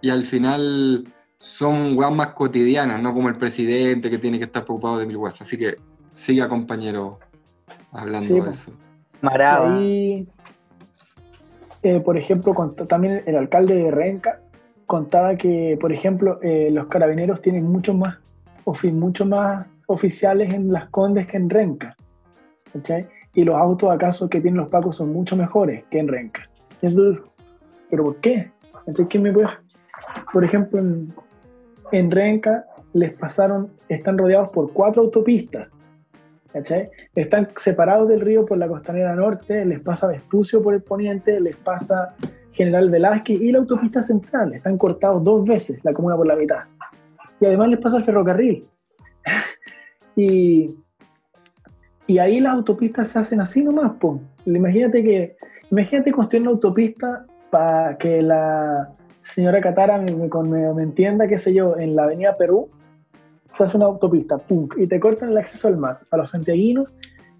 y 0.00 0.08
al 0.10 0.24
final 0.26 1.04
son 1.36 1.96
weas 1.96 2.12
más 2.12 2.28
cotidianas, 2.30 3.02
no 3.02 3.12
como 3.12 3.28
el 3.28 3.36
presidente 3.36 4.08
que 4.08 4.18
tiene 4.18 4.38
que 4.38 4.44
estar 4.46 4.64
preocupado 4.64 4.98
de 4.98 5.06
mil 5.06 5.18
weas. 5.18 5.38
Así 5.40 5.58
que 5.58 5.76
siga, 6.14 6.48
compañero, 6.48 7.18
hablando 7.92 8.26
Sí, 8.26 8.40
de 8.40 8.50
eso. 8.50 8.72
Maraba. 9.20 9.76
Ahí, 9.78 10.26
eh, 11.82 12.00
por 12.00 12.16
ejemplo, 12.16 12.54
contó- 12.54 12.86
también 12.86 13.22
el 13.26 13.36
alcalde 13.36 13.74
de 13.74 13.90
Renca 13.90 14.40
contaba 14.86 15.36
que, 15.36 15.76
por 15.80 15.92
ejemplo, 15.92 16.40
eh, 16.42 16.70
los 16.72 16.86
carabineros 16.86 17.42
tienen 17.42 17.64
mucho 17.70 17.92
más, 17.94 18.16
ofi- 18.64 18.92
mucho 18.92 19.26
más 19.26 19.66
oficiales 19.88 20.52
en 20.54 20.72
Las 20.72 20.88
Condes 20.90 21.26
que 21.26 21.36
en 21.36 21.50
Renca. 21.50 21.96
¿cachai? 22.72 23.08
Y 23.34 23.44
los 23.44 23.56
autos 23.56 23.90
acaso 23.90 24.28
que 24.28 24.40
tienen 24.40 24.60
los 24.60 24.68
pacos 24.68 24.96
son 24.96 25.12
mucho 25.12 25.36
mejores 25.36 25.84
que 25.90 25.98
en 25.98 26.08
Renca. 26.08 26.48
Dijo, 26.80 27.24
¿pero 27.90 28.04
por 28.04 28.16
qué? 28.16 28.50
Entonces, 28.86 29.06
¿quién 29.10 29.22
me 29.22 29.32
puede? 29.32 29.48
Por 30.32 30.44
ejemplo, 30.44 30.78
en, 30.78 31.12
en 31.92 32.10
Renca 32.10 32.64
les 32.92 33.14
pasaron, 33.14 33.70
están 33.88 34.18
rodeados 34.18 34.50
por 34.50 34.72
cuatro 34.72 35.02
autopistas. 35.02 35.70
¿cachai? 36.52 36.90
Están 37.14 37.48
separados 37.56 38.08
del 38.08 38.20
río 38.20 38.44
por 38.46 38.58
la 38.58 38.68
costanera 38.68 39.14
norte, 39.14 39.64
les 39.64 39.80
pasa 39.80 40.06
Vespucio 40.06 40.62
por 40.62 40.74
el 40.74 40.82
poniente, 40.82 41.40
les 41.40 41.56
pasa 41.56 42.14
General 42.52 42.90
Velázquez 42.90 43.40
y 43.40 43.52
la 43.52 43.58
autopista 43.58 44.02
central. 44.02 44.54
Están 44.54 44.78
cortados 44.78 45.22
dos 45.22 45.44
veces 45.44 45.84
la 45.84 45.92
comuna 45.92 46.16
por 46.16 46.26
la 46.26 46.36
mitad. 46.36 46.62
Y 47.40 47.46
además 47.46 47.68
les 47.68 47.80
pasa 47.80 47.98
el 47.98 48.04
ferrocarril. 48.04 48.64
Y, 50.18 50.74
y 52.08 52.18
ahí 52.18 52.40
las 52.40 52.54
autopistas 52.54 53.08
se 53.10 53.18
hacen 53.20 53.40
así 53.40 53.62
nomás, 53.62 53.92
po. 54.00 54.20
Imagínate 54.44 55.02
que 55.04 55.36
imagínate 55.70 56.10
construir 56.12 56.42
una 56.42 56.50
autopista 56.52 57.24
para 57.50 57.96
que 57.96 58.20
la 58.22 58.90
señora 59.20 59.60
Catara 59.60 59.98
me, 59.98 60.72
me- 60.74 60.82
entienda, 60.82 61.28
qué 61.28 61.38
sé 61.38 61.52
yo, 61.54 61.76
en 61.78 61.94
la 61.94 62.04
avenida 62.04 62.36
Perú, 62.36 62.68
se 63.56 63.64
hace 63.64 63.76
una 63.76 63.86
autopista, 63.86 64.38
pum, 64.38 64.68
y 64.76 64.86
te 64.86 64.98
cortan 64.98 65.30
el 65.30 65.38
acceso 65.38 65.68
al 65.68 65.76
mar, 65.76 66.00
a 66.10 66.16
los 66.16 66.30
santiaguinos, 66.30 66.92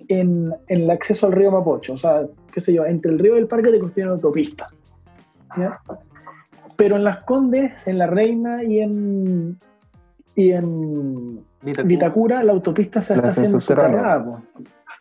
en, 0.08 0.52
en 0.68 0.80
el 0.82 0.90
acceso 0.90 1.26
al 1.26 1.32
río 1.32 1.50
Mapocho. 1.50 1.94
O 1.94 1.98
sea, 1.98 2.26
qué 2.52 2.60
sé 2.60 2.72
yo, 2.72 2.84
entre 2.86 3.10
el 3.12 3.18
río 3.18 3.36
y 3.36 3.40
el 3.40 3.46
parque 3.48 3.70
te 3.70 3.78
construyen 3.78 4.08
una 4.08 4.16
autopista. 4.16 4.66
Pero 6.76 6.96
en 6.96 7.04
Las 7.04 7.18
Condes, 7.24 7.72
en 7.86 7.98
La 7.98 8.06
Reina 8.06 8.62
y 8.62 8.80
en, 8.80 9.58
y 10.38 10.52
en 10.52 11.44
Vitacura. 11.62 11.82
Vitacura, 11.88 12.42
la 12.44 12.52
autopista 12.52 13.02
se 13.02 13.14
La 13.14 13.16
está 13.16 13.30
haciendo 13.32 13.58
subterránea. 13.58 14.24
po. 14.24 14.40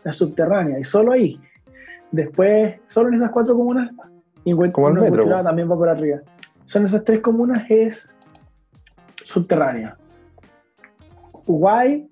Es 0.04 0.16
subterránea, 0.16 0.80
y 0.80 0.84
solo 0.84 1.12
ahí. 1.12 1.40
Después, 2.12 2.80
solo 2.88 3.10
en 3.10 3.16
esas 3.16 3.30
cuatro 3.30 3.56
comunas, 3.56 3.92
y 4.44 4.50
en 4.50 4.72
Como 4.72 4.88
el 4.88 4.96
metro, 4.96 5.26
po. 5.26 5.44
también 5.44 5.70
va 5.70 5.76
por 5.76 5.90
arriba. 5.90 6.22
Son 6.66 6.88
esas 6.88 7.04
tres 7.04 7.20
comunas, 7.20 7.70
es 7.70 8.12
subterránea. 9.26 9.96
Uruguay, 11.46 12.10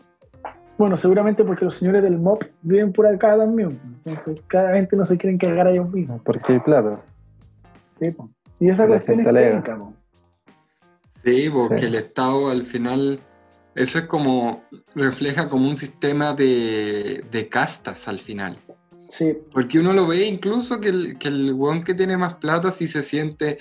bueno, 0.78 0.95
seguramente 0.95 1.43
porque 1.43 1.65
los 1.65 1.76
señores 1.78 2.03
del 2.03 2.19
MOP 2.19 2.43
viven 2.61 2.93
por 2.93 3.07
acá 3.07 3.36
también. 3.36 3.80
Entonces, 4.03 4.39
cada 4.45 4.73
gente 4.73 4.95
no 4.95 5.03
se 5.03 5.17
quieren 5.17 5.39
cargar 5.39 5.65
a 5.65 5.71
ellos 5.71 5.89
mismos. 5.89 6.21
Porque 6.23 6.53
hay 6.53 6.59
plata. 6.59 6.99
Sí, 7.97 8.11
po. 8.11 8.30
Y 8.59 8.69
esa 8.69 8.84
La 8.84 8.89
cuestión 8.89 9.21
es 9.21 9.26
penca, 9.26 9.78
po. 9.78 9.93
Sí, 11.26 11.49
porque 11.49 11.80
Sí. 11.80 11.86
el 11.88 11.95
Estado 11.95 12.49
al 12.49 12.65
final, 12.67 13.19
eso 13.73 13.99
es 13.99 14.05
como, 14.05 14.63
refleja 14.93 15.49
como 15.49 15.67
un 15.67 15.76
sistema 15.76 16.34
de, 16.34 17.26
de 17.32 17.49
castas 17.49 18.07
al 18.07 18.19
final. 18.19 18.57
Sí, 19.09 19.38
Porque 19.51 19.80
uno 19.80 19.91
lo 19.93 20.07
ve 20.07 20.26
incluso 20.26 20.80
que 20.80 20.89
el, 20.89 21.17
que 21.19 21.28
el 21.28 21.53
weón 21.53 21.84
que 21.84 21.93
tiene 21.93 22.15
más 22.17 22.36
plata 22.36 22.71
sí 22.71 22.88
se 22.88 23.01
siente. 23.03 23.57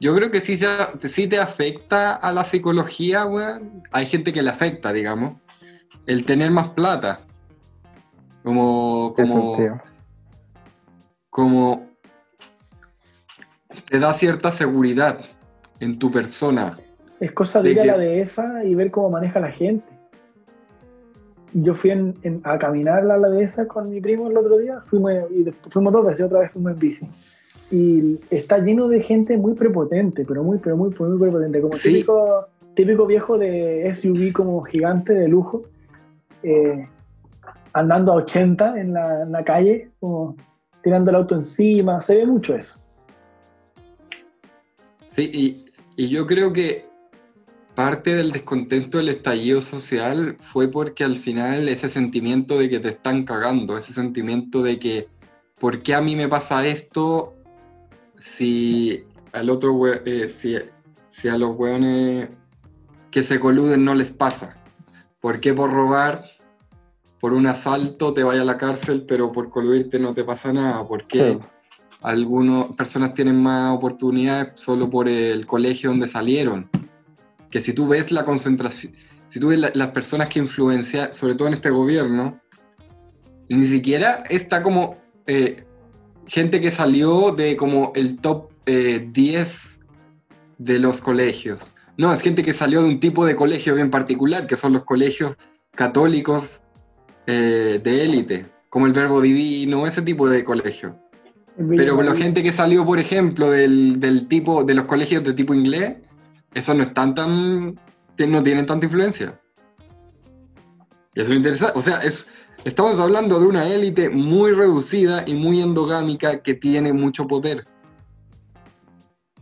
Yo 0.00 0.14
creo 0.14 0.30
que 0.30 0.40
sí, 0.40 0.56
se- 0.56 1.08
sí 1.08 1.26
te 1.28 1.38
afecta 1.38 2.14
a 2.14 2.32
la 2.32 2.44
psicología, 2.44 3.26
weón. 3.26 3.82
Hay 3.92 4.06
gente 4.06 4.32
que 4.32 4.42
le 4.42 4.50
afecta, 4.50 4.92
digamos. 4.92 5.34
El 6.06 6.24
tener 6.24 6.50
más 6.50 6.68
plata. 6.70 7.20
Como. 8.42 9.14
¿Qué 9.16 9.22
como 9.24 9.80
como 11.30 11.86
te 13.90 13.98
da 13.98 14.14
cierta 14.14 14.50
seguridad 14.52 15.20
en 15.80 15.98
tu 15.98 16.10
persona. 16.10 16.76
Es 17.20 17.32
cosa 17.32 17.62
de 17.62 17.70
ir 17.72 17.80
a 17.80 17.84
la 17.86 17.96
dehesa 17.98 18.64
y 18.64 18.74
ver 18.74 18.90
cómo 18.90 19.10
maneja 19.10 19.40
la 19.40 19.50
gente. 19.50 19.86
Yo 21.54 21.74
fui 21.74 21.90
en- 21.90 22.14
en- 22.22 22.40
a 22.44 22.58
caminar 22.58 23.10
a 23.10 23.16
la 23.18 23.28
dehesa 23.30 23.66
con 23.66 23.88
mi 23.88 24.00
primo 24.00 24.28
el 24.28 24.36
otro 24.36 24.58
día, 24.58 24.82
fuimos, 24.86 25.12
y 25.30 25.42
después 25.44 25.72
fuimos 25.72 25.92
dos 25.92 26.04
veces, 26.06 26.26
otra 26.26 26.40
vez 26.40 26.50
fuimos 26.50 26.72
en 26.72 26.78
bici. 26.78 27.06
Y 27.70 28.20
está 28.30 28.58
lleno 28.58 28.88
de 28.88 29.00
gente 29.00 29.36
muy 29.38 29.54
prepotente, 29.54 30.24
pero 30.26 30.44
muy, 30.44 30.58
pero 30.58 30.76
muy, 30.76 30.90
muy 30.98 31.18
prepotente, 31.18 31.60
como 31.60 31.76
Sí. 31.76 31.88
típico, 31.92 32.46
típico 32.74 33.06
viejo 33.06 33.38
de 33.38 33.88
SUV 33.88 34.32
como 34.32 34.60
gigante 34.62 35.14
de 35.14 35.28
lujo, 35.28 35.62
eh, 36.42 36.86
andando 37.72 38.12
a 38.12 38.16
80 38.16 38.78
en 38.78 38.92
la, 38.92 39.22
en 39.22 39.32
la 39.32 39.42
calle, 39.44 39.90
como 39.98 40.36
tirando 40.82 41.10
el 41.10 41.16
auto 41.16 41.34
encima, 41.34 42.00
se 42.02 42.16
ve 42.16 42.26
mucho 42.26 42.54
eso. 42.54 42.78
Sí, 45.16 45.30
y, 45.32 45.64
y 45.96 46.08
yo 46.10 46.26
creo 46.26 46.52
que 46.52 46.85
parte 47.76 48.14
del 48.14 48.32
descontento 48.32 48.98
del 48.98 49.10
estallido 49.10 49.60
social 49.60 50.38
fue 50.50 50.68
porque 50.68 51.04
al 51.04 51.18
final 51.18 51.68
ese 51.68 51.88
sentimiento 51.88 52.58
de 52.58 52.70
que 52.70 52.80
te 52.80 52.88
están 52.88 53.24
cagando, 53.24 53.76
ese 53.76 53.92
sentimiento 53.92 54.62
de 54.62 54.78
que, 54.78 55.08
¿por 55.60 55.82
qué 55.82 55.94
a 55.94 56.00
mí 56.00 56.16
me 56.16 56.26
pasa 56.26 56.66
esto 56.66 57.34
si 58.16 59.04
al 59.32 59.50
otro 59.50 59.78
eh, 59.86 60.34
si, 60.38 60.56
si 61.10 61.28
a 61.28 61.36
los 61.36 61.54
hueones 61.54 62.34
que 63.10 63.22
se 63.22 63.38
coluden 63.38 63.84
no 63.84 63.94
les 63.94 64.10
pasa? 64.10 64.56
¿Por 65.20 65.38
qué 65.38 65.52
por 65.52 65.70
robar, 65.70 66.24
por 67.20 67.34
un 67.34 67.46
asalto 67.46 68.14
te 68.14 68.22
vaya 68.22 68.40
a 68.40 68.46
la 68.46 68.56
cárcel, 68.56 69.04
pero 69.06 69.30
por 69.30 69.50
coludirte 69.50 69.98
no 69.98 70.14
te 70.14 70.24
pasa 70.24 70.50
nada? 70.50 70.86
¿Por 70.88 71.06
qué? 71.06 71.34
Sí. 71.34 71.46
algunas 72.00 72.72
personas 72.72 73.12
tienen 73.14 73.42
más 73.42 73.76
oportunidades 73.76 74.52
solo 74.54 74.88
por 74.88 75.08
el 75.08 75.46
colegio 75.46 75.90
donde 75.90 76.06
salieron. 76.06 76.70
Que 77.50 77.60
si 77.60 77.72
tú 77.72 77.88
ves 77.88 78.10
la 78.10 78.24
concentración, 78.24 78.92
si 79.28 79.40
tú 79.40 79.48
ves 79.48 79.58
la- 79.58 79.70
las 79.74 79.90
personas 79.90 80.28
que 80.28 80.38
influencian, 80.38 81.12
sobre 81.12 81.34
todo 81.34 81.48
en 81.48 81.54
este 81.54 81.70
gobierno, 81.70 82.40
ni 83.48 83.66
siquiera 83.66 84.24
está 84.28 84.62
como 84.62 84.96
eh, 85.26 85.64
gente 86.26 86.60
que 86.60 86.70
salió 86.70 87.32
de 87.32 87.56
como 87.56 87.92
el 87.94 88.18
top 88.18 88.50
eh, 88.66 89.08
10 89.12 89.78
de 90.58 90.78
los 90.78 91.00
colegios. 91.00 91.58
No, 91.96 92.12
es 92.12 92.20
gente 92.20 92.42
que 92.42 92.52
salió 92.54 92.82
de 92.82 92.88
un 92.88 93.00
tipo 93.00 93.24
de 93.24 93.36
colegio 93.36 93.74
bien 93.74 93.90
particular, 93.90 94.46
que 94.46 94.56
son 94.56 94.72
los 94.72 94.84
colegios 94.84 95.36
católicos 95.74 96.60
eh, 97.26 97.80
de 97.82 98.04
élite, 98.04 98.46
como 98.68 98.86
el 98.86 98.92
Verbo 98.92 99.20
Divino, 99.20 99.86
ese 99.86 100.02
tipo 100.02 100.28
de 100.28 100.44
colegio. 100.44 100.96
Pero 101.76 102.02
la 102.02 102.14
gente 102.16 102.42
que 102.42 102.52
salió, 102.52 102.84
por 102.84 102.98
ejemplo, 102.98 103.50
del, 103.50 103.98
del 103.98 104.28
tipo, 104.28 104.62
de 104.62 104.74
los 104.74 104.86
colegios 104.86 105.24
de 105.24 105.32
tipo 105.32 105.54
inglés, 105.54 105.96
esos 106.56 106.74
no 106.74 106.84
están 106.84 107.14
tan, 107.14 107.74
no 107.74 108.42
tienen 108.42 108.66
tanta 108.66 108.86
influencia. 108.86 109.38
Y 111.14 111.20
eso 111.20 111.30
es 111.32 111.36
interesante. 111.36 111.78
O 111.78 111.82
sea, 111.82 111.98
es, 111.98 112.26
estamos 112.64 112.98
hablando 112.98 113.38
de 113.38 113.46
una 113.46 113.68
élite 113.68 114.08
muy 114.08 114.52
reducida 114.52 115.22
y 115.26 115.34
muy 115.34 115.60
endogámica 115.60 116.42
que 116.42 116.54
tiene 116.54 116.92
mucho 116.94 117.26
poder, 117.26 117.64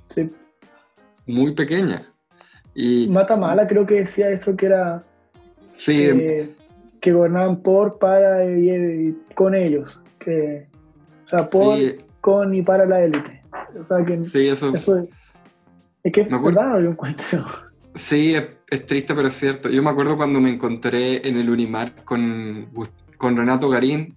Sí. 0.09 0.29
muy 1.27 1.55
pequeña. 1.55 2.13
Y 2.75 3.07
Mata 3.09 3.37
Mala 3.37 3.67
creo 3.69 3.87
que 3.87 3.95
decía 4.01 4.31
eso 4.31 4.57
que 4.57 4.67
era 4.67 5.03
sí, 5.79 5.97
que, 5.97 6.51
que 7.01 7.13
gobernaban 7.13 7.63
por, 7.63 7.99
para 8.01 8.45
y, 8.45 8.71
y 8.71 9.35
con 9.35 9.55
ellos. 9.55 10.03
Que, 10.19 10.67
o 11.27 11.29
sea, 11.29 11.49
por, 11.49 11.77
sí, 11.77 11.97
con 12.21 12.53
y 12.55 12.63
para 12.63 12.87
la 12.87 13.05
élite. 13.05 13.43
O 13.79 13.85
sea, 13.85 14.03
que 14.03 14.19
sí, 14.33 14.49
eso, 14.49 14.75
eso 14.75 15.07
es, 16.05 16.13
que 16.13 16.21
es 16.23 16.31
Me 16.31 16.37
acuerdo- 16.37 16.61
verdad, 16.61 16.81
yo 16.83 16.91
encuentro. 16.91 17.45
Sí, 17.97 18.35
es, 18.35 18.45
es 18.71 18.87
triste, 18.87 19.15
pero 19.15 19.29
es 19.29 19.35
cierto. 19.35 19.69
Yo 19.71 19.83
me 19.83 19.91
acuerdo 19.91 20.17
cuando 20.17 20.41
me 20.41 20.51
encontré 20.51 21.27
en 21.27 21.37
el 21.37 21.49
Unimar 21.49 21.95
con, 22.05 22.67
con 23.19 23.37
Renato 23.37 23.69
Garín 23.69 24.17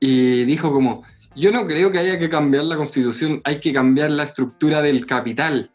y 0.00 0.44
dijo 0.44 0.72
como, 0.72 1.04
yo 1.36 1.52
no 1.52 1.66
creo 1.66 1.90
que 1.92 1.98
haya 1.98 2.18
que 2.18 2.28
cambiar 2.28 2.64
la 2.64 2.76
constitución, 2.76 3.40
hay 3.44 3.60
que 3.60 3.72
cambiar 3.72 4.10
la 4.10 4.24
estructura 4.24 4.82
del 4.82 5.06
capital. 5.06 5.70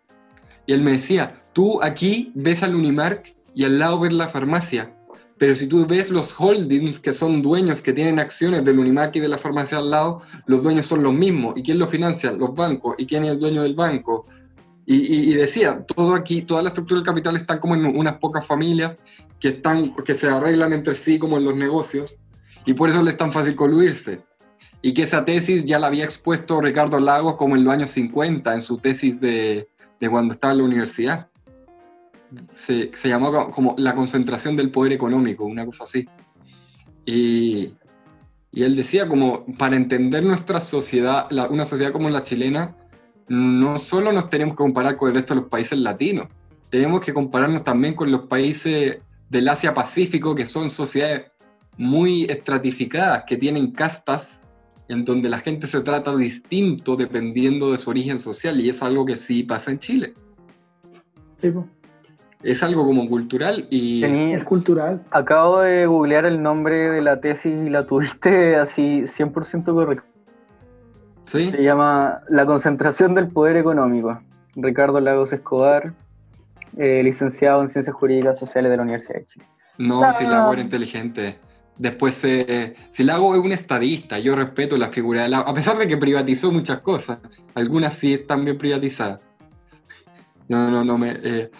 Y 0.66 0.74
él 0.74 0.82
me 0.82 0.92
decía, 0.94 1.36
tú 1.54 1.82
aquí 1.82 2.32
ves 2.36 2.62
al 2.64 2.76
Unimark 2.76 3.34
y 3.56 3.64
al 3.64 3.80
lado 3.80 4.00
ves 4.02 4.14
la 4.14 4.30
farmacia, 4.30 4.92
pero 5.38 5.56
si 5.56 5.68
tú 5.68 5.86
ves 5.86 6.10
los 6.10 6.34
holdings 6.38 7.00
que 7.00 7.14
son 7.14 7.42
dueños, 7.44 7.82
que 7.82 7.94
tienen 7.94 8.20
acciones 8.20 8.66
del 8.66 8.80
Unimark 8.80 9.16
y 9.16 9.20
de 9.20 9.30
la 9.30 9.38
farmacia 9.38 9.78
al 9.78 9.92
lado, 9.92 10.22
los 10.48 10.64
dueños 10.64 10.88
son 10.88 11.04
los 11.04 11.14
mismos. 11.14 11.56
¿Y 11.56 11.62
quién 11.64 11.78
los 11.80 11.90
financia? 11.90 12.32
Los 12.32 12.56
bancos. 12.56 12.96
¿Y 12.98 13.06
quién 13.06 13.24
es 13.24 13.32
el 13.32 13.40
dueño 13.40 13.62
del 13.62 13.76
banco? 13.76 14.26
Y, 14.90 15.34
decía, 15.34 15.84
todo 15.86 16.16
aquí, 16.16 16.44
toda 16.44 16.62
la 16.62 16.70
estructura 16.70 17.02
del 17.02 17.06
capital 17.06 17.36
está 17.36 17.60
como 17.60 17.76
en 17.76 17.86
unas 17.86 18.20
pocas 18.20 18.48
familias 18.48 18.98
que, 19.42 19.50
están, 19.50 19.94
que 20.06 20.16
se 20.16 20.30
arreglan 20.30 20.72
entre 20.72 20.96
sí 20.96 21.20
como 21.20 21.38
en 21.38 21.44
los 21.44 21.58
negocios, 21.58 22.16
y 22.66 22.74
por 22.74 22.90
eso 22.90 23.04
le 23.04 23.12
es 23.12 23.18
tan 23.18 23.34
fácil 23.34 23.54
coluirse. 23.58 24.22
Y 24.82 24.94
que 24.94 25.04
esa 25.04 25.26
tesis 25.26 25.66
ya 25.66 25.78
la 25.78 25.88
había 25.88 26.06
expuesto 26.06 26.62
Ricardo 26.62 27.02
Lagos 27.02 27.36
como 27.36 27.58
en 27.58 27.66
los 27.66 27.74
años 27.74 27.92
50, 27.92 28.54
en 28.54 28.62
su 28.62 28.78
tesis 28.78 29.20
de, 29.20 29.68
de 30.00 30.10
cuando 30.10 30.36
estaba 30.36 30.54
en 30.54 30.60
la 30.60 30.64
universidad. 30.64 31.28
se, 32.56 32.92
se 32.96 33.10
llamó 33.10 33.32
co- 33.34 33.52
como 33.52 33.76
la 33.78 33.94
concentración 33.94 34.56
del 34.56 34.72
poder 34.72 34.94
económico, 34.94 35.44
una 35.44 35.66
cosa 35.66 35.84
así. 35.84 36.08
Y, 37.06 37.74
y 38.54 38.64
él 38.64 38.78
decía 38.78 39.06
como, 39.10 39.46
para 39.58 39.76
entender 39.76 40.24
nuestra 40.24 40.62
sociedad, 40.62 41.28
una 41.50 41.66
sociedad 41.66 41.92
como 41.92 42.10
la 42.10 42.24
chilena, 42.24 42.74
no 43.30 43.80
solo 43.80 44.12
nos 44.12 44.30
tenemos 44.30 44.54
que 44.54 44.64
comparar 44.64 44.98
con 44.98 45.10
el 45.10 45.16
resto 45.16 45.34
de 45.36 45.42
los 45.42 45.50
países 45.50 45.78
latinos, 45.78 46.28
tenemos 46.70 47.02
que 47.02 47.14
compararnos 47.14 47.64
también 47.64 47.94
con 47.96 48.12
los 48.12 48.22
países 48.28 49.00
del 49.30 49.50
Asia-Pacífico, 49.50 50.36
que 50.36 50.46
son 50.46 50.70
sociedades 50.72 51.32
muy 51.78 52.24
estratificadas, 52.26 53.24
que 53.26 53.38
tienen 53.38 53.72
castas 53.72 54.40
en 54.90 55.04
donde 55.04 55.30
la 55.30 55.40
gente 55.40 55.68
se 55.68 55.82
trata 55.82 56.16
distinto 56.16 56.96
dependiendo 56.96 57.72
de 57.72 57.78
su 57.78 57.90
origen 57.90 58.22
social, 58.22 58.60
y 58.62 58.70
es 58.70 58.82
algo 58.82 59.06
que 59.06 59.18
sí 59.18 59.44
pasa 59.44 59.72
en 59.72 59.80
Chile. 59.80 60.14
Sí. 61.38 61.52
Es 62.44 62.64
algo 62.64 62.86
como 62.86 63.08
cultural 63.10 63.68
y... 63.70 64.02
Tení- 64.02 64.36
Es 64.36 64.44
cultural. 64.44 65.04
acabo 65.12 65.60
de 65.60 65.86
googlear 65.88 66.26
el 66.26 66.42
nombre 66.42 66.92
de 66.92 67.02
la 67.02 67.20
tesis 67.20 67.60
y 67.66 67.70
la 67.70 67.86
tuviste 67.86 68.56
así 68.56 69.04
100% 69.18 69.66
correcto. 69.66 70.06
¿Sí? 71.28 71.52
Se 71.52 71.62
llama 71.64 72.22
La 72.30 72.46
concentración 72.46 73.14
del 73.16 73.28
poder 73.28 73.56
económico. 73.58 74.20
Ricardo 74.56 75.00
Lagos 75.00 75.32
Escobar, 75.32 75.94
eh, 76.78 77.02
licenciado 77.04 77.62
en 77.62 77.70
Ciencias 77.70 77.96
Jurídicas 77.96 78.40
Sociales 78.40 78.72
de 78.72 78.78
la 78.78 78.84
Universidad 78.84 79.20
de 79.20 79.28
Chile. 79.28 79.46
No, 79.78 80.02
No. 80.02 80.18
si 80.18 80.26
Lago 80.26 80.54
era 80.54 80.62
inteligente. 80.62 81.38
Después, 81.78 82.20
eh, 82.24 82.74
si 82.90 83.04
Lago 83.04 83.36
es 83.36 83.42
un 83.42 83.52
estadista, 83.52 84.18
yo 84.18 84.36
respeto 84.36 84.78
la 84.78 84.90
figura 84.90 85.22
de 85.24 85.30
Lago, 85.30 85.48
a 85.48 85.54
pesar 85.54 85.78
de 85.78 85.88
que 85.88 85.96
privatizó 85.98 86.52
muchas 86.52 86.80
cosas, 86.80 87.20
algunas 87.54 87.94
sí 87.96 88.16
están 88.16 88.44
bien 88.46 88.58
privatizadas. 88.58 89.24
No, 90.48 90.72
no, 90.72 90.84
no 90.84 90.98
me... 90.98 91.12
eh, 91.22 91.52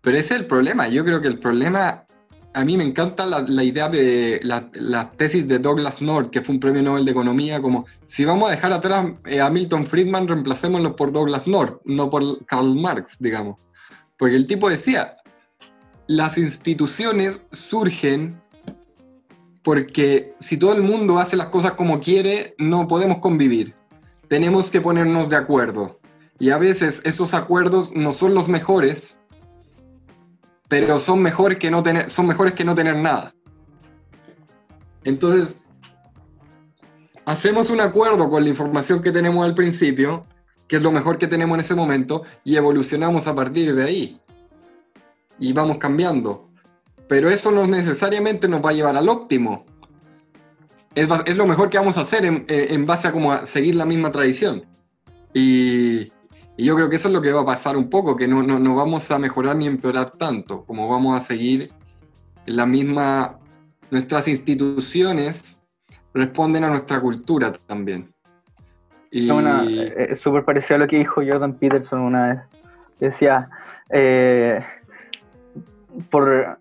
pero 0.00 0.16
ese 0.16 0.34
es 0.34 0.40
el 0.40 0.46
problema, 0.46 0.88
yo 0.88 1.04
creo 1.04 1.20
que 1.20 1.28
el 1.28 1.38
problema, 1.38 2.04
a 2.58 2.64
mí 2.64 2.76
me 2.76 2.82
encanta 2.82 3.24
la, 3.24 3.62
idea 3.62 3.88
de 3.88 4.40
la, 4.42 4.68
la 4.72 5.12
tesis 5.12 5.46
de 5.46 5.60
Douglas 5.60 6.02
North, 6.02 6.30
que 6.30 6.42
fue 6.42 6.56
un 6.56 6.60
premio 6.60 6.82
Nobel 6.82 7.04
de 7.04 7.12
Economía, 7.12 7.62
como 7.62 7.86
si 8.06 8.24
vamos 8.24 8.48
a 8.48 8.50
dejar 8.50 8.72
atrás 8.72 9.12
eh, 9.26 9.40
a 9.40 9.48
Milton 9.48 9.86
Friedman, 9.86 10.26
reemplacémoslo 10.26 10.96
por 10.96 11.12
Douglas 11.12 11.46
North, 11.46 11.80
no 11.84 12.10
por 12.10 12.44
Karl 12.46 12.74
Marx, 12.74 13.16
digamos. 13.20 13.64
Porque 14.18 14.34
el 14.34 14.48
tipo 14.48 14.68
decía, 14.68 15.18
las 16.08 16.36
instituciones 16.36 17.40
surgen 17.52 18.40
porque 19.62 20.34
si 20.40 20.56
todo 20.56 20.72
el 20.72 20.82
mundo 20.82 21.20
hace 21.20 21.36
las 21.36 21.50
cosas 21.50 21.72
como 21.72 22.00
quiere, 22.00 22.56
no 22.58 22.88
podemos 22.88 23.18
convivir. 23.18 23.74
Tenemos 24.28 24.68
que 24.68 24.80
ponernos 24.80 25.28
de 25.28 25.36
acuerdo. 25.36 26.00
Y 26.40 26.50
a 26.50 26.58
veces 26.58 27.00
esos 27.04 27.34
acuerdos 27.34 27.92
no 27.94 28.14
son 28.14 28.34
los 28.34 28.48
mejores, 28.48 29.16
pero 30.68 31.00
son, 31.00 31.20
mejor 31.22 31.58
que 31.58 31.70
no 31.70 31.82
tener, 31.82 32.10
son 32.10 32.26
mejores 32.26 32.54
que 32.54 32.64
no 32.64 32.74
tener 32.74 32.96
nada. 32.96 33.32
Entonces, 35.04 35.58
hacemos 37.24 37.70
un 37.70 37.80
acuerdo 37.80 38.28
con 38.28 38.42
la 38.42 38.50
información 38.50 39.02
que 39.02 39.12
tenemos 39.12 39.44
al 39.44 39.54
principio, 39.54 40.26
que 40.66 40.76
es 40.76 40.82
lo 40.82 40.92
mejor 40.92 41.18
que 41.18 41.26
tenemos 41.26 41.54
en 41.56 41.60
ese 41.60 41.74
momento, 41.74 42.22
y 42.44 42.56
evolucionamos 42.56 43.26
a 43.26 43.34
partir 43.34 43.74
de 43.74 43.84
ahí. 43.84 44.20
Y 45.38 45.52
vamos 45.52 45.78
cambiando. 45.78 46.48
Pero 47.08 47.30
eso 47.30 47.50
no 47.50 47.66
necesariamente 47.66 48.48
nos 48.48 48.62
va 48.62 48.70
a 48.70 48.74
llevar 48.74 48.96
al 48.96 49.08
óptimo. 49.08 49.64
Es, 50.94 51.08
es 51.26 51.36
lo 51.36 51.46
mejor 51.46 51.70
que 51.70 51.78
vamos 51.78 51.96
a 51.96 52.02
hacer 52.02 52.24
en, 52.24 52.44
en- 52.48 52.74
en 52.74 52.86
base 52.86 53.08
a 53.08 53.12
como 53.12 53.32
a 53.32 53.46
seguir 53.46 53.76
la 53.76 53.86
misma 53.86 54.12
tradición. 54.12 54.64
Y, 55.32 56.08
y 56.58 56.64
yo 56.64 56.74
creo 56.74 56.90
que 56.90 56.96
eso 56.96 57.06
es 57.06 57.14
lo 57.14 57.22
que 57.22 57.30
va 57.32 57.42
a 57.42 57.46
pasar 57.46 57.76
un 57.76 57.88
poco, 57.88 58.16
que 58.16 58.26
no, 58.26 58.42
no, 58.42 58.58
no 58.58 58.74
vamos 58.74 59.08
a 59.12 59.18
mejorar 59.18 59.54
ni 59.54 59.68
empeorar 59.68 60.10
tanto, 60.10 60.64
como 60.64 60.88
vamos 60.88 61.16
a 61.16 61.24
seguir 61.24 61.70
la 62.46 62.66
misma... 62.66 63.38
Nuestras 63.92 64.26
instituciones 64.26 65.40
responden 66.12 66.64
a 66.64 66.68
nuestra 66.68 67.00
cultura 67.00 67.52
también. 67.66 68.12
Y, 69.12 69.30
eh, 69.30 70.08
es 70.10 70.20
súper 70.20 70.44
parecido 70.44 70.74
a 70.74 70.78
lo 70.80 70.88
que 70.88 70.98
dijo 70.98 71.22
Jordan 71.24 71.54
Peterson 71.54 72.00
una 72.00 72.26
vez. 72.26 72.40
Decía, 72.98 73.48
eh, 73.90 74.60
por... 76.10 76.58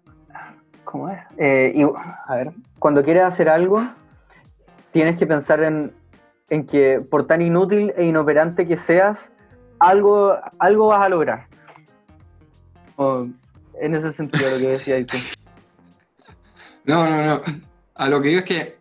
¿Cómo 0.83 1.09
es? 1.09 1.19
Eh, 1.37 1.73
y- 1.75 1.81
a 1.83 2.35
ver, 2.35 2.51
cuando 2.77 3.03
quieres 3.03 3.23
hacer 3.23 3.49
algo, 3.49 3.83
tienes 4.91 5.17
que 5.17 5.25
pensar 5.25 5.63
en, 5.63 5.91
en 6.51 6.67
que 6.67 7.01
por 7.01 7.25
tan 7.25 7.41
inútil 7.41 7.93
e 7.97 8.05
inoperante 8.05 8.67
que 8.67 8.77
seas, 8.77 9.17
algo, 9.79 10.35
algo 10.59 10.87
vas 10.87 11.05
a 11.05 11.09
lograr. 11.09 11.47
En 13.79 13.93
ese 13.93 14.11
sentido 14.11 14.49
lo 14.51 14.57
que 14.57 14.67
decía 14.69 15.05
tú. 15.05 15.17
No, 16.85 17.07
no, 17.09 17.25
no. 17.25 17.41
A 17.95 18.09
lo 18.09 18.21
que 18.21 18.29
digo 18.29 18.39
es 18.39 18.45
que 18.45 18.77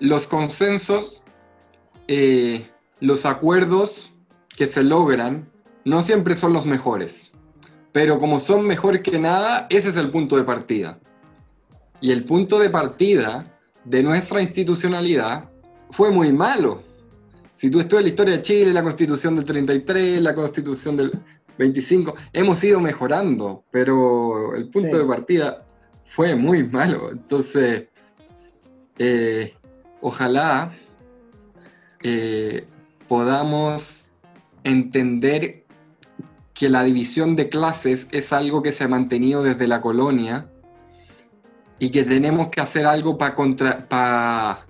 los 0.00 0.26
consensos, 0.26 1.22
eh, 2.08 2.68
los 3.00 3.24
acuerdos 3.24 4.12
que 4.56 4.68
se 4.68 4.82
logran, 4.82 5.48
no 5.84 6.02
siempre 6.02 6.36
son 6.36 6.52
los 6.52 6.66
mejores. 6.66 7.30
Pero 7.92 8.18
como 8.18 8.40
son 8.40 8.66
mejor 8.66 9.00
que 9.02 9.18
nada, 9.18 9.66
ese 9.70 9.90
es 9.90 9.96
el 9.96 10.10
punto 10.10 10.36
de 10.36 10.44
partida. 10.44 10.98
Y 12.00 12.10
el 12.10 12.24
punto 12.24 12.58
de 12.58 12.70
partida 12.70 13.46
de 13.84 14.02
nuestra 14.02 14.42
institucionalidad 14.42 15.44
fue 15.92 16.10
muy 16.10 16.32
malo. 16.32 16.82
Si 17.64 17.70
tú 17.70 17.80
estudias 17.80 18.02
la 18.02 18.08
historia 18.10 18.36
de 18.36 18.42
Chile, 18.42 18.74
la 18.74 18.82
constitución 18.82 19.36
del 19.36 19.46
33, 19.46 20.20
la 20.20 20.34
constitución 20.34 20.98
del 20.98 21.12
25, 21.56 22.14
hemos 22.34 22.62
ido 22.62 22.78
mejorando, 22.78 23.64
pero 23.70 24.54
el 24.54 24.68
punto 24.68 24.90
Sí. 24.90 24.98
de 24.98 25.04
partida 25.06 25.64
fue 26.14 26.36
muy 26.36 26.64
malo. 26.64 27.10
Entonces, 27.10 27.84
eh, 28.98 29.54
ojalá 30.02 30.74
eh, 32.02 32.66
podamos 33.08 33.82
entender 34.62 35.64
que 36.52 36.68
la 36.68 36.84
división 36.84 37.34
de 37.34 37.48
clases 37.48 38.06
es 38.12 38.30
algo 38.34 38.62
que 38.62 38.72
se 38.72 38.84
ha 38.84 38.88
mantenido 38.88 39.42
desde 39.42 39.66
la 39.66 39.80
colonia 39.80 40.48
y 41.78 41.90
que 41.90 42.04
tenemos 42.04 42.50
que 42.50 42.60
hacer 42.60 42.84
algo 42.84 43.16
para 43.16 43.34
contra, 43.34 43.88
pa- 43.88 44.66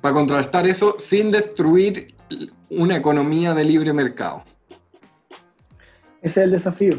pa 0.00 0.12
contrarrestar 0.12 0.66
eso 0.66 0.96
sin 0.98 1.30
destruir 1.30 2.14
una 2.70 2.96
economía 2.96 3.54
de 3.54 3.64
libre 3.64 3.92
mercado. 3.92 4.42
Ese 6.22 6.40
es 6.40 6.44
el 6.44 6.50
desafío. 6.52 6.92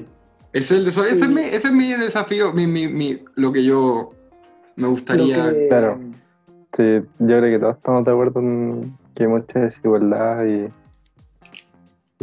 Ese 0.54 0.66
es, 0.66 0.72
el 0.72 0.86
desa- 0.88 1.06
ese 1.08 1.24
es 1.26 1.30
mi, 1.30 1.42
ese 1.42 1.68
es 1.68 1.74
mi 1.74 1.94
desafío, 1.94 2.52
mi, 2.52 2.68
mi- 2.68 2.88
mi- 2.88 3.20
lo 3.36 3.52
que 3.54 3.64
yo 3.64 4.12
me 4.76 4.88
gustaría... 4.88 5.52
que- 5.52 5.68
Claro. 5.70 6.00
Sí, 6.76 6.84
yo 7.20 7.38
creo 7.38 7.42
que 7.44 7.60
todos 7.60 7.78
estamos 7.78 8.06
de 8.06 8.12
acuerdo 8.12 8.40
en 8.40 8.94
que 9.16 9.24
hay 9.24 9.30
mucha 9.30 9.60
desigualdad 9.60 10.46
y, 10.46 10.68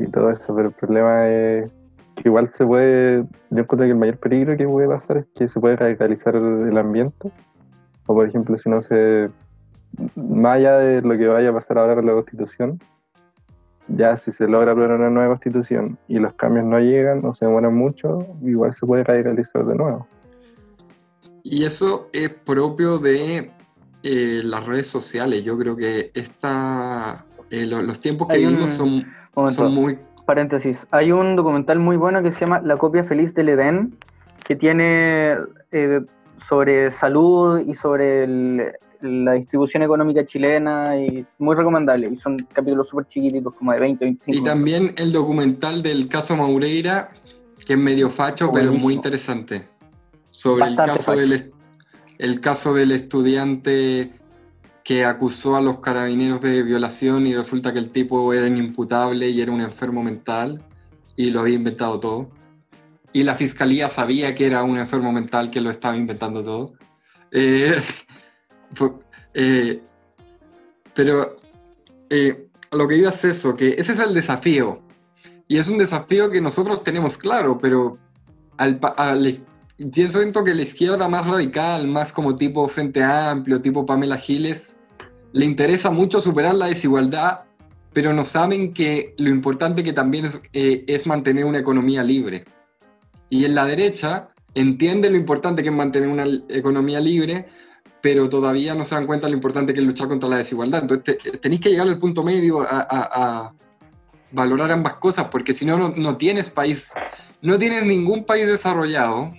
y 0.02 0.06
todo 0.10 0.30
eso, 0.30 0.54
pero 0.54 0.68
el 0.68 0.74
problema 0.74 1.28
es 1.28 1.70
que 2.16 2.22
igual 2.28 2.50
se 2.54 2.64
puede, 2.66 3.24
yo 3.50 3.58
encuentro 3.62 3.78
que 3.86 3.90
el 3.90 3.96
mayor 3.96 4.16
peligro 4.18 4.56
que 4.56 4.66
puede 4.66 4.88
pasar 4.88 5.18
es 5.18 5.26
que 5.34 5.48
se 5.48 5.60
puede 5.60 5.76
radicalizar 5.76 6.34
el 6.36 6.76
ambiente, 6.78 7.30
o 8.06 8.14
por 8.14 8.26
ejemplo 8.26 8.56
si 8.58 8.68
no 8.70 8.80
se, 8.82 9.28
más 10.16 10.56
allá 10.56 10.78
de 10.78 11.02
lo 11.02 11.16
que 11.16 11.26
vaya 11.26 11.50
a 11.50 11.52
pasar 11.54 11.78
ahora 11.78 11.94
con 11.94 12.06
la 12.06 12.12
constitución, 12.12 12.78
ya 13.88 14.16
si 14.18 14.30
se 14.32 14.46
logra 14.46 14.72
aprobar 14.72 14.96
una 14.98 15.10
nueva 15.10 15.28
constitución 15.30 15.96
y 16.08 16.18
los 16.18 16.34
cambios 16.34 16.66
no 16.66 16.78
llegan 16.78 17.24
o 17.24 17.32
se 17.32 17.46
demoran 17.46 17.74
mucho, 17.74 18.18
igual 18.42 18.74
se 18.74 18.84
puede 18.86 19.04
radicalizar 19.04 19.64
de 19.64 19.74
nuevo. 19.74 20.06
Y 21.42 21.64
eso 21.64 22.08
es 22.12 22.30
propio 22.44 22.98
de 22.98 23.50
eh, 24.02 24.40
las 24.44 24.66
redes 24.66 24.86
sociales. 24.88 25.42
Yo 25.44 25.56
creo 25.58 25.74
que 25.76 26.10
esta, 26.14 27.24
eh, 27.50 27.64
lo- 27.66 27.82
los 27.82 28.00
tiempos 28.00 28.28
que 28.28 28.34
Hay 28.34 28.44
un 28.44 28.52
vivimos 28.56 28.76
son, 28.76 29.06
momento. 29.34 29.62
son 29.62 29.74
muy... 29.74 29.98
Paréntesis, 30.26 30.86
hay 30.90 31.10
un 31.10 31.36
documental 31.36 31.78
muy 31.78 31.96
bueno 31.96 32.22
que 32.22 32.32
se 32.32 32.40
llama 32.40 32.60
La 32.60 32.76
copia 32.76 33.02
feliz 33.04 33.32
del 33.32 33.48
Edén, 33.48 33.94
que 34.44 34.54
tiene 34.56 35.36
eh, 35.72 36.00
sobre 36.48 36.90
salud 36.90 37.60
y 37.66 37.74
sobre 37.74 38.24
el- 38.24 38.72
la 39.00 39.32
distribución 39.32 39.82
económica 39.82 40.24
chilena 40.24 40.98
y 40.98 41.24
muy 41.38 41.54
recomendable. 41.54 42.10
Y 42.12 42.16
son 42.16 42.38
capítulos 42.52 42.88
súper 42.88 43.06
chiquititos, 43.08 43.54
como 43.54 43.72
de 43.72 43.80
20, 43.80 44.04
25. 44.04 44.38
Y 44.38 44.44
también 44.44 44.92
el 44.96 45.12
documental 45.12 45.82
del 45.82 46.08
caso 46.08 46.36
Maureira, 46.36 47.10
que 47.66 47.74
es 47.74 47.78
medio 47.78 48.10
facho, 48.10 48.50
pero 48.52 48.66
es 48.66 48.70
muy 48.70 48.80
Buenísimo. 48.80 48.90
interesante. 48.92 49.68
Sobre 50.30 50.66
el 50.66 50.76
caso, 50.76 51.02
facho. 51.02 51.18
del, 51.18 51.52
el 52.18 52.40
caso 52.40 52.74
del 52.74 52.92
estudiante 52.92 54.12
que 54.84 55.04
acusó 55.04 55.56
a 55.56 55.60
los 55.60 55.80
carabineros 55.80 56.40
de 56.40 56.62
violación 56.62 57.26
y 57.26 57.34
resulta 57.34 57.72
que 57.72 57.78
el 57.78 57.90
tipo 57.90 58.32
era 58.32 58.46
inimputable 58.46 59.28
y 59.28 59.40
era 59.40 59.52
un 59.52 59.60
enfermo 59.60 60.02
mental 60.02 60.62
y 61.14 61.30
lo 61.30 61.40
había 61.40 61.56
inventado 61.56 62.00
todo. 62.00 62.30
Y 63.12 63.22
la 63.22 63.34
fiscalía 63.34 63.88
sabía 63.88 64.34
que 64.34 64.46
era 64.46 64.62
un 64.62 64.78
enfermo 64.78 65.12
mental 65.12 65.50
que 65.50 65.60
lo 65.60 65.70
estaba 65.70 65.96
inventando 65.96 66.42
todo. 66.42 66.72
Eh, 67.32 67.82
eh, 69.34 69.80
pero 70.94 71.36
eh, 72.10 72.46
lo 72.72 72.88
que 72.88 72.96
iba 72.96 73.10
es 73.10 73.24
eso, 73.24 73.54
que 73.54 73.70
ese 73.78 73.92
es 73.92 73.98
el 73.98 74.14
desafío. 74.14 74.80
Y 75.46 75.58
es 75.58 75.66
un 75.68 75.78
desafío 75.78 76.30
que 76.30 76.40
nosotros 76.40 76.84
tenemos 76.84 77.16
claro, 77.16 77.58
pero 77.58 77.96
al, 78.58 78.78
pa- 78.78 78.94
a 78.96 79.14
la- 79.14 79.30
yo 79.78 80.08
siento 80.08 80.42
que 80.44 80.54
la 80.54 80.62
izquierda 80.62 81.08
más 81.08 81.26
radical, 81.26 81.86
más 81.86 82.12
como 82.12 82.36
tipo 82.36 82.68
Frente 82.68 83.02
Amplio, 83.02 83.60
tipo 83.62 83.86
Pamela 83.86 84.18
Giles, 84.18 84.74
le 85.32 85.44
interesa 85.44 85.90
mucho 85.90 86.20
superar 86.20 86.54
la 86.54 86.66
desigualdad, 86.66 87.44
pero 87.92 88.12
no 88.12 88.24
saben 88.24 88.74
que 88.74 89.14
lo 89.18 89.30
importante 89.30 89.84
que 89.84 89.92
también 89.92 90.26
es, 90.26 90.40
eh, 90.52 90.84
es 90.86 91.06
mantener 91.06 91.44
una 91.44 91.60
economía 91.60 92.02
libre. 92.02 92.44
Y 93.30 93.44
en 93.44 93.54
la 93.54 93.64
derecha 93.66 94.28
entiende 94.54 95.10
lo 95.10 95.16
importante 95.16 95.62
que 95.62 95.68
es 95.68 95.74
mantener 95.74 96.08
una 96.08 96.26
economía 96.48 96.98
libre, 97.00 97.46
pero 98.00 98.28
todavía 98.28 98.74
no 98.74 98.84
se 98.84 98.94
dan 98.94 99.06
cuenta 99.06 99.26
de 99.26 99.32
lo 99.32 99.36
importante 99.36 99.74
que 99.74 99.80
es 99.80 99.86
luchar 99.86 100.08
contra 100.08 100.28
la 100.28 100.36
desigualdad. 100.38 100.82
Entonces 100.82 101.18
te- 101.22 101.38
tenéis 101.38 101.60
que 101.60 101.70
llegar 101.70 101.88
al 101.88 101.98
punto 101.98 102.22
medio 102.22 102.60
a, 102.62 102.66
a- 102.80 103.08
a 103.46 103.52
valorar 104.32 104.70
ambas 104.70 104.94
cosas, 104.94 105.28
porque 105.30 105.54
si 105.54 105.64
no, 105.64 105.88
no, 105.90 106.16
tienes 106.16 106.48
país, 106.50 106.86
no 107.42 107.58
tienes 107.58 107.84
ningún 107.84 108.24
país 108.24 108.46
desarrollado 108.46 109.32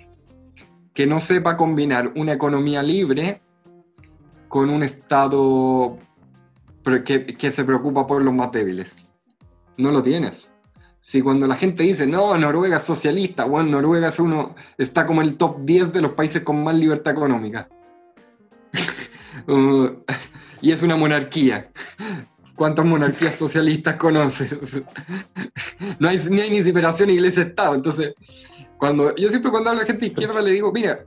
que 0.92 1.06
no 1.06 1.20
sepa 1.20 1.56
combinar 1.56 2.12
una 2.16 2.32
economía 2.32 2.82
libre 2.82 3.40
con 4.48 4.68
un 4.68 4.82
Estado 4.82 5.96
que, 7.04 7.24
que 7.26 7.52
se 7.52 7.64
preocupa 7.64 8.06
por 8.06 8.22
los 8.22 8.34
más 8.34 8.50
débiles. 8.52 8.90
No 9.78 9.92
lo 9.92 10.02
tienes. 10.02 10.32
Si 10.98 11.22
cuando 11.22 11.46
la 11.46 11.56
gente 11.56 11.84
dice, 11.84 12.06
no, 12.06 12.36
Noruega 12.36 12.76
es 12.78 12.82
socialista, 12.82 13.44
bueno, 13.44 13.70
Noruega 13.70 14.08
es 14.08 14.18
uno, 14.18 14.54
está 14.76 15.06
como 15.06 15.22
el 15.22 15.36
top 15.36 15.60
10 15.64 15.92
de 15.92 16.02
los 16.02 16.12
países 16.12 16.42
con 16.42 16.62
más 16.62 16.74
libertad 16.74 17.12
económica. 17.12 17.68
Uh, 19.46 19.88
y 20.60 20.72
es 20.72 20.82
una 20.82 20.96
monarquía. 20.96 21.70
¿Cuántas 22.54 22.84
monarquías 22.84 23.36
socialistas 23.36 23.96
conoces? 23.96 24.50
no 25.98 26.08
hay 26.08 26.18
ni 26.28 26.40
hay 26.40 26.50
ni 26.50 26.62
separación 26.62 27.10
iglesia-estado. 27.10 27.74
Entonces, 27.74 28.14
cuando 28.76 29.14
yo 29.16 29.28
siempre 29.28 29.50
cuando 29.50 29.70
hablo 29.70 29.82
a 29.82 29.86
gente 29.86 30.06
izquierda 30.06 30.42
le 30.42 30.52
digo, 30.52 30.72
mira, 30.72 31.00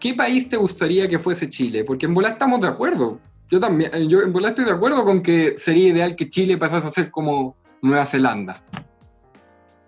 ¿qué 0.00 0.14
país 0.14 0.48
te 0.48 0.56
gustaría 0.56 1.08
que 1.08 1.18
fuese 1.18 1.48
Chile? 1.48 1.84
Porque 1.84 2.06
en 2.06 2.14
volar 2.14 2.32
estamos 2.32 2.60
de 2.60 2.68
acuerdo. 2.68 3.20
Yo 3.50 3.60
también, 3.60 3.90
yo 4.08 4.22
en 4.22 4.32
volar 4.32 4.50
estoy 4.50 4.64
de 4.64 4.72
acuerdo 4.72 5.04
con 5.04 5.22
que 5.22 5.56
sería 5.58 5.88
ideal 5.88 6.16
que 6.16 6.28
Chile 6.28 6.58
pasase 6.58 6.86
a 6.86 6.90
ser 6.90 7.10
como 7.10 7.56
Nueva 7.82 8.06
Zelanda. 8.06 8.62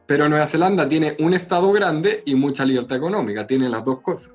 Pero 0.07 0.29
Nueva 0.29 0.47
Zelanda 0.47 0.89
tiene 0.89 1.17
un 1.19 1.35
estado 1.35 1.73
grande 1.73 2.23
y 2.27 2.35
mucha 2.35 2.65
libertad 2.65 2.99
económica, 2.99 3.47
tiene 3.47 3.69
las 3.69 3.85
dos 3.85 4.01
cosas. 4.01 4.33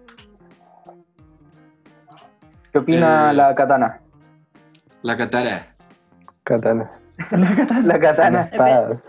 ¿Qué 2.71 2.77
opina 2.79 3.31
Eh, 3.31 3.33
la 3.33 3.55
katana? 3.55 3.99
La 5.01 5.15
Catara. 5.17 5.67
Katana. 6.43 6.89
La 7.83 7.99
katana. 7.99 8.41
Espadas. 8.51 8.99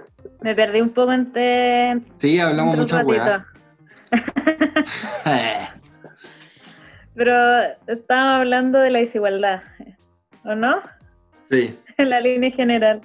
Me 0.43 0.55
perdí 0.55 0.81
un 0.81 0.91
poco 0.91 1.13
entre. 1.13 2.01
Sí, 2.21 2.39
hablamos 2.39 2.77
mucha 2.77 2.99
ratito. 3.03 3.11
weá. 3.11 3.47
Pero 7.15 7.35
estábamos 7.87 8.37
hablando 8.41 8.79
de 8.79 8.91
la 8.91 8.99
desigualdad, 9.01 9.63
¿o 10.45 10.55
no? 10.55 10.77
Sí, 11.51 11.77
En 11.99 12.11
la 12.11 12.21
línea 12.21 12.51
general. 12.51 13.01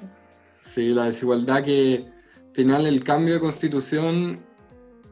sí, 0.74 0.90
la 0.94 1.06
desigualdad 1.06 1.64
que 1.64 2.06
al 2.38 2.54
final 2.54 2.86
el 2.86 3.04
cambio 3.04 3.34
de 3.36 3.40
constitución 3.42 4.40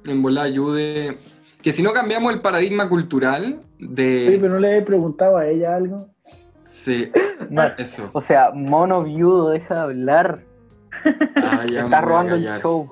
en 0.06 0.22
volar 0.22 0.46
ayude. 0.46 1.18
Que 1.64 1.72
si 1.72 1.82
no 1.82 1.94
cambiamos 1.94 2.34
el 2.34 2.42
paradigma 2.42 2.90
cultural 2.90 3.62
de. 3.80 4.28
Oye, 4.28 4.40
pero 4.40 4.54
no 4.54 4.60
le 4.60 4.78
he 4.78 4.82
preguntado 4.82 5.38
a 5.38 5.48
ella 5.48 5.76
algo. 5.76 6.10
Sí, 6.66 7.10
eso. 7.78 8.10
O 8.12 8.20
sea, 8.20 8.52
mono 8.52 9.04
viudo, 9.04 9.52
deja 9.52 9.76
de 9.76 9.82
hablar. 9.82 10.44
Ah, 11.38 11.66
ya 11.72 11.86
Está 11.86 12.02
robando 12.02 12.36
el 12.36 12.44
show. 12.60 12.92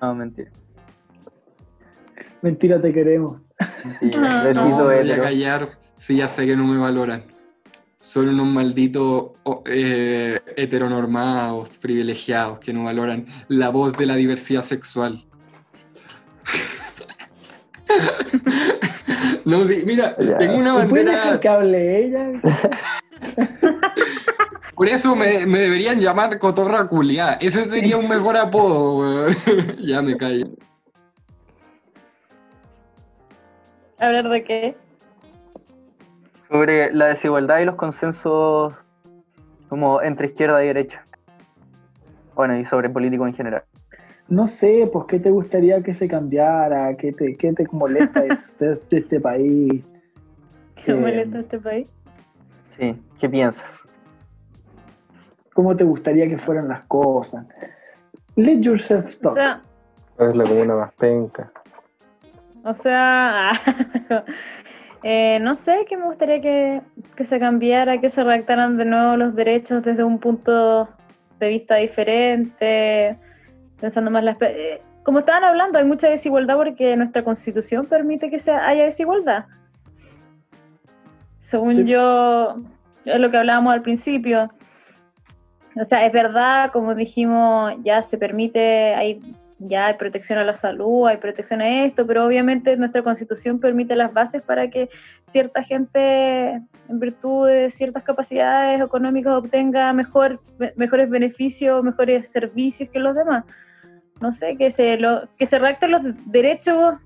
No, 0.00 0.14
mentira. 0.14 0.50
Mentira, 2.40 2.80
te 2.80 2.92
queremos. 2.92 3.42
Ah, 3.58 4.42
Besito 4.44 4.54
No, 4.54 4.78
me 4.78 5.02
voy 5.02 5.10
a 5.10 5.20
callar. 5.20 5.68
Sí, 5.98 6.16
ya 6.16 6.28
sé 6.28 6.46
que 6.46 6.56
no 6.56 6.64
me 6.64 6.78
valoran. 6.78 7.24
Son 8.00 8.26
unos 8.28 8.46
malditos 8.46 9.32
oh, 9.42 9.62
eh, 9.66 10.40
heteronormados, 10.56 11.68
privilegiados, 11.78 12.60
que 12.60 12.72
no 12.72 12.84
valoran 12.84 13.26
la 13.48 13.68
voz 13.68 13.92
de 13.98 14.06
la 14.06 14.14
diversidad 14.14 14.62
sexual. 14.62 15.24
No, 19.44 19.66
sí, 19.66 19.82
mira, 19.86 20.14
Ya. 20.18 20.38
tengo 20.38 20.56
una 20.58 20.74
¿Me 20.78 20.86
puede 20.86 21.04
bandera. 21.04 21.24
dejar 21.24 21.40
que 21.40 21.48
hable 21.48 22.04
ella? 22.04 22.30
Por 24.74 24.88
eso 24.88 25.16
me, 25.16 25.44
me 25.46 25.58
deberían 25.60 25.98
llamar 25.98 26.38
cotorra 26.38 26.86
culiá. 26.86 27.32
Ese 27.40 27.64
sería 27.68 27.96
un 27.96 28.08
mejor 28.08 28.36
apodo, 28.36 28.98
weón. 28.98 29.36
ya 29.80 30.00
me 30.02 30.16
callo. 30.16 30.44
¿Hablar 33.98 34.28
de 34.28 34.44
qué? 34.44 34.76
Sobre 36.48 36.92
la 36.94 37.06
desigualdad 37.06 37.58
y 37.58 37.64
los 37.64 37.74
consensos 37.74 38.74
como 39.68 40.00
entre 40.00 40.28
izquierda 40.28 40.62
y 40.62 40.68
derecha. 40.68 41.02
Bueno, 42.34 42.56
y 42.56 42.64
sobre 42.66 42.88
político 42.88 43.26
en 43.26 43.34
general. 43.34 43.64
No 44.28 44.46
sé, 44.46 44.88
pues, 44.92 45.06
¿qué 45.06 45.18
te 45.20 45.30
gustaría 45.30 45.80
que 45.82 45.94
se 45.94 46.06
cambiara? 46.08 46.94
¿Qué 46.96 47.12
te, 47.12 47.36
qué 47.36 47.52
te 47.52 47.66
molesta 47.72 48.20
de 48.22 48.28
este, 48.34 48.66
de 48.74 48.98
este 48.98 49.20
país? 49.20 49.88
¿Qué 50.84 50.92
Eh, 50.92 50.94
molesta 50.94 51.38
este 51.40 51.58
país? 51.58 51.90
Sí, 52.78 52.94
¿qué 53.18 53.28
piensas? 53.28 53.64
¿Cómo 55.54 55.74
te 55.76 55.84
gustaría 55.84 56.28
que 56.28 56.38
fueran 56.38 56.68
las 56.68 56.82
cosas? 56.82 57.46
Let 58.36 58.60
yourself 58.60 59.16
O 59.16 59.18
talk. 59.20 59.34
sea, 59.34 59.62
¿Cuál 60.16 60.30
es 60.30 60.36
la 60.36 60.44
comuna 60.44 60.74
más 60.76 60.92
penca? 60.94 61.50
o 62.64 62.74
sea, 62.74 63.52
eh, 65.02 65.38
no 65.40 65.56
sé, 65.56 65.86
que 65.88 65.96
me 65.96 66.04
gustaría 66.04 66.40
que, 66.40 66.82
que 67.16 67.24
se 67.24 67.38
cambiara, 67.38 67.98
que 68.00 68.08
se 68.10 68.22
redactaran 68.22 68.76
de 68.76 68.84
nuevo 68.84 69.16
los 69.16 69.34
derechos 69.34 69.82
desde 69.84 70.04
un 70.04 70.18
punto 70.18 70.88
de 71.40 71.48
vista 71.48 71.76
diferente, 71.76 73.16
pensando 73.80 74.10
más 74.10 74.24
las... 74.24 74.36
eh, 74.42 74.80
Como 75.02 75.20
estaban 75.20 75.44
hablando, 75.44 75.78
hay 75.78 75.84
mucha 75.84 76.08
desigualdad 76.08 76.56
porque 76.56 76.96
nuestra 76.96 77.22
constitución 77.24 77.86
permite 77.86 78.28
que 78.30 78.38
se 78.38 78.50
haya 78.52 78.84
desigualdad. 78.84 79.44
Según 81.42 81.76
Sí. 81.76 81.84
yo, 81.84 82.56
es 83.04 83.18
lo 83.20 83.30
que 83.30 83.38
hablábamos 83.38 83.72
al 83.72 83.82
principio. 83.82 84.50
O 85.80 85.84
sea, 85.84 86.04
es 86.04 86.12
verdad, 86.12 86.70
como 86.72 86.94
dijimos, 86.94 87.74
ya 87.84 88.02
se 88.02 88.18
permite, 88.18 88.94
hay, 88.94 89.20
ya 89.60 89.86
hay 89.86 89.94
protección 89.94 90.38
a 90.38 90.44
la 90.44 90.54
salud, 90.54 91.06
hay 91.06 91.16
protección 91.18 91.60
a 91.62 91.84
esto, 91.84 92.06
pero 92.06 92.26
obviamente 92.26 92.76
nuestra 92.76 93.02
constitución 93.02 93.60
permite 93.60 93.94
las 93.96 94.12
bases 94.12 94.42
para 94.42 94.68
que 94.68 94.90
cierta 95.26 95.62
gente, 95.62 96.60
en 96.88 96.98
virtud 97.00 97.46
de 97.48 97.70
ciertas 97.70 98.02
capacidades 98.02 98.80
económicas, 98.82 99.34
obtenga 99.34 99.92
mejor, 99.92 100.40
me- 100.58 100.72
mejores 100.76 101.08
beneficios, 101.08 101.82
mejores 101.84 102.28
servicios 102.28 102.90
que 102.90 102.98
los 102.98 103.14
demás. 103.14 103.44
No 104.20 104.32
sé, 104.32 104.54
que 104.54 104.70
se, 104.70 104.96
lo, 104.96 105.28
que 105.38 105.46
se 105.46 105.58
redacten 105.58 105.92
los 105.92 106.02
derechos, 106.26 106.96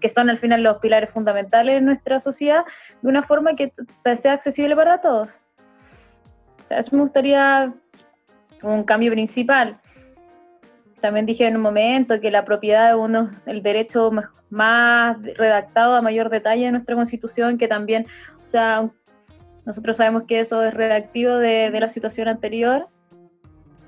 que 0.00 0.08
son 0.08 0.30
al 0.30 0.38
final 0.38 0.62
los 0.62 0.78
pilares 0.78 1.10
fundamentales 1.10 1.76
de 1.76 1.80
nuestra 1.80 2.20
sociedad, 2.20 2.64
de 3.02 3.08
una 3.08 3.22
forma 3.22 3.54
que 3.54 3.72
sea 4.16 4.32
accesible 4.32 4.76
para 4.76 5.00
todos. 5.00 5.30
Eso 6.70 6.96
me 6.96 7.02
gustaría 7.02 7.72
un 8.62 8.84
cambio 8.84 9.12
principal. 9.12 9.78
También 11.00 11.26
dije 11.26 11.46
en 11.46 11.56
un 11.56 11.62
momento 11.62 12.20
que 12.20 12.30
la 12.30 12.44
propiedad 12.44 12.90
es 12.90 12.96
uno, 12.96 13.30
el 13.46 13.62
derecho 13.62 14.10
más 14.48 15.22
redactado 15.22 15.94
a 15.94 16.02
mayor 16.02 16.30
detalle 16.30 16.64
de 16.64 16.72
nuestra 16.72 16.94
constitución, 16.94 17.58
que 17.58 17.68
también, 17.68 18.06
o 18.42 18.46
sea, 18.46 18.88
nosotros 19.64 19.96
sabemos 19.96 20.24
que 20.26 20.40
eso 20.40 20.62
es 20.62 20.72
redactivo 20.72 21.34
de, 21.34 21.70
de 21.70 21.80
la 21.80 21.88
situación 21.88 22.28
anterior 22.28 22.88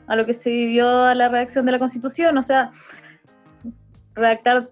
a 0.08 0.16
lo 0.16 0.26
que 0.26 0.34
se 0.34 0.50
vivió 0.50 1.04
a 1.04 1.14
la 1.14 1.28
redacción 1.28 1.66
de 1.66 1.72
la 1.72 1.78
constitución, 1.78 2.36
o 2.38 2.42
sea, 2.42 2.72
redactar 4.14 4.70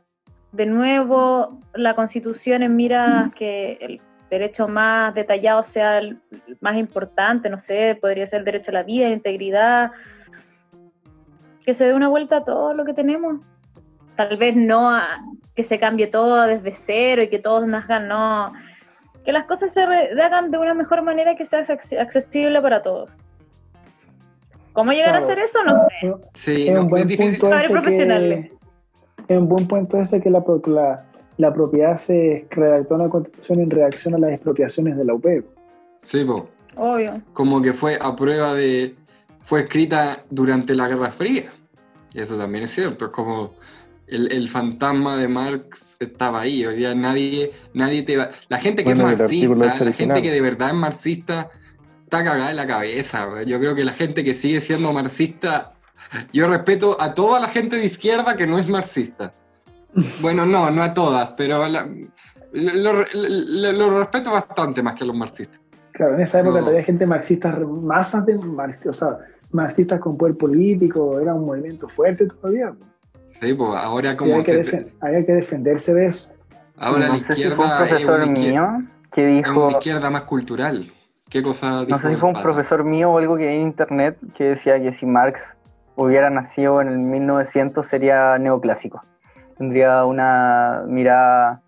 de 0.53 0.67
nuevo 0.67 1.61
la 1.75 1.95
constitución 1.95 2.63
en 2.63 2.75
miras 2.77 3.33
que 3.35 3.79
el 3.81 4.01
derecho 4.31 4.67
más 4.67 5.15
detallado 5.15 5.63
sea 5.63 5.99
el 5.99 6.19
más 6.61 6.77
importante, 6.77 7.49
no 7.51 7.59
sé, 7.59 7.97
podría 8.01 8.27
ser 8.27 8.41
el 8.41 8.45
derecho 8.45 8.71
a 8.71 8.75
la 8.75 8.83
vida, 8.83 9.09
la 9.09 9.15
integridad, 9.15 9.93
que 11.65 11.75
se 11.75 11.85
dé 11.85 11.95
una 11.95 12.09
vuelta 12.09 12.39
a 12.39 12.45
todo 12.45 12.73
lo 12.75 12.85
que 12.85 12.95
tenemos. 12.95 13.45
Tal 14.17 14.37
vez 14.37 14.57
no 14.57 14.91
a- 14.91 15.21
que 15.55 15.63
se 15.65 15.79
cambie 15.79 16.07
todo 16.07 16.43
desde 16.43 16.73
cero 16.73 17.23
y 17.23 17.29
que 17.29 17.39
todos 17.39 17.67
nazcan, 17.67 18.09
no. 18.09 18.53
Que 19.25 19.33
las 19.33 19.45
cosas 19.45 19.73
se 19.73 19.83
hagan 19.83 20.51
de 20.51 20.59
una 20.59 20.75
mejor 20.75 21.03
manera 21.03 21.35
que 21.35 21.45
sea 21.45 21.61
acce- 21.65 21.99
accesible 22.01 22.61
para 22.63 22.83
todos. 22.83 23.11
¿Cómo 24.77 24.93
llegar 24.93 25.17
a 25.17 25.19
Claro. 25.19 25.25
hacer 25.25 25.39
eso? 25.41 25.59
No 25.65 25.75
sé. 26.01 26.15
Sí, 26.45 26.69
Es 26.69 26.75
no, 26.75 26.83
un 26.83 26.89
buen 26.89 27.03
es 27.03 27.09
difícil. 27.09 27.31
punto 27.41 27.53
Hay 27.55 27.65
ese 27.65 27.73
profesionales. 27.73 28.51
que, 29.27 29.35
es 29.35 29.39
un 29.41 29.49
buen 29.49 29.67
punto 29.67 30.01
ese 30.01 30.21
que 30.21 30.31
la, 30.31 30.45
la, 30.67 31.05
la 31.39 31.53
propiedad 31.53 31.97
se 31.99 32.47
redactó 32.51 32.95
en 32.95 33.03
la 33.03 33.09
constitución 33.09 33.61
en 33.61 33.71
reacción 33.71 34.15
a 34.15 34.19
las 34.19 34.31
expropiaciones 34.33 34.97
de 34.97 35.05
la 35.05 35.15
UP. 35.15 35.27
Sí, 36.05 36.25
po. 36.25 36.49
Obvio. 36.77 37.23
como 37.33 37.61
que 37.63 37.73
fue 37.73 37.99
a 38.01 38.15
prueba 38.15 38.53
de. 38.55 38.95
fue 39.47 39.61
escrita 39.61 40.23
durante 40.31 40.75
la 40.75 40.89
Guerra 40.89 41.11
Fría. 41.13 41.51
Y 42.13 42.21
eso 42.21 42.37
también 42.37 42.65
es 42.65 42.73
cierto. 42.73 43.07
Es 43.07 43.11
como. 43.11 43.55
el, 44.07 44.31
el 44.31 44.49
fantasma 44.51 45.17
de 45.17 45.27
Marx 45.27 45.97
estaba 45.99 46.43
ahí. 46.43 46.65
Hoy 46.67 46.77
día 46.77 46.95
nadie, 46.95 47.51
nadie 47.73 48.03
te 48.03 48.19
va. 48.19 48.29
La 48.49 48.59
gente 48.59 48.85
que 48.85 48.91
Bueno, 48.95 49.11
es 49.11 49.19
marxista, 49.19 49.85
la 49.85 49.93
gente 49.93 50.21
que 50.23 50.31
de 50.31 50.41
verdad 50.43 50.69
es 50.69 50.75
marxista, 50.75 51.49
está 52.07 52.23
cagada 52.25 52.51
en 52.51 52.57
la 52.57 52.67
cabeza. 52.67 53.43
Yo 53.43 53.59
creo 53.59 53.75
que 53.75 53.85
la 53.85 53.93
gente 53.93 54.23
que 54.25 54.35
sigue 54.37 54.61
siendo 54.61 54.93
marxista. 54.93 55.73
Yo 56.33 56.47
respeto 56.49 57.01
a 57.01 57.15
toda 57.15 57.41
la 57.41 57.49
gente 57.49 57.77
de 57.77 57.85
izquierda 57.85 58.37
que 58.37 58.47
no 58.47 58.59
es 58.59 58.69
marxista. 58.69 59.33
Bueno, 60.21 60.45
no, 60.45 60.71
no 60.71 60.83
a 60.83 60.93
todas, 60.93 61.31
pero 61.39 61.67
la- 61.69 61.89
lo, 62.53 62.93
lo- 63.15 63.73
lo 63.73 63.99
respeto 63.99 64.31
bastante 64.31 64.83
más 64.83 64.95
que 64.95 65.05
a 65.05 65.07
los 65.07 65.17
marxistas. 65.17 65.59
Claro, 65.93 66.15
en 66.17 66.21
esa 66.21 66.41
época 66.41 66.59
No. 66.59 66.65
todavía 66.67 66.85
gente 66.85 67.07
marxista, 67.07 67.59
masas 67.83 68.27
de 68.27 68.37
marxistas, 68.47 69.03
o 69.03 69.09
sea, 69.09 69.19
marxistas 69.53 69.99
con 69.99 70.17
poder 70.19 70.37
político, 70.37 71.19
era 71.21 71.35
un 71.35 71.47
movimiento 71.47 71.89
fuerte 71.89 72.27
todavía. 72.27 72.73
Sí, 73.41 73.55
pues 73.55 73.71
ahora 73.75 74.17
como 74.17 74.35
había, 74.35 74.45
que 74.45 74.65
se- 74.65 74.93
había 75.01 75.25
que 75.25 75.33
defenderse 75.33 75.95
de 75.95 76.05
eso. 76.05 76.31
ahora 76.77 77.09
no 77.09 77.15
la 77.15 77.19
sé 77.29 77.35
si 77.35 77.43
fue 77.45 77.47
un 77.47 77.53
izquierda 77.53 77.85
es 77.85 77.89
profesor 77.89 78.21
una 78.23 78.33
izquierda, 78.39 78.71
mío 78.79 78.89
que 79.13 79.39
es 79.41 79.45
dijo, 79.47 79.67
una 79.67 79.79
izquierda 79.79 80.11
más 80.11 80.23
cultural. 80.23 80.87
¿Qué 81.37 81.43
cosa 81.43 81.81
dijo 81.81 81.91
no 81.91 81.99
sé 81.99 82.09
si 82.09 82.17
fue 82.17 82.31
un 82.31 82.43
profesor 82.43 82.83
mío 82.83 83.11
o 83.11 83.19
algo 83.19 83.37
que 83.37 83.47
vi 83.47 83.57
en 83.57 83.61
internet 83.63 84.17
que 84.39 84.45
decía 84.45 84.81
que 84.81 84.91
si 84.95 85.05
Marx 85.05 85.43
hubiera 85.95 86.31
nacido 86.31 86.81
en 86.81 86.89
el 86.89 86.97
1900 86.99 87.87
sería 87.87 88.39
neoclásico. 88.39 89.03
Tendría 89.59 90.07
una 90.07 90.83
mirada 90.87 91.61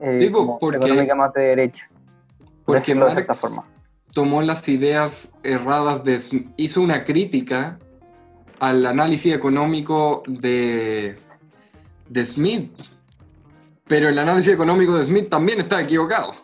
eh, 0.00 0.18
Sí, 0.20 0.28
pues, 0.30 0.48
porque- 0.60 0.76
económica 0.76 1.16
más 1.16 1.32
de 1.32 1.42
derecha. 1.42 1.88
Por 1.88 2.64
Porque 2.64 2.78
decirlo 2.80 3.06
de 3.06 3.12
cierta 3.14 3.32
Marx 3.32 3.40
forma. 3.40 3.64
tomó 4.14 4.40
las 4.40 4.68
ideas 4.68 5.12
erradas 5.42 6.04
de 6.04 6.20
hizo 6.56 6.80
una 6.80 7.04
crítica 7.04 7.78
al 8.60 8.86
análisis 8.86 9.34
económico 9.34 10.22
de, 10.28 11.16
de 12.08 12.26
Smith. 12.26 12.70
Pero 13.88 14.08
el 14.08 14.16
análisis 14.20 14.52
económico 14.54 14.96
de 14.96 15.06
Smith 15.06 15.28
también 15.28 15.58
está 15.58 15.80
equivocado. 15.80 16.34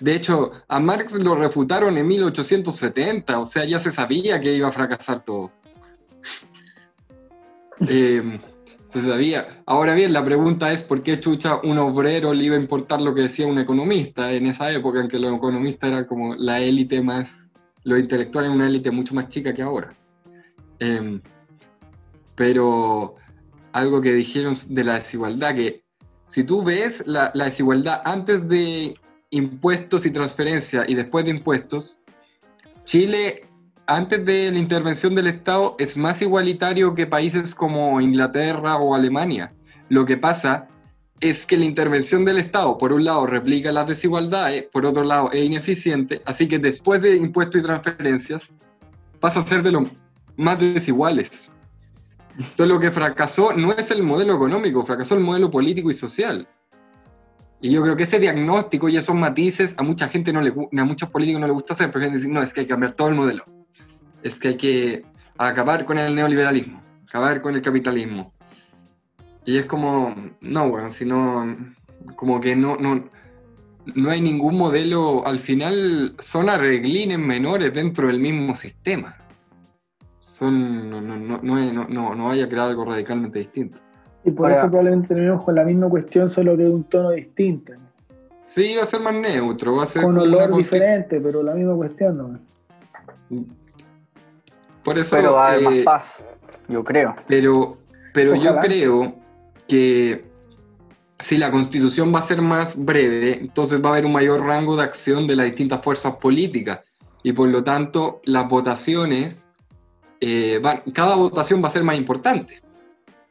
De 0.00 0.14
hecho, 0.14 0.52
a 0.66 0.80
Marx 0.80 1.12
lo 1.12 1.34
refutaron 1.34 1.98
en 1.98 2.08
1870, 2.08 3.38
o 3.38 3.46
sea, 3.46 3.64
ya 3.66 3.78
se 3.78 3.92
sabía 3.92 4.40
que 4.40 4.54
iba 4.54 4.68
a 4.68 4.72
fracasar 4.72 5.24
todo. 5.24 5.50
Eh, 7.88 8.38
se 8.92 9.02
sabía. 9.02 9.62
Ahora 9.64 9.94
bien, 9.94 10.12
la 10.12 10.22
pregunta 10.22 10.70
es 10.70 10.82
por 10.82 11.02
qué 11.02 11.18
chucha 11.18 11.60
un 11.62 11.78
obrero 11.78 12.34
le 12.34 12.44
iba 12.44 12.56
a 12.56 12.60
importar 12.60 13.00
lo 13.00 13.14
que 13.14 13.22
decía 13.22 13.46
un 13.46 13.58
economista 13.58 14.30
en 14.32 14.46
esa 14.46 14.70
época 14.70 15.00
en 15.00 15.08
que 15.08 15.18
los 15.18 15.34
economistas 15.34 15.90
eran 15.90 16.04
como 16.04 16.34
la 16.34 16.60
élite 16.60 17.00
más, 17.00 17.30
los 17.84 17.98
intelectuales 17.98 18.50
una 18.50 18.66
élite 18.66 18.90
mucho 18.90 19.14
más 19.14 19.30
chica 19.30 19.54
que 19.54 19.62
ahora. 19.62 19.94
Eh, 20.78 21.20
pero 22.34 23.14
algo 23.72 24.02
que 24.02 24.12
dijeron 24.12 24.54
de 24.68 24.84
la 24.84 24.94
desigualdad, 24.94 25.54
que 25.54 25.82
si 26.28 26.44
tú 26.44 26.62
ves 26.62 27.02
la, 27.06 27.30
la 27.32 27.46
desigualdad 27.46 28.02
antes 28.04 28.46
de 28.46 28.94
impuestos 29.30 30.04
y 30.06 30.10
transferencias 30.10 30.88
y 30.88 30.94
después 30.94 31.24
de 31.24 31.30
impuestos, 31.30 31.96
Chile 32.84 33.44
antes 33.86 34.24
de 34.24 34.52
la 34.52 34.58
intervención 34.58 35.14
del 35.14 35.26
Estado 35.26 35.74
es 35.78 35.96
más 35.96 36.22
igualitario 36.22 36.94
que 36.94 37.06
países 37.06 37.54
como 37.54 38.00
Inglaterra 38.00 38.78
o 38.78 38.94
Alemania. 38.94 39.52
Lo 39.88 40.06
que 40.06 40.16
pasa 40.16 40.68
es 41.20 41.44
que 41.44 41.56
la 41.56 41.64
intervención 41.64 42.24
del 42.24 42.38
Estado, 42.38 42.78
por 42.78 42.92
un 42.92 43.04
lado, 43.04 43.26
replica 43.26 43.72
las 43.72 43.88
desigualdades, 43.88 44.66
por 44.72 44.86
otro 44.86 45.02
lado, 45.02 45.30
es 45.32 45.44
ineficiente, 45.44 46.22
así 46.24 46.48
que 46.48 46.58
después 46.58 47.02
de 47.02 47.16
impuestos 47.16 47.60
y 47.60 47.64
transferencias, 47.64 48.42
pasa 49.18 49.40
a 49.40 49.46
ser 49.46 49.62
de 49.62 49.72
los 49.72 49.84
más 50.36 50.58
desiguales. 50.58 51.28
Entonces 52.38 52.68
lo 52.68 52.80
que 52.80 52.90
fracasó 52.90 53.52
no 53.52 53.72
es 53.72 53.90
el 53.90 54.02
modelo 54.02 54.34
económico, 54.34 54.86
fracasó 54.86 55.14
el 55.14 55.20
modelo 55.20 55.50
político 55.50 55.90
y 55.90 55.94
social. 55.94 56.46
Y 57.60 57.70
yo 57.70 57.82
creo 57.82 57.96
que 57.96 58.04
ese 58.04 58.18
diagnóstico 58.18 58.88
y 58.88 58.96
esos 58.96 59.14
matices 59.14 59.74
a 59.76 59.82
mucha 59.82 60.08
gente 60.08 60.32
no 60.32 60.40
le 60.40 60.50
a 60.50 60.84
muchos 60.84 61.10
políticos 61.10 61.40
no 61.40 61.46
les 61.46 61.54
gusta 61.54 61.74
hacer, 61.74 61.90
prefieren 61.90 62.14
decir, 62.14 62.30
no, 62.30 62.42
es 62.42 62.54
que 62.54 62.60
hay 62.60 62.66
que 62.66 62.70
cambiar 62.70 62.92
todo 62.92 63.08
el 63.08 63.14
modelo. 63.14 63.44
Es 64.22 64.38
que 64.38 64.48
hay 64.48 64.56
que 64.56 65.04
acabar 65.36 65.84
con 65.84 65.98
el 65.98 66.14
neoliberalismo, 66.14 66.80
acabar 67.06 67.42
con 67.42 67.54
el 67.54 67.62
capitalismo. 67.62 68.32
Y 69.44 69.58
es 69.58 69.66
como, 69.66 70.14
no, 70.40 70.70
bueno, 70.70 70.92
si 70.92 71.04
no, 71.04 71.54
como 72.16 72.40
que 72.40 72.56
no, 72.56 72.76
no, 72.76 73.10
no 73.94 74.10
hay 74.10 74.20
ningún 74.20 74.56
modelo, 74.56 75.26
al 75.26 75.40
final 75.40 76.14
son 76.20 76.48
arreglines 76.48 77.18
menores 77.18 77.74
dentro 77.74 78.06
del 78.06 78.20
mismo 78.20 78.56
sistema. 78.56 79.16
Son, 80.20 80.88
no, 80.88 81.00
no, 81.00 81.16
no, 81.16 81.40
no, 81.42 81.88
no, 81.88 82.14
no 82.14 82.24
vaya 82.26 82.44
a 82.46 82.48
crear 82.48 82.68
algo 82.68 82.84
radicalmente 82.86 83.40
distinto. 83.40 83.78
Y 84.24 84.30
por 84.32 84.46
Ahora- 84.46 84.60
eso 84.62 84.68
probablemente 84.70 85.08
terminemos 85.08 85.44
con 85.44 85.54
la 85.54 85.64
misma 85.64 85.88
cuestión, 85.88 86.28
solo 86.28 86.56
que 86.56 86.64
de 86.64 86.70
un 86.70 86.84
tono 86.84 87.10
distinto. 87.10 87.72
Sí, 88.54 88.74
va 88.76 88.82
a 88.82 88.86
ser 88.86 89.00
más 89.00 89.14
neutro, 89.14 89.76
va 89.76 89.84
a 89.84 89.86
ser 89.86 90.02
Con 90.02 90.18
olor 90.18 90.56
diferente, 90.56 91.20
pero 91.20 91.42
la 91.42 91.54
misma 91.54 91.74
cuestión, 91.76 92.18
¿no? 92.18 92.40
Por 94.84 94.98
eso, 94.98 95.14
Pero 95.16 95.32
va 95.34 95.46
a 95.46 95.48
haber 95.52 95.60
eh, 95.62 95.64
más 95.64 95.84
paz, 95.84 96.24
yo 96.68 96.82
creo. 96.82 97.14
Pero, 97.28 97.78
pero 98.12 98.34
yo 98.34 98.56
creo 98.58 99.14
que 99.68 100.24
si 101.20 101.36
la 101.36 101.50
constitución 101.50 102.12
va 102.14 102.20
a 102.20 102.26
ser 102.26 102.40
más 102.42 102.74
breve, 102.76 103.38
entonces 103.40 103.82
va 103.82 103.90
a 103.90 103.92
haber 103.92 104.06
un 104.06 104.12
mayor 104.12 104.40
rango 104.44 104.76
de 104.76 104.82
acción 104.82 105.26
de 105.26 105.36
las 105.36 105.46
distintas 105.46 105.82
fuerzas 105.82 106.16
políticas. 106.16 106.80
Y 107.22 107.32
por 107.32 107.48
lo 107.48 107.62
tanto, 107.62 108.20
las 108.24 108.48
votaciones, 108.48 109.44
eh, 110.20 110.58
van- 110.62 110.80
cada 110.94 111.14
votación 111.16 111.62
va 111.62 111.68
a 111.68 111.70
ser 111.70 111.84
más 111.84 111.96
importante. 111.96 112.60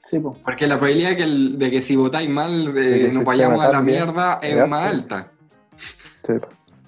Sí. 0.06 0.20
Porque 0.20 0.66
la 0.68 0.78
probabilidad 0.78 1.12
de 1.12 1.18
que, 1.18 1.24
el- 1.24 1.60
de 1.60 1.72
que 1.72 1.82
si 1.82 1.95
votáis 1.95 2.30
mal 2.30 2.74
De 2.74 3.08
eh, 3.08 3.12
nos 3.12 3.24
vayamos 3.24 3.64
a 3.64 3.72
la 3.72 3.82
mierda 3.82 4.39
es 4.41 4.68
más 4.68 4.86
alta. 4.89 5.28
Sí. 6.26 6.34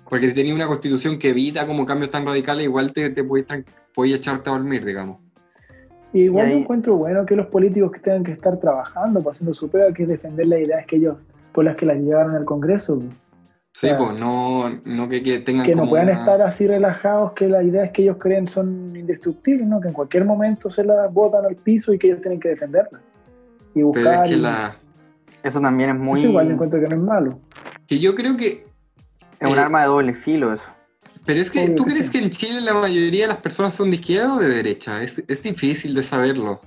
Porque 0.09 0.29
si 0.29 0.35
tenéis 0.35 0.55
una 0.55 0.67
constitución 0.67 1.17
que 1.19 1.29
evita 1.29 1.65
como 1.67 1.85
cambios 1.85 2.11
tan 2.11 2.25
radicales, 2.25 2.65
igual 2.65 2.91
te, 2.93 3.09
te 3.11 3.23
podéis, 3.23 3.47
podéis 3.93 4.15
echarte 4.17 4.49
a 4.49 4.53
dormir, 4.53 4.83
digamos. 4.83 5.19
Y 6.13 6.23
igual 6.23 6.49
yo 6.49 6.57
encuentro 6.57 6.95
bueno 6.97 7.25
que 7.25 7.35
los 7.37 7.47
políticos 7.47 7.91
que 7.93 7.99
tengan 7.99 8.23
que 8.23 8.33
estar 8.33 8.59
trabajando, 8.59 9.21
pues, 9.23 9.37
haciendo 9.37 9.53
su 9.53 9.69
pega, 9.69 9.93
que 9.93 10.03
es 10.03 10.09
defender 10.09 10.47
las 10.47 10.59
ideas 10.59 10.85
que 10.85 10.97
ellos, 10.97 11.17
por 11.53 11.63
las 11.63 11.77
que 11.77 11.85
las 11.85 11.97
llevaron 11.97 12.35
al 12.35 12.43
Congreso. 12.43 13.01
Sí, 13.73 13.87
Claro. 13.87 14.07
pues 14.07 14.19
no, 14.19 14.69
no 14.85 15.07
que, 15.09 15.23
que 15.23 15.39
tengan 15.39 15.65
Que 15.65 15.73
no 15.75 15.81
como 15.83 15.91
puedan 15.91 16.09
una- 16.09 16.19
estar 16.19 16.41
así 16.41 16.67
relajados, 16.67 17.31
que 17.33 17.47
las 17.47 17.63
ideas 17.63 17.89
que 17.91 18.03
ellos 18.03 18.17
creen 18.19 18.47
son 18.47 18.93
indestructibles, 18.95 19.65
¿no? 19.65 19.79
Que 19.79 19.87
en 19.87 19.93
cualquier 19.93 20.25
momento 20.25 20.69
se 20.69 20.83
las 20.83 21.11
botan 21.13 21.45
al 21.45 21.55
piso 21.55 21.93
y 21.93 21.97
que 21.97 22.07
ellos 22.07 22.21
tienen 22.21 22.39
que 22.39 22.49
defenderlas. 22.49 23.01
Y 23.73 23.75
Pero 23.75 23.87
buscar. 23.87 24.25
es 24.25 24.31
que 24.31 24.37
y- 24.37 24.41
la... 24.41 24.75
Eso 25.43 25.59
también 25.59 25.89
es 25.91 25.95
muy... 25.95 26.19
Eso 26.19 26.29
igual 26.29 26.47
yo 26.47 26.53
encuentro 26.53 26.79
que 26.81 26.87
no 26.87 26.95
es 26.95 27.01
malo. 27.01 27.39
Que 27.87 27.99
yo 27.99 28.13
creo 28.13 28.35
que... 28.37 28.65
Es 29.39 29.49
un 29.49 29.57
eh, 29.57 29.61
arma 29.61 29.81
de 29.81 29.87
doble 29.87 30.13
filo 30.15 30.53
eso. 30.53 30.63
Pero 31.25 31.39
es 31.41 31.49
que, 31.49 31.63
Obvio 31.63 31.75
¿tú 31.77 31.85
que 31.85 31.91
crees 31.91 32.05
sí. 32.07 32.11
que 32.11 32.17
en 32.19 32.29
Chile 32.29 32.61
la 32.61 32.73
mayoría 32.73 33.21
de 33.23 33.27
las 33.29 33.37
personas 33.41 33.73
son 33.73 33.89
de 33.89 33.95
izquierda 33.95 34.35
o 34.35 34.39
de 34.39 34.49
derecha? 34.49 35.01
Es, 35.01 35.23
es 35.27 35.41
difícil 35.41 35.95
de 35.95 36.03
saberlo. 36.03 36.59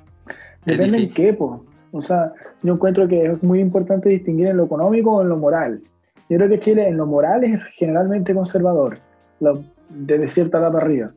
Es 0.65 0.79
Depende 0.79 0.99
en 0.99 1.13
qué, 1.13 1.33
po. 1.35 1.65
O 1.93 2.01
sea, 2.01 2.33
yo 2.65 2.73
encuentro 2.75 3.07
que 3.07 3.25
es 3.27 3.43
muy 3.43 3.61
importante 3.61 4.09
distinguir 4.09 4.49
en 4.49 4.57
lo 4.57 4.65
económico 4.65 5.13
o 5.13 5.23
en 5.23 5.29
lo 5.29 5.37
moral. 5.37 5.81
Yo 6.29 6.37
creo 6.39 6.49
que 6.49 6.61
Chile 6.61 6.89
en 6.89 6.97
lo 6.97 7.07
moral 7.07 7.45
es 7.45 7.61
generalmente 7.75 8.35
conservador, 8.35 8.99
lo- 9.41 9.63
desde 9.91 10.29
cierta 10.29 10.59
edad 10.59 10.73
para 10.73 10.85
arriba. 10.87 11.13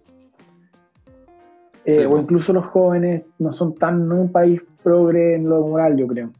Eh, 1.85 1.99
Sí, 2.01 2.05
o 2.05 2.19
incluso 2.19 2.51
los 2.51 2.65
jóvenes 2.65 3.23
no 3.39 3.51
son 3.53 3.73
tan 3.75 4.07
no 4.09 4.15
un 4.15 4.31
país 4.31 4.61
progre 4.83 5.35
en 5.35 5.47
lo 5.49 5.61
moral, 5.67 5.95
yo 5.95 6.05
creo. 6.07 6.31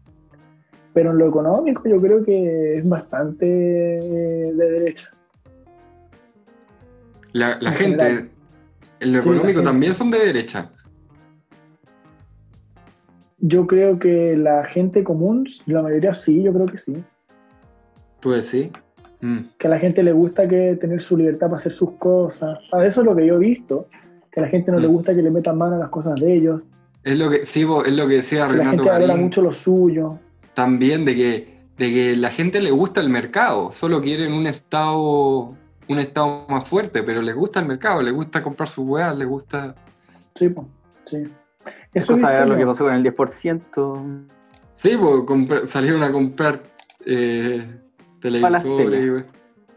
Pero 0.94 1.12
en 1.12 1.18
lo 1.20 1.28
económico 1.30 1.84
yo 1.88 2.02
creo 2.02 2.24
que 2.26 2.78
es 2.80 2.88
bastante 2.90 3.46
eh, 3.48 4.54
de 4.54 4.70
derecha. 4.72 5.10
La, 7.34 7.58
la 7.62 7.70
En 7.72 7.76
gente, 7.78 8.04
general. 8.04 8.30
en 9.00 9.14
lo 9.14 9.22
Sí, 9.22 9.30
económico 9.30 9.64
también 9.64 9.94
son 9.94 10.12
de 10.12 10.18
derecha. 10.20 10.70
Yo 13.40 13.68
creo 13.68 14.00
que 14.00 14.36
la 14.36 14.66
gente 14.66 15.04
común, 15.04 15.48
la 15.68 15.82
mayoría 15.84 16.14
sí, 16.16 16.42
yo 16.44 16.52
creo 16.54 16.66
que 16.66 16.78
sí. 16.80 16.94
¿Tú 18.20 18.32
decís? 18.32 18.70
Mm. 19.20 19.38
que 19.58 19.66
a 19.66 19.72
la 19.72 19.80
gente 19.80 20.04
le 20.04 20.12
gusta 20.12 20.48
que 20.48 20.76
tener 20.80 21.02
su 21.02 21.18
libertad 21.18 21.48
para 21.48 21.56
hacer 21.58 21.72
sus 21.72 21.94
cosas. 21.94 22.60
A 22.72 22.86
eso 22.86 23.02
es 23.02 23.08
lo 23.08 23.16
que 23.16 23.26
yo 23.26 23.36
he 23.36 23.40
visto, 23.40 23.88
que 24.32 24.40
a 24.40 24.44
la 24.44 24.50
gente 24.50 24.72
no 24.72 24.78
le 24.80 24.88
Mm. 24.88 24.92
gusta 24.92 25.16
que 25.16 25.24
le 25.24 25.32
metan 25.32 25.58
mano 25.58 25.76
a 25.76 25.80
las 25.80 25.90
cosas 25.90 26.14
de 26.20 26.36
ellos, 26.36 26.64
Es 27.04 27.18
lo 27.18 27.30
que, 27.30 27.46
sí, 27.48 27.62
es 27.86 27.94
lo 27.94 28.08
que 28.08 28.16
decía 28.16 28.46
que 28.48 28.54
la 28.54 28.60
Renato 28.60 28.78
gente 28.78 28.90
valora 28.92 29.16
mucho 29.16 29.42
lo 29.42 29.54
suyo. 29.54 30.20
también, 30.54 31.04
de 31.06 31.16
que, 31.16 31.48
de 31.78 31.94
que 31.94 32.16
la 32.16 32.30
gente 32.32 32.60
le 32.62 32.70
gusta 32.70 33.00
el 33.02 33.10
mercado, 33.10 33.72
solo 33.74 34.02
quieren 34.02 34.34
un 34.34 34.46
estado 34.46 35.56
un 35.90 36.00
estado 36.00 36.46
más 36.50 36.68
fuerte, 36.68 37.02
pero 37.02 37.22
les 37.22 37.34
gusta 37.34 37.60
el 37.62 37.66
mercado, 37.66 38.02
les 38.02 38.14
gusta 38.14 38.44
comprar 38.44 38.68
sus 38.70 38.88
weas, 38.88 39.18
les 39.18 39.28
gusta... 39.28 39.74
Sí, 40.36 40.50
po, 40.50 40.68
sí. 41.06 41.24
Es 41.94 42.04
Eso 42.04 42.18
ver 42.18 42.48
lo 42.48 42.58
que 42.58 42.66
pasó 42.66 42.84
con 42.84 42.94
el 42.94 43.04
10%. 43.04 44.26
Sí, 44.76 44.92
pues 44.98 45.70
salieron 45.70 46.04
a 46.04 46.12
comprar 46.12 46.62
eh, 47.06 47.66
televisores. 48.32 49.26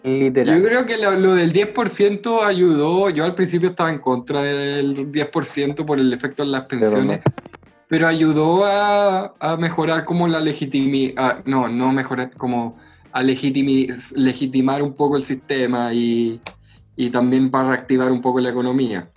Literal. 0.03 0.59
Yo 0.62 0.66
creo 0.66 0.86
que 0.86 0.96
lo, 0.96 1.11
lo 1.12 1.34
del 1.34 1.53
10% 1.53 2.42
ayudó. 2.42 3.11
Yo 3.11 3.24
al 3.24 3.34
principio 3.34 3.70
estaba 3.70 3.90
en 3.90 3.98
contra 3.98 4.42
del 4.42 5.12
10% 5.12 5.84
por 5.84 5.98
el 5.98 6.12
efecto 6.12 6.42
en 6.42 6.53
las 6.53 6.66
pensiones. 6.66 7.20
pero 7.88 8.07
ayudó 8.07 8.64
a, 8.64 9.32
a 9.40 9.57
mejorar 9.57 10.05
como 10.05 10.26
la 10.28 10.40
legitimidad, 10.40 11.44
no, 11.44 11.68
no 11.68 11.92
mejorar, 11.92 12.30
como 12.36 12.78
a 13.12 13.22
legitimar 13.22 14.80
un 14.82 14.94
poco 14.94 15.16
el 15.16 15.24
sistema 15.24 15.92
y, 15.92 16.40
y 16.96 17.11
también 17.11 17.51
para 17.51 17.70
reactivar 17.70 18.11
un 18.12 18.22
poco 18.22 18.38
la 18.40 18.51
economía. 18.51 19.09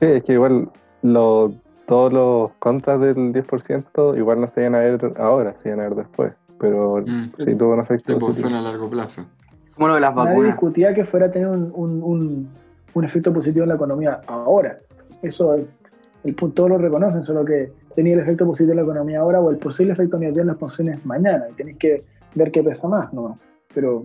Sí, 0.00 0.06
es 0.06 0.22
que 0.24 0.34
igual 0.34 0.68
lo- 1.02 1.54
todos 1.86 2.12
los 2.12 2.52
contras 2.58 3.00
del 3.00 3.32
10% 3.32 4.16
igual 4.16 4.40
no 4.40 4.48
se 4.48 4.60
iban 4.60 4.74
a 4.74 4.78
ver 4.80 5.12
ahora, 5.18 5.54
se 5.62 5.68
iban 5.70 5.80
a 5.80 5.84
ver 5.88 5.94
después. 5.96 6.32
Pero 6.62 7.02
Mm. 7.04 7.32
sí 7.44 7.54
tuvo 7.56 7.74
un 7.74 7.80
efecto 7.80 8.18
positivo. 8.18 8.48
a 8.56 8.60
largo 8.62 8.88
plazo. 8.88 9.26
Como 9.74 9.88
lo 9.88 9.94
de 9.96 10.00
las 10.00 10.14
Nadie 10.14 10.30
vacunas. 10.30 10.52
discutía 10.52 10.94
que 10.94 11.04
fuera 11.04 11.26
a 11.26 11.30
tener 11.32 11.48
un, 11.48 11.72
un- 11.74 12.02
un- 12.02 12.48
un 12.94 13.04
efecto 13.04 13.32
positivo 13.34 13.64
en 13.64 13.70
la 13.70 13.74
economía 13.74 14.20
ahora. 14.28 14.78
Eso 15.22 15.54
el 16.24 16.34
punto 16.36 16.54
todos 16.54 16.70
lo 16.70 16.78
reconocen, 16.78 17.24
solo 17.24 17.44
que 17.44 17.72
tenía 17.96 18.14
el 18.14 18.20
efecto 18.20 18.46
positivo 18.46 18.70
en 18.72 18.76
la 18.76 18.82
economía 18.84 19.18
ahora 19.20 19.40
o 19.40 19.50
el 19.50 19.56
posible 19.58 19.92
efecto 19.94 20.18
negativo 20.18 20.42
en 20.42 20.46
las 20.48 20.56
pensiones 20.56 21.04
mañana. 21.04 21.46
Y 21.50 21.54
tenéis 21.54 21.78
que 21.78 22.04
ver 22.36 22.52
qué 22.52 22.62
pesa 22.62 22.86
más, 22.86 23.12
¿no? 23.12 23.34
Pero 23.74 24.02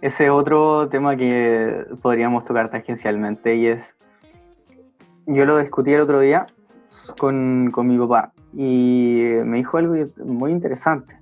Ese 0.00 0.26
es 0.26 0.30
otro 0.30 0.88
tema 0.88 1.16
que 1.16 1.84
podríamos 2.00 2.44
tocar 2.44 2.70
tangencialmente 2.70 3.56
y 3.56 3.66
es, 3.66 3.82
yo 5.26 5.44
lo 5.44 5.58
discutí 5.58 5.92
el 5.92 6.02
otro 6.02 6.20
día 6.20 6.46
con, 7.18 7.70
con 7.72 7.88
mi 7.88 7.98
papá 7.98 8.32
y 8.52 9.24
me 9.44 9.58
dijo 9.58 9.78
algo 9.78 9.94
muy 10.24 10.52
interesante, 10.52 11.14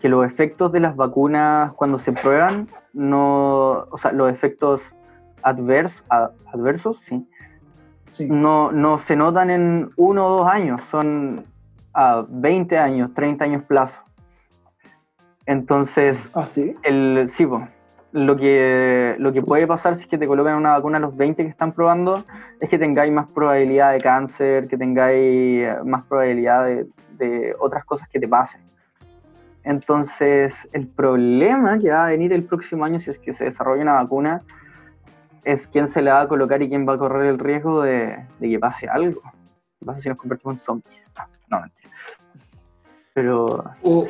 que 0.00 0.08
los 0.08 0.26
efectos 0.26 0.72
de 0.72 0.80
las 0.80 0.96
vacunas 0.96 1.72
cuando 1.74 1.98
se 1.98 2.12
prueban, 2.12 2.68
no, 2.92 3.86
o 3.90 3.98
sea, 3.98 4.12
los 4.12 4.30
efectos 4.32 4.80
advers, 5.42 5.92
a- 6.08 6.30
adversos, 6.52 6.98
sí, 7.06 7.26
sí. 8.12 8.26
no, 8.26 8.72
no 8.72 8.98
se 8.98 9.16
notan 9.16 9.50
en 9.50 9.90
uno 9.96 10.26
o 10.26 10.30
dos 10.38 10.48
años, 10.48 10.80
son 10.90 11.44
a 11.94 12.24
20 12.28 12.78
años, 12.78 13.12
30 13.14 13.44
años 13.44 13.62
plazo. 13.64 13.96
Entonces, 15.46 16.18
Ah, 16.34 16.46
sí. 16.46 16.74
el, 16.82 17.28
sí, 17.34 17.44
po. 17.46 17.66
Lo 18.12 18.36
que, 18.36 19.16
lo 19.18 19.32
que 19.32 19.40
puede 19.42 19.66
pasar 19.66 19.96
si 19.96 20.02
es 20.02 20.06
que 20.08 20.18
te 20.18 20.26
colocan 20.26 20.56
una 20.56 20.72
vacuna 20.72 20.98
a 20.98 21.00
los 21.00 21.16
20 21.16 21.42
que 21.42 21.48
están 21.48 21.72
probando 21.72 22.24
es 22.60 22.68
que 22.68 22.78
tengáis 22.78 23.12
más 23.12 23.30
probabilidad 23.32 23.92
de 23.92 24.00
cáncer, 24.00 24.68
que 24.68 24.76
tengáis 24.76 25.62
eh, 25.64 25.76
más 25.84 26.04
probabilidad 26.04 26.66
de, 26.66 26.86
de 27.18 27.54
otras 27.58 27.84
cosas 27.84 28.08
que 28.08 28.20
te 28.20 28.28
pasen. 28.28 28.60
Entonces, 29.64 30.54
el 30.72 30.88
problema 30.88 31.78
que 31.78 31.90
va 31.90 32.06
a 32.06 32.08
venir 32.10 32.32
el 32.32 32.44
próximo 32.44 32.84
año 32.84 33.00
si 33.00 33.10
es 33.10 33.18
que 33.18 33.32
se 33.32 33.44
desarrolla 33.44 33.82
una 33.82 33.92
vacuna 33.94 34.42
es 35.44 35.66
quién 35.68 35.88
se 35.88 36.02
la 36.02 36.14
va 36.14 36.20
a 36.22 36.28
colocar 36.28 36.60
y 36.62 36.68
quién 36.68 36.86
va 36.88 36.94
a 36.94 36.98
correr 36.98 37.26
el 37.26 37.38
riesgo 37.38 37.82
de, 37.82 38.16
de 38.38 38.48
que 38.48 38.58
pase 38.58 38.88
algo. 38.88 39.22
¿Qué 39.78 39.86
pasa 39.86 40.00
si 40.00 40.08
nos 40.08 40.18
convertimos 40.18 40.56
en 40.56 40.60
zombies? 40.60 41.00
Ah, 41.16 41.26
No, 41.48 41.60
mentira. 41.60 41.90
Pero 43.14 43.64
O- 43.82 44.08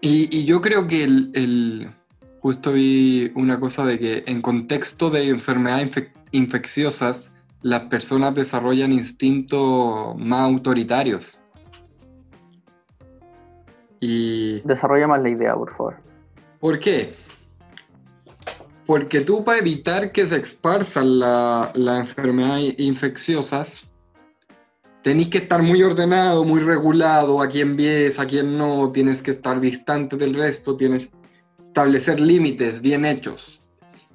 y, 0.00 0.36
y 0.38 0.44
yo 0.44 0.60
creo 0.60 0.86
que 0.88 1.04
el, 1.04 1.30
el- 1.34 1.90
justo 2.42 2.72
vi 2.72 3.30
una 3.36 3.58
cosa 3.60 3.86
de 3.86 3.98
que 3.98 4.24
en 4.26 4.42
contexto 4.42 5.10
de 5.10 5.28
enfermedades 5.28 5.90
infec- 5.90 6.12
infecciosas, 6.32 7.32
las 7.62 7.84
personas 7.84 8.34
desarrollan 8.34 8.90
instintos 8.90 10.16
más 10.18 10.40
autoritarios. 10.40 11.38
Y 14.00 14.58
desarrolla 14.62 15.06
más 15.06 15.22
la 15.22 15.28
idea, 15.28 15.54
por 15.54 15.70
favor. 15.76 15.96
¿por 16.58 16.78
qué? 16.80 17.14
Porque 18.86 19.20
tú 19.20 19.44
para 19.44 19.58
evitar 19.58 20.10
que 20.10 20.26
se 20.26 20.36
esparzan 20.36 21.20
la- 21.20 21.70
las 21.74 22.08
enfermedades 22.08 22.74
infecciosas, 22.78 23.82
tenés 25.02 25.28
que 25.28 25.38
estar 25.38 25.62
muy 25.62 25.80
ordenado, 25.84 26.44
muy 26.44 26.60
regulado, 26.60 27.40
a 27.40 27.48
quién 27.48 27.76
ves, 27.76 28.18
a 28.18 28.26
quién 28.26 28.58
no, 28.58 28.90
tienes 28.90 29.22
que 29.22 29.30
estar 29.30 29.60
distante 29.60 30.16
del 30.16 30.34
resto, 30.34 30.76
tienes 30.76 31.08
establecer 31.72 32.20
límites 32.20 32.82
bien 32.82 33.06
hechos. 33.06 33.58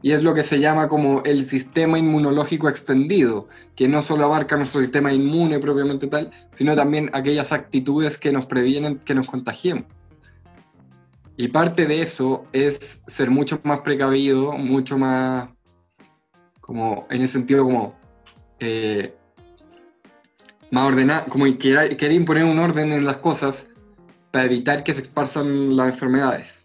Y 0.03 0.11
es 0.11 0.21
lo 0.21 0.35
que 0.35 0.43
se 0.43 0.59
llama 0.59 0.87
como 0.87 1.23
el 1.23 1.49
sistema 1.49 1.97
inmunológico 1.97 2.69
extendido, 2.69 3.47
que 3.75 3.87
no 3.87 4.03
solo 4.03 4.25
abarca 4.25 4.55
nuestro 4.55 4.79
sistema 4.79 5.11
inmune 5.11 5.59
propiamente 5.59 6.05
tal, 6.05 6.31
sino 6.53 6.75
también 6.75 7.09
aquellas 7.13 7.51
actitudes 7.51 8.15
que 8.19 8.31
nos 8.31 8.45
previenen 8.45 8.99
que 8.99 9.15
nos 9.15 9.25
contagiemos. 9.25 9.85
Y 11.35 11.47
parte 11.47 11.87
de 11.87 12.03
eso 12.03 12.45
es 12.53 12.79
ser 13.07 13.31
mucho 13.31 13.59
más 13.63 13.79
precavido, 13.79 14.53
mucho 14.53 14.99
más, 14.99 15.49
como 16.61 17.07
en 17.09 17.23
ese 17.23 17.33
sentido, 17.33 17.63
como 17.63 17.95
eh, 18.59 19.15
más 20.69 20.87
ordenado, 20.87 21.25
como 21.29 21.45
querer, 21.57 21.97
querer 21.97 22.13
imponer 22.13 22.43
un 22.43 22.59
orden 22.59 22.91
en 22.91 23.03
las 23.03 23.17
cosas 23.17 23.65
para 24.29 24.45
evitar 24.45 24.83
que 24.83 24.93
se 24.93 25.01
esparzan 25.01 25.75
las 25.75 25.89
enfermedades. 25.93 26.56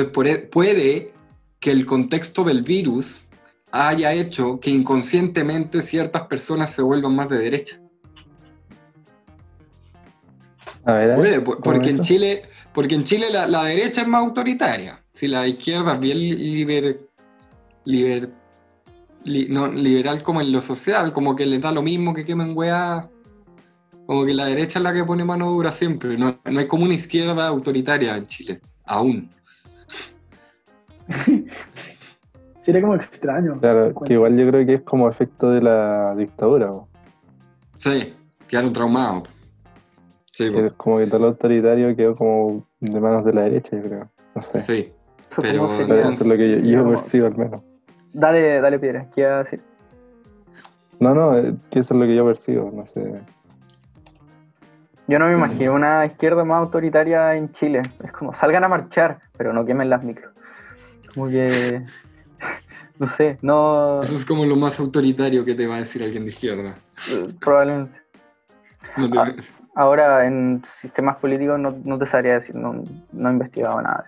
Entonces, 0.00 0.38
e- 0.38 0.46
puede 0.46 1.12
que 1.60 1.70
el 1.70 1.86
contexto 1.86 2.44
del 2.44 2.62
virus 2.62 3.24
haya 3.72 4.12
hecho 4.12 4.60
que 4.60 4.70
inconscientemente 4.70 5.82
ciertas 5.82 6.22
personas 6.28 6.72
se 6.72 6.82
vuelvan 6.82 7.14
más 7.16 7.28
de 7.28 7.38
derecha. 7.38 7.80
A 10.84 10.92
ver, 10.92 11.10
a 11.10 11.16
ver, 11.16 11.16
Puede, 11.16 11.40
por- 11.40 11.60
¿cómo 11.60 11.74
porque 11.74 11.90
en? 11.90 12.02
Chile, 12.02 12.42
porque 12.72 12.94
en 12.94 13.04
Chile 13.04 13.30
la, 13.30 13.46
la 13.46 13.64
derecha 13.64 14.02
es 14.02 14.08
más 14.08 14.22
autoritaria. 14.22 15.00
Si 15.14 15.26
la 15.26 15.46
izquierda 15.48 15.94
es 15.94 16.00
bien 16.00 16.18
liber, 16.18 17.00
liber- 17.86 18.30
li- 19.24 19.48
no, 19.48 19.66
liberal 19.72 20.22
como 20.22 20.40
en 20.40 20.52
lo 20.52 20.62
social, 20.62 21.12
como 21.12 21.34
que 21.34 21.46
les 21.46 21.60
da 21.60 21.72
lo 21.72 21.82
mismo 21.82 22.14
que 22.14 22.24
quemen 22.24 22.56
weá. 22.56 23.08
Como 24.06 24.24
que 24.24 24.34
la 24.34 24.44
derecha 24.46 24.78
es 24.78 24.84
la 24.84 24.92
que 24.92 25.04
pone 25.04 25.24
mano 25.24 25.50
dura 25.50 25.72
siempre. 25.72 26.16
No, 26.16 26.38
no 26.44 26.60
hay 26.60 26.68
como 26.68 26.84
una 26.84 26.94
izquierda 26.94 27.48
autoritaria 27.48 28.16
en 28.16 28.26
Chile, 28.28 28.60
aún. 28.84 29.28
Sería 32.62 32.80
como 32.80 32.94
extraño. 32.96 33.60
Claro, 33.60 33.94
que 34.04 34.14
igual 34.14 34.36
yo 34.36 34.48
creo 34.48 34.66
que 34.66 34.74
es 34.74 34.82
como 34.82 35.08
efecto 35.08 35.50
de 35.50 35.60
la 35.62 36.14
dictadura, 36.16 36.68
po. 36.68 36.88
Sí, 37.78 38.14
quedaron 38.48 38.72
traumados. 38.72 39.28
Sí, 40.32 40.50
po, 40.50 40.58
es 40.60 40.72
como 40.72 40.98
que 40.98 41.06
todo 41.06 41.20
lo 41.20 41.26
autoritario 41.28 41.94
quedó 41.94 42.14
como 42.16 42.66
de 42.80 43.00
manos 43.00 43.24
de 43.24 43.32
la 43.32 43.42
derecha, 43.42 43.70
yo 43.76 43.82
creo. 43.82 44.08
No 44.34 44.42
sé. 44.42 44.64
sí. 44.66 44.92
Eso 45.30 45.42
Pero- 45.42 45.82
sería. 45.82 46.00
eso 46.02 46.10
es 46.24 46.26
lo 46.26 46.36
que 46.36 46.50
yo, 46.50 46.56
yo 46.56 46.62
Digamos, 46.62 47.02
percibo 47.02 47.26
al 47.26 47.36
menos. 47.36 47.62
Dale, 48.12 48.60
dale 48.60 48.78
piedra, 48.78 49.06
¿qué 49.14 49.20
iba 49.20 49.34
a 49.34 49.42
decir? 49.44 49.60
No, 50.98 51.14
no, 51.14 51.36
eh, 51.38 51.54
que 51.70 51.80
eso 51.80 51.92
es 51.94 52.00
lo 52.00 52.06
que 52.06 52.16
yo 52.16 52.24
percibo, 52.24 52.70
no 52.74 52.86
sé. 52.86 53.20
Yo 55.08 55.18
no 55.18 55.26
me 55.26 55.34
imagino 55.34 55.74
una 55.74 56.04
izquierda 56.06 56.42
más 56.44 56.58
autoritaria 56.62 57.34
en 57.36 57.52
Chile. 57.52 57.82
Es 58.02 58.10
como 58.12 58.32
salgan 58.34 58.64
a 58.64 58.68
marchar, 58.68 59.18
pero 59.36 59.52
no 59.52 59.64
quemen 59.64 59.88
las 59.90 60.02
micros. 60.02 60.32
Como 61.16 61.28
que. 61.30 61.82
No 62.98 63.06
sé, 63.08 63.36
no. 63.42 64.02
Eso 64.04 64.14
es 64.14 64.24
como 64.24 64.46
lo 64.46 64.56
más 64.56 64.80
autoritario 64.80 65.44
que 65.44 65.54
te 65.54 65.66
va 65.66 65.76
a 65.76 65.80
decir 65.80 66.02
alguien 66.02 66.24
de 66.24 66.30
izquierda. 66.30 66.76
eh, 67.10 67.28
Probablemente. 67.40 67.98
No 68.96 69.10
te- 69.10 69.18
Ah. 69.18 69.34
Ahora 69.74 70.26
en 70.26 70.62
sistemas 70.80 71.18
políticos 71.18 71.60
no, 71.60 71.76
no 71.84 71.98
te 71.98 72.06
sabría 72.06 72.34
decir, 72.34 72.54
no, 72.54 72.82
no 73.12 73.28
he 73.28 73.32
investigado 73.32 73.82
nada. 73.82 74.06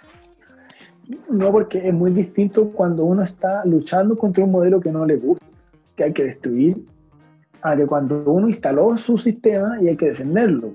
No, 1.31 1.53
porque 1.53 1.87
es 1.87 1.93
muy 1.93 2.13
distinto 2.13 2.71
cuando 2.71 3.05
uno 3.05 3.23
está 3.25 3.63
luchando 3.67 4.17
contra 4.17 4.43
un 4.45 4.53
modelo 4.53 4.81
que 4.81 4.91
no 4.91 5.05
le 5.05 5.17
gusta, 5.17 5.45
que 5.95 6.05
hay 6.05 6.13
que 6.15 6.25
destruir, 6.25 6.79
a 7.61 7.77
que 7.77 7.85
cuando 7.85 8.23
uno 8.25 8.49
instaló 8.49 8.97
su 8.97 9.19
sistema 9.19 9.77
y 9.83 9.89
hay 9.89 9.97
que 9.99 10.07
defenderlo. 10.09 10.69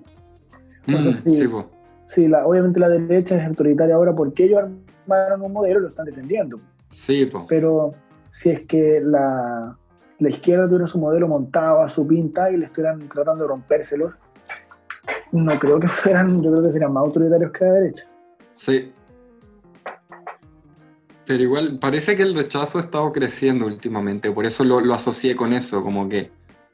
Mm, 0.86 0.95
Entonces, 0.95 1.23
sí. 1.23 1.41
sí, 1.41 1.47
po. 1.47 1.65
Si 2.05 2.27
la, 2.27 2.45
obviamente 2.45 2.79
la 2.79 2.89
derecha 2.89 3.38
es 3.41 3.47
autoritaria 3.47 3.95
ahora 3.95 4.13
porque 4.13 4.43
ellos 4.43 4.69
armaron 5.03 5.41
un 5.41 5.53
modelo 5.53 5.79
y 5.79 5.81
lo 5.83 5.87
están 5.89 6.05
defendiendo. 6.05 6.57
Sí, 7.05 7.25
po. 7.25 7.45
Pero 7.47 7.91
si 8.29 8.49
es 8.49 8.65
que 8.65 9.01
la, 9.03 9.77
la 10.19 10.29
izquierda 10.29 10.65
tuviera 10.65 10.87
su 10.87 10.99
modelo 10.99 11.27
montado 11.27 11.81
a 11.81 11.89
su 11.89 12.07
pinta 12.07 12.49
y 12.51 12.57
le 12.57 12.65
estuvieran 12.65 13.07
tratando 13.09 13.43
de 13.43 13.49
rompérselos, 13.49 14.13
no 15.31 15.59
creo 15.59 15.79
que 15.79 15.87
fueran, 15.87 16.41
yo 16.41 16.51
creo 16.51 16.63
que 16.63 16.71
serían 16.71 16.93
más 16.93 17.01
autoritarios 17.01 17.51
que 17.51 17.65
la 17.65 17.73
derecha. 17.73 18.03
Sí. 18.55 18.91
Pero 21.25 21.43
igual, 21.43 21.79
parece 21.79 22.17
que 22.17 22.23
el 22.23 22.35
rechazo 22.35 22.77
ha 22.77 22.81
estado 22.81 23.11
creciendo 23.11 23.65
últimamente, 23.65 24.31
por 24.31 24.45
eso 24.45 24.63
lo, 24.63 24.81
lo 24.81 24.93
asocié 24.93 25.35
con 25.35 25.53
eso, 25.53 25.81
como 25.81 26.09
que 26.09 26.31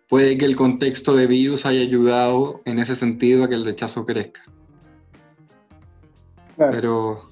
puede 0.07 0.37
que 0.37 0.45
el 0.45 0.55
contexto 0.55 1.15
de 1.15 1.27
virus 1.27 1.65
haya 1.65 1.81
ayudado 1.81 2.61
en 2.65 2.79
ese 2.79 2.95
sentido 2.95 3.43
a 3.43 3.49
que 3.49 3.55
el 3.55 3.65
rechazo 3.65 4.05
crezca. 4.05 4.41
Claro. 6.55 6.71
Pero 6.71 7.28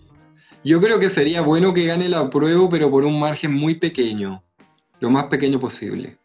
yo 0.63 0.81
creo 0.81 0.99
que 0.99 1.09
sería 1.09 1.41
bueno 1.41 1.73
que 1.73 1.85
gane 1.85 2.09
la 2.09 2.29
prueba, 2.29 2.69
pero 2.69 2.89
por 2.89 3.05
un 3.05 3.19
margen 3.19 3.53
muy 3.53 3.75
pequeño, 3.75 4.41
lo 4.99 5.09
más 5.09 5.25
pequeño 5.25 5.59
posible. 5.59 6.17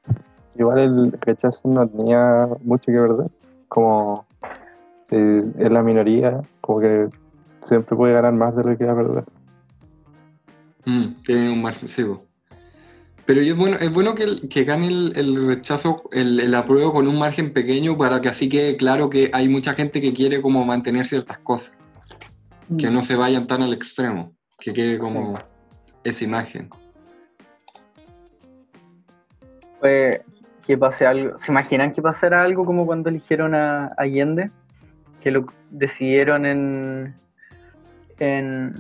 Igual 0.59 0.79
el 0.79 1.13
rechazo 1.21 1.61
no 1.65 1.89
tenía 1.89 2.49
mucho 2.63 2.87
que 2.87 2.93
perder. 2.93 3.27
Como 3.69 4.27
eh, 5.11 5.43
es 5.59 5.71
la 5.71 5.83
minoría, 5.83 6.43
como 6.61 6.81
que 6.81 7.09
siempre 7.65 7.97
puede 7.97 8.15
ganar 8.15 8.33
más 8.33 8.55
de 8.57 8.65
lo 8.65 8.77
que 8.77 8.85
va 8.85 8.93
a 8.93 8.97
perder. 8.97 9.25
Mm, 10.85 11.23
tiene 11.25 11.53
un 11.53 11.63
margen, 11.63 11.89
po. 12.07 12.25
Pero 13.25 13.41
es 13.41 13.57
bueno, 13.57 13.77
es 13.79 13.93
bueno 13.93 14.15
que, 14.15 14.49
que 14.49 14.65
gane 14.65 14.89
el, 14.89 15.13
el 15.15 15.47
rechazo, 15.47 16.03
el, 16.11 16.41
el, 16.41 16.55
apruebo 16.55 16.93
con 16.93 17.07
un 17.07 17.19
margen 17.19 17.53
pequeño 17.53 17.97
para 17.97 18.21
que 18.21 18.29
así 18.29 18.49
quede 18.49 18.77
claro 18.77 19.09
que 19.09 19.31
hay 19.33 19.49
mucha 19.49 19.75
gente 19.75 20.01
que 20.01 20.13
quiere 20.13 20.43
como 20.43 20.65
mantener 20.65 21.07
ciertas 21.07 21.39
cosas. 21.39 21.73
Que 22.79 22.91
no 22.91 23.03
se 23.03 23.15
vayan 23.17 23.47
tan 23.47 23.63
al 23.63 23.73
extremo. 23.73 24.33
Que 24.59 24.73
quede 24.73 24.99
como 24.99 25.31
esa 26.05 26.25
imagen. 26.25 26.69
Fue 29.81 30.23
que 30.67 30.79
pase 30.79 31.07
algo. 31.07 31.39
¿Se 31.39 31.51
imaginan 31.51 31.93
que 31.93 32.03
pasara 32.03 32.43
algo 32.43 32.65
como 32.65 32.87
cuando 32.87 33.09
eligieron 33.11 33.55
a 33.55 33.89
Allende? 33.97 34.51
Que 35.21 35.31
lo 35.31 35.47
decidieron 35.71 36.47
en. 36.47 37.15
en, 38.19 38.75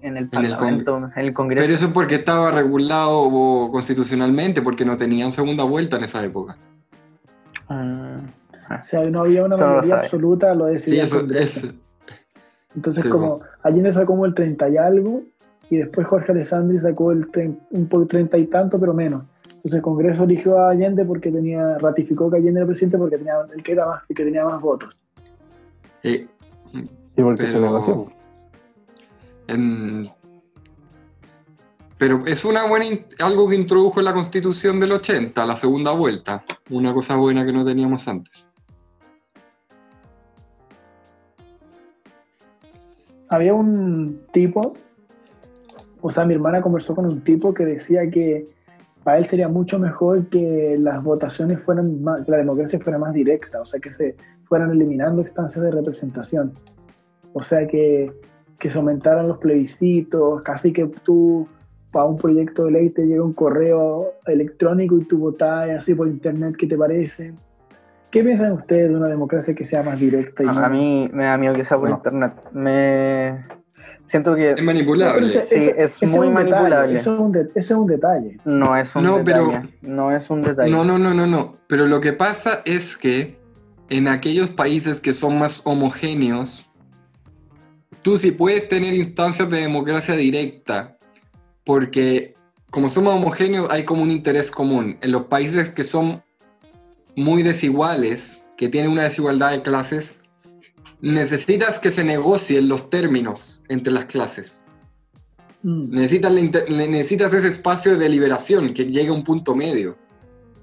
en 0.00 0.16
el 0.16 0.16
En 0.16 0.16
el 0.16 0.28
Parlamento, 0.30 0.96
en 1.14 1.24
el 1.26 1.34
Congreso. 1.34 1.62
Pero 1.62 1.74
eso 1.74 1.86
es 1.86 1.92
porque 1.92 2.14
estaba 2.16 2.50
regulado 2.50 3.30
constitucionalmente, 3.70 4.62
porque 4.62 4.84
no 4.84 4.96
tenían 4.96 5.32
segunda 5.32 5.64
vuelta 5.64 5.96
en 5.96 6.04
esa 6.04 6.24
época. 6.24 6.56
Ah, 7.68 8.20
O 8.80 8.82
sea, 8.82 9.00
no 9.10 9.20
había 9.20 9.44
una 9.44 9.56
Eso 9.56 9.64
no 9.64 9.70
lo 9.70 9.76
mayoría 9.82 10.00
absoluta, 10.00 10.54
lo 10.54 10.66
Sí, 10.68 10.72
decidía 10.74 11.02
el 11.02 11.06
eso, 11.08 11.18
Congreso. 11.18 11.60
eso- 11.66 11.74
Entonces, 12.76 13.02
Sí, 13.04 13.08
como 13.10 13.40
Allende 13.62 13.92
sacó 13.92 14.06
como 14.08 14.26
el 14.26 14.34
30 14.34 14.68
y 14.68 14.76
algo, 14.76 15.22
y 15.70 15.76
después 15.76 16.06
Jorge 16.06 16.32
Alessandri 16.32 16.78
sacó 16.80 17.12
el 17.12 17.30
tre- 17.30 17.56
un 17.70 17.84
poco 17.86 18.06
30 18.06 18.36
y 18.38 18.46
tanto, 18.46 18.78
pero 18.78 18.94
menos. 18.94 19.24
Entonces 19.48 19.74
el 19.74 19.82
Congreso 19.82 20.24
eligió 20.24 20.58
a 20.58 20.70
Allende 20.70 21.04
porque 21.04 21.30
tenía, 21.32 21.78
ratificó 21.78 22.30
que 22.30 22.36
Allende 22.36 22.60
era 22.60 22.66
presidente 22.66 22.96
porque 22.98 23.16
tenía 23.18 23.34
el 23.54 23.62
que 23.62 23.72
era 23.72 23.86
más, 23.86 24.02
el 24.08 24.16
que 24.16 24.24
tenía 24.24 24.44
más 24.44 24.60
votos. 24.60 24.98
eh, 26.04 26.26
Y 27.16 27.22
porque 27.22 27.46
se 27.48 27.54
Pero- 27.54 27.60
negoció. 27.64 28.06
en- 29.48 30.08
pero 31.98 32.24
es 32.26 32.44
una 32.44 32.68
buena 32.68 32.84
in- 32.86 33.06
algo 33.18 33.48
que 33.48 33.56
introdujo 33.56 33.98
en 33.98 34.04
la 34.04 34.14
Constitución 34.14 34.78
del 34.78 34.92
80, 34.92 35.44
la 35.44 35.56
segunda 35.56 35.90
vuelta. 35.92 36.44
Una 36.70 36.94
cosa 36.94 37.16
buena 37.16 37.44
que 37.44 37.52
no 37.52 37.64
teníamos 37.64 38.06
antes. 38.06 38.46
Había 43.30 43.54
un 43.54 44.22
tipo, 44.32 44.74
o 46.00 46.10
sea, 46.10 46.24
mi 46.24 46.34
hermana 46.34 46.62
conversó 46.62 46.94
con 46.94 47.06
un 47.06 47.22
tipo 47.22 47.52
que 47.52 47.64
decía 47.64 48.10
que 48.10 48.46
para 49.04 49.18
él 49.18 49.26
sería 49.26 49.48
mucho 49.48 49.78
mejor 49.78 50.26
que 50.28 50.76
las 50.78 51.02
votaciones 51.02 51.60
fueran 51.60 52.02
más, 52.02 52.24
que 52.24 52.30
la 52.30 52.38
democracia 52.38 52.78
fuera 52.80 52.98
más 52.98 53.12
directa, 53.12 53.60
o 53.60 53.64
sea, 53.64 53.80
que 53.80 53.92
se 53.92 54.16
fueran 54.44 54.70
eliminando 54.70 55.22
instancias 55.22 55.64
de 55.64 55.70
representación. 55.70 56.52
O 57.32 57.42
sea, 57.42 57.66
que, 57.66 58.12
que 58.58 58.70
se 58.70 58.78
aumentaran 58.78 59.28
los 59.28 59.38
plebiscitos, 59.38 60.42
casi 60.42 60.72
que 60.72 60.86
tú 61.04 61.46
para 61.92 62.06
un 62.06 62.16
proyecto 62.16 62.64
de 62.64 62.72
ley 62.72 62.90
te 62.90 63.06
llega 63.06 63.22
un 63.22 63.32
correo 63.32 64.12
electrónico 64.26 64.98
y 64.98 65.04
tú 65.04 65.18
votás 65.18 65.70
así 65.70 65.94
por 65.94 66.08
internet, 66.08 66.54
¿qué 66.58 66.66
te 66.66 66.76
parece? 66.76 67.32
¿Qué 68.10 68.24
piensan 68.24 68.52
ustedes 68.52 68.88
de 68.88 68.96
una 68.96 69.08
democracia 69.08 69.54
que 69.54 69.66
sea 69.66 69.82
más 69.82 69.98
directa? 70.00 70.42
Y 70.42 70.46
a, 70.48 70.52
no- 70.52 70.64
a 70.64 70.68
mí 70.68 71.08
me 71.12 71.24
da 71.24 71.36
miedo 71.36 71.54
que 71.54 71.64
sea 71.64 71.76
por 71.78 71.90
No. 71.90 71.96
internet. 71.96 72.32
Me 72.52 73.38
siento 74.06 74.34
que 74.34 74.52
Es 74.52 74.62
manipulable. 74.62 75.14
Pero 75.14 75.26
ese- 75.26 75.40
Sí, 75.42 75.54
ese- 75.56 75.70
es 75.82 75.96
ese 76.02 76.06
muy 76.06 76.28
detalle, 76.28 76.50
manipulable. 76.50 76.96
eso 76.96 77.14
es 77.14 77.20
un 77.20 77.32
de- 77.32 77.40
ese 77.42 77.58
es 77.60 77.70
un 77.70 77.86
detalle. 77.86 78.36
no 78.46 78.76
es 78.76 78.96
un 78.96 79.04
No, 79.04 79.22
pero- 79.24 79.46
detalle. 79.48 79.68
No 79.82 80.10
es 80.10 80.30
un 80.30 80.42
detalle. 80.42 80.70
No, 80.70 80.84
no, 80.84 80.98
no, 80.98 81.12
no, 81.12 81.26
no. 81.26 81.52
Pero 81.66 81.86
lo 81.86 82.00
que 82.00 82.14
pasa 82.14 82.62
es 82.64 82.96
que 82.96 83.36
en 83.90 84.08
aquellos 84.08 84.50
países 84.50 85.00
que 85.00 85.12
son 85.12 85.38
más 85.38 85.60
homogéneos, 85.64 86.64
tú 88.00 88.16
sí 88.16 88.30
puedes 88.30 88.68
tener 88.70 88.94
instancias 88.94 89.50
de 89.50 89.58
democracia 89.60 90.14
directa, 90.14 90.96
porque 91.64 92.32
como 92.70 92.88
somos 92.88 93.14
homogéneos 93.14 93.68
hay 93.70 93.84
como 93.84 94.02
un 94.02 94.10
interés 94.10 94.50
común. 94.50 94.96
En 95.02 95.12
los 95.12 95.24
países 95.24 95.70
que 95.70 95.84
son 95.84 96.22
muy 97.18 97.42
desiguales, 97.42 98.40
que 98.56 98.68
tienen 98.68 98.90
una 98.92 99.04
desigualdad 99.04 99.50
de 99.50 99.62
clases, 99.62 100.20
necesitas 101.00 101.78
que 101.78 101.90
se 101.90 102.02
negocien 102.04 102.68
los 102.68 102.88
términos 102.90 103.62
entre 103.68 103.92
las 103.92 104.06
clases. 104.06 104.64
Mm. 105.62 105.90
Necesitas, 105.90 106.32
necesitas 106.32 107.32
ese 107.34 107.48
espacio 107.48 107.92
de 107.92 107.98
deliberación 107.98 108.72
que 108.74 108.84
llegue 108.86 109.08
a 109.08 109.12
un 109.12 109.24
punto 109.24 109.54
medio. 109.54 109.96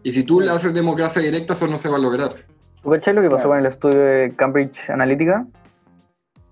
Y 0.03 0.11
si 0.11 0.23
tú 0.23 0.39
Sí. 0.39 0.45
le 0.45 0.51
haces 0.51 0.73
democracia 0.73 1.21
directa, 1.21 1.53
eso 1.53 1.67
no 1.67 1.77
se 1.77 1.89
va 1.89 1.97
a 1.97 1.99
lograr. 1.99 2.35
¿Tú 2.83 2.89
cachai 2.91 3.13
lo 3.13 3.21
que 3.21 3.29
pasó 3.29 3.47
Claro. 3.47 3.49
con 3.49 3.59
el 3.59 3.65
estudio 3.65 3.99
de 3.99 4.33
Cambridge 4.35 4.89
Analytica? 4.89 5.45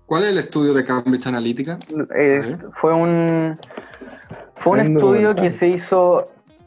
¿Cuál 0.06 0.24
es 0.24 0.30
el 0.32 0.38
estudio 0.38 0.74
de 0.74 0.84
Cambridge 0.84 1.26
Analytica? 1.26 1.78
Eh, 2.14 2.56
fue 2.72 2.92
un 2.92 3.58
fue 4.56 4.72
un 4.72 4.80
estudio 4.80 5.34
que 5.34 5.50
se 5.50 5.68
hizo 5.68 6.24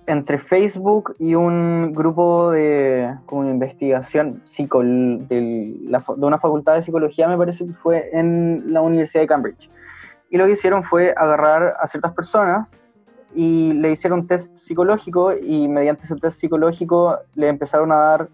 entre 0.08 0.38
Facebook 0.40 1.16
y 1.20 1.36
un 1.36 1.92
grupo 1.94 2.50
de 2.52 3.14
como 3.26 3.44
de 3.44 3.52
investigación 3.52 4.42
la 5.90 6.00
fa- 6.00 6.16
de 6.16 6.26
una 6.26 6.40
facultad 6.40 6.76
de 6.76 6.82
psicología, 6.84 7.28
me 7.28 7.38
parece 7.38 7.66
que 7.66 7.74
fue 7.74 8.10
en 8.14 8.72
la 8.74 8.82
Universidad 8.82 9.22
de 9.22 9.28
Cambridge. 9.28 9.70
Y 10.30 10.38
lo 10.38 10.46
que 10.46 10.54
hicieron 10.54 10.84
fue 10.84 11.14
agarrar 11.16 11.76
a 11.80 11.88
ciertas 11.88 12.14
personas 12.14 12.68
y 13.36 13.74
le 13.74 13.92
hicieron 13.92 14.28
test 14.28 14.56
psicológico 14.56 15.34
y 15.36 15.68
mediante 15.68 16.06
ese 16.06 16.16
test 16.16 16.40
psicológico 16.40 17.18
le 17.36 17.50
empezaron 17.50 17.92
a 17.92 17.98
dar 17.98 18.30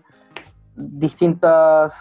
distintas 0.76 1.94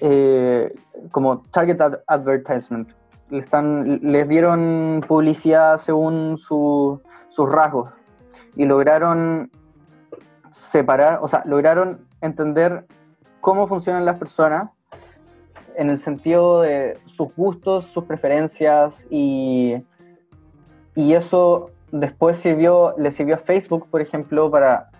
eh, 0.00 0.74
como 1.12 1.42
target 1.52 1.80
ad- 1.80 2.00
advertisement. 2.06 2.88
Le 3.30 3.38
están, 3.40 4.00
les 4.02 4.26
dieron 4.28 5.04
publicidad 5.06 5.78
según 5.78 6.38
su- 6.38 7.00
sus 7.30 7.50
rasgos 7.50 7.90
y 8.56 8.64
lograron 8.64 9.50
separar, 10.50 11.18
o 11.22 11.28
sea, 11.28 11.42
lograron 11.46 12.06
entender 12.20 12.86
cómo 13.40 13.66
funcionan 13.66 14.04
las 14.04 14.16
personas 14.16 14.70
en 15.76 15.90
el 15.90 15.98
sentido 15.98 16.62
de 16.62 16.98
sus 17.06 17.34
gustos, 17.34 17.86
sus 17.86 18.04
preferencias 18.04 18.94
y, 19.10 19.76
y 20.94 21.14
eso 21.14 21.70
después 21.90 22.38
sirvió, 22.38 22.94
le 22.96 23.10
sirvió 23.10 23.34
a 23.34 23.38
Facebook, 23.38 23.88
por 23.90 24.00
ejemplo, 24.00 24.50
para... 24.50 24.90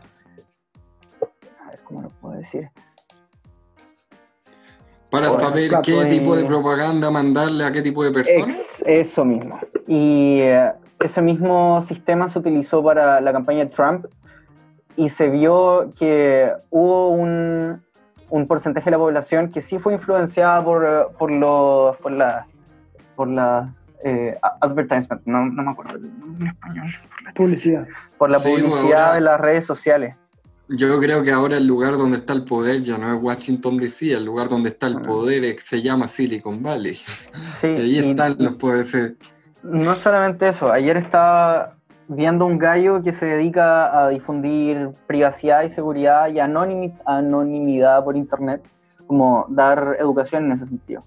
A 1.65 1.71
ver, 1.71 1.81
¿cómo 1.85 2.03
lo 2.03 2.09
puedo 2.09 2.35
decir? 2.37 2.71
Para 5.11 5.29
Bueno, 5.29 5.45
saber 5.45 5.71
qué 5.85 6.05
tipo 6.07 6.35
de 6.35 6.45
propaganda 6.45 7.09
mandarle 7.09 7.65
a 7.65 7.71
qué 7.71 7.83
tipo 7.83 8.03
de 8.03 8.11
personas. 8.11 8.49
Ex- 8.49 8.83
eso 8.85 9.25
mismo. 9.25 9.61
Y 9.87 10.41
eh, 10.41 10.73
ese 11.05 11.21
mismo 11.23 11.83
sistema 11.87 12.29
se 12.29 12.39
utilizó 12.39 12.83
para 12.83 13.21
la 13.21 13.33
campaña 13.33 13.61
de 13.65 13.71
Trump 13.71 14.07
y 14.97 15.09
se 15.11 15.29
vio 15.29 15.91
que 15.99 16.51
hubo 16.71 17.11
un, 17.11 17.83
un 18.31 18.47
porcentaje 18.47 18.87
de 18.87 18.91
la 18.93 18.99
población 18.99 19.51
que 19.51 19.61
sí 19.61 19.79
fue 19.79 19.95
influenciada 19.95 20.63
por, 20.65 20.85
eh, 20.85 21.03
por, 21.19 21.31
los, 21.31 21.97
por 21.99 22.13
la, 22.13 22.47
por 23.17 23.29
la 23.29 23.73
eh, 24.05 24.37
advertisement, 24.61 25.21
no, 25.27 25.47
no 25.47 25.63
me 25.63 25.71
acuerdo 25.73 25.97
el 25.97 26.19
nombre 26.19 26.45
en 26.45 26.47
español, 26.49 26.87
Publicidad. 27.35 27.87
por 28.19 28.31
la 28.31 28.39
Sí, 28.41 28.45
publicidad 28.49 29.03
ahora- 29.05 29.15
de 29.15 29.21
las 29.21 29.41
redes 29.41 29.67
sociales. 29.67 30.17
Yo 30.69 30.99
creo 30.99 31.23
que 31.23 31.31
ahora 31.31 31.59
el 31.59 31.67
lugar 31.67 31.99
donde 31.99 32.17
está 32.19 32.33
el 32.33 32.45
poder 32.45 32.83
ya 32.85 32.97
no 32.97 33.15
es 33.15 33.23
Washington 33.23 33.77
DC, 33.77 34.13
el 34.13 34.25
lugar 34.25 34.49
donde 34.49 34.71
está 34.71 34.87
el 34.87 34.97
Ah. 34.97 35.03
poder 35.03 35.45
es- 35.45 35.63
se 35.65 35.83
llama 35.83 36.09
Silicon 36.09 36.63
Valley. 36.63 36.99
Sí, 37.61 37.67
Y 37.69 37.81
ahí 37.81 37.99
y- 37.99 38.11
están 38.11 38.37
los 38.39 38.55
poderes. 38.55 39.13
No 39.65 39.95
solamente 39.97 40.49
eso, 40.49 40.71
ayer 40.71 40.99
estaba 40.99 41.73
viendo 42.09 42.45
un 42.45 42.59
gallo 42.59 43.03
que 43.03 43.15
se 43.15 43.25
dedica 43.25 43.99
a 43.99 44.11
difundir 44.11 44.91
privacidad 45.07 45.63
y 45.63 45.71
seguridad 45.71 46.29
y 46.29 46.35
anonimi- 46.35 46.95
anonimidad 47.07 48.05
por 48.05 48.15
internet, 48.15 48.63
como 49.07 49.47
dar 49.49 49.97
educación 49.99 50.45
en 50.45 50.53
ese 50.53 50.67
sentido. 50.67 51.03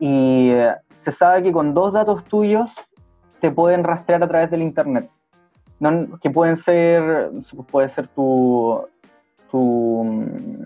Y 0.00 0.50
eh, 0.50 0.74
se 0.94 1.12
sabe 1.12 1.44
que 1.44 1.52
con 1.52 1.74
dos 1.74 1.92
datos 1.92 2.24
tuyos 2.24 2.72
te 3.40 3.52
pueden 3.52 3.84
rastrear 3.84 4.20
a 4.24 4.28
través 4.28 4.50
del 4.50 4.62
internet. 4.62 5.08
Que 6.20 6.30
pueden 6.30 6.56
ser, 6.56 7.30
puede 7.70 7.88
ser 7.88 8.08
tu, 8.08 8.84
tu 9.50 10.02
mm, 10.04 10.64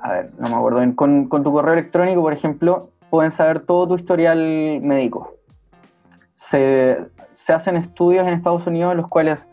a 0.00 0.12
ver, 0.14 0.30
no 0.36 0.48
me 0.48 0.56
acuerdo 0.56 0.78
bien, 0.78 0.94
con 0.94 1.28
tu 1.28 1.52
correo 1.52 1.74
electrónico, 1.74 2.22
por 2.22 2.32
ejemplo, 2.32 2.88
pueden 3.12 3.30
saber 3.30 3.60
todo 3.66 3.86
tu 3.88 3.96
historial 3.96 4.80
médico. 4.82 5.34
Se, 6.48 6.98
se 7.34 7.52
hacen 7.52 7.76
estudios 7.76 8.26
en 8.26 8.32
Estados 8.32 8.66
Unidos 8.66 8.92
en 8.92 8.96
los 8.96 9.08
cuales 9.08 9.46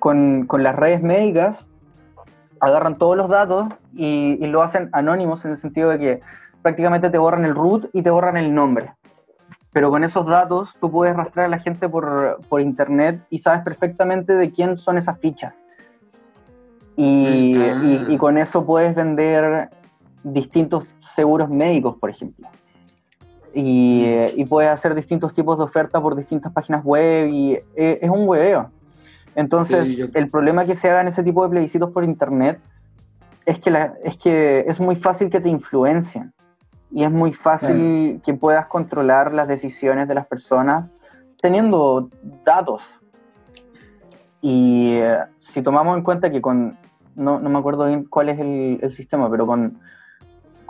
con, 0.00 0.46
con 0.48 0.64
las 0.64 0.74
redes 0.74 1.00
médicas 1.00 1.56
agarran 2.58 2.98
todos 2.98 3.16
los 3.16 3.30
datos 3.30 3.68
y, 3.94 4.36
y 4.44 4.46
lo 4.48 4.62
hacen 4.64 4.88
anónimos 4.92 5.44
en 5.44 5.52
el 5.52 5.58
sentido 5.58 5.90
de 5.90 5.98
que 6.00 6.20
prácticamente 6.60 7.08
te 7.08 7.18
borran 7.18 7.44
el 7.44 7.54
root 7.54 7.88
y 7.92 8.02
te 8.02 8.10
borran 8.10 8.36
el 8.36 8.52
nombre. 8.52 8.92
Pero 9.72 9.88
con 9.90 10.02
esos 10.02 10.26
datos 10.26 10.70
tú 10.80 10.90
puedes 10.90 11.14
rastrear 11.16 11.46
a 11.46 11.50
la 11.50 11.60
gente 11.60 11.88
por, 11.88 12.40
por 12.48 12.60
internet 12.60 13.20
y 13.30 13.38
sabes 13.38 13.62
perfectamente 13.62 14.34
de 14.34 14.50
quién 14.50 14.76
son 14.76 14.98
esas 14.98 15.20
fichas. 15.20 15.54
Y, 16.96 17.54
Mm, 17.56 17.62
ah. 17.62 17.84
y- 18.10 18.14
y 18.14 18.18
con 18.18 18.38
eso 18.38 18.66
puedes 18.66 18.92
vender 18.96 19.68
distintos 20.24 20.82
seguros 21.14 21.48
médicos, 21.48 21.96
por 22.00 22.10
ejemplo. 22.10 22.48
Y, 23.54 24.04
eh, 24.06 24.32
y 24.36 24.44
puedes 24.46 24.70
hacer 24.70 24.94
distintos 24.94 25.34
tipos 25.34 25.58
de 25.58 25.64
ofertas 25.64 26.00
por 26.00 26.16
distintas 26.16 26.52
páginas 26.52 26.82
web 26.84 27.28
y 27.28 27.52
eh, 27.76 27.98
es 28.00 28.10
un 28.10 28.26
hueveo. 28.28 28.70
Entonces, 29.34 29.88
Sí, 29.88 29.96
yo- 29.96 30.06
el 30.14 30.30
problema 30.30 30.64
que 30.64 30.74
se 30.74 30.88
hagan 30.90 31.08
ese 31.08 31.22
tipo 31.22 31.42
de 31.44 31.50
plebiscitos 31.50 31.90
por 31.90 32.04
internet 32.04 32.58
es 33.44 33.58
que, 33.58 33.70
la- 33.70 33.94
es 34.04 34.16
que 34.16 34.60
es 34.66 34.78
muy 34.80 34.96
fácil 34.96 35.28
que 35.30 35.40
te 35.40 35.48
influencien 35.48 36.32
y 36.90 37.04
es 37.04 37.10
muy 37.10 37.32
fácil 37.32 38.20
que 38.24 38.34
puedas 38.34 38.66
controlar 38.66 39.32
las 39.32 39.48
decisiones 39.48 40.08
de 40.08 40.14
las 40.14 40.26
personas 40.26 40.88
teniendo 41.40 42.08
datos. 42.44 42.82
Y 44.40 44.94
eh, 44.94 45.18
si 45.38 45.62
tomamos 45.62 45.96
en 45.96 46.02
cuenta 46.04 46.30
que 46.30 46.40
con, 46.40 46.76
no, 47.14 47.38
no 47.38 47.48
me 47.50 47.58
acuerdo 47.58 47.86
bien 47.86 48.04
cuál 48.04 48.28
es 48.28 48.38
el, 48.38 48.78
el 48.82 48.92
sistema, 48.92 49.30
pero 49.30 49.46
con, 49.46 49.78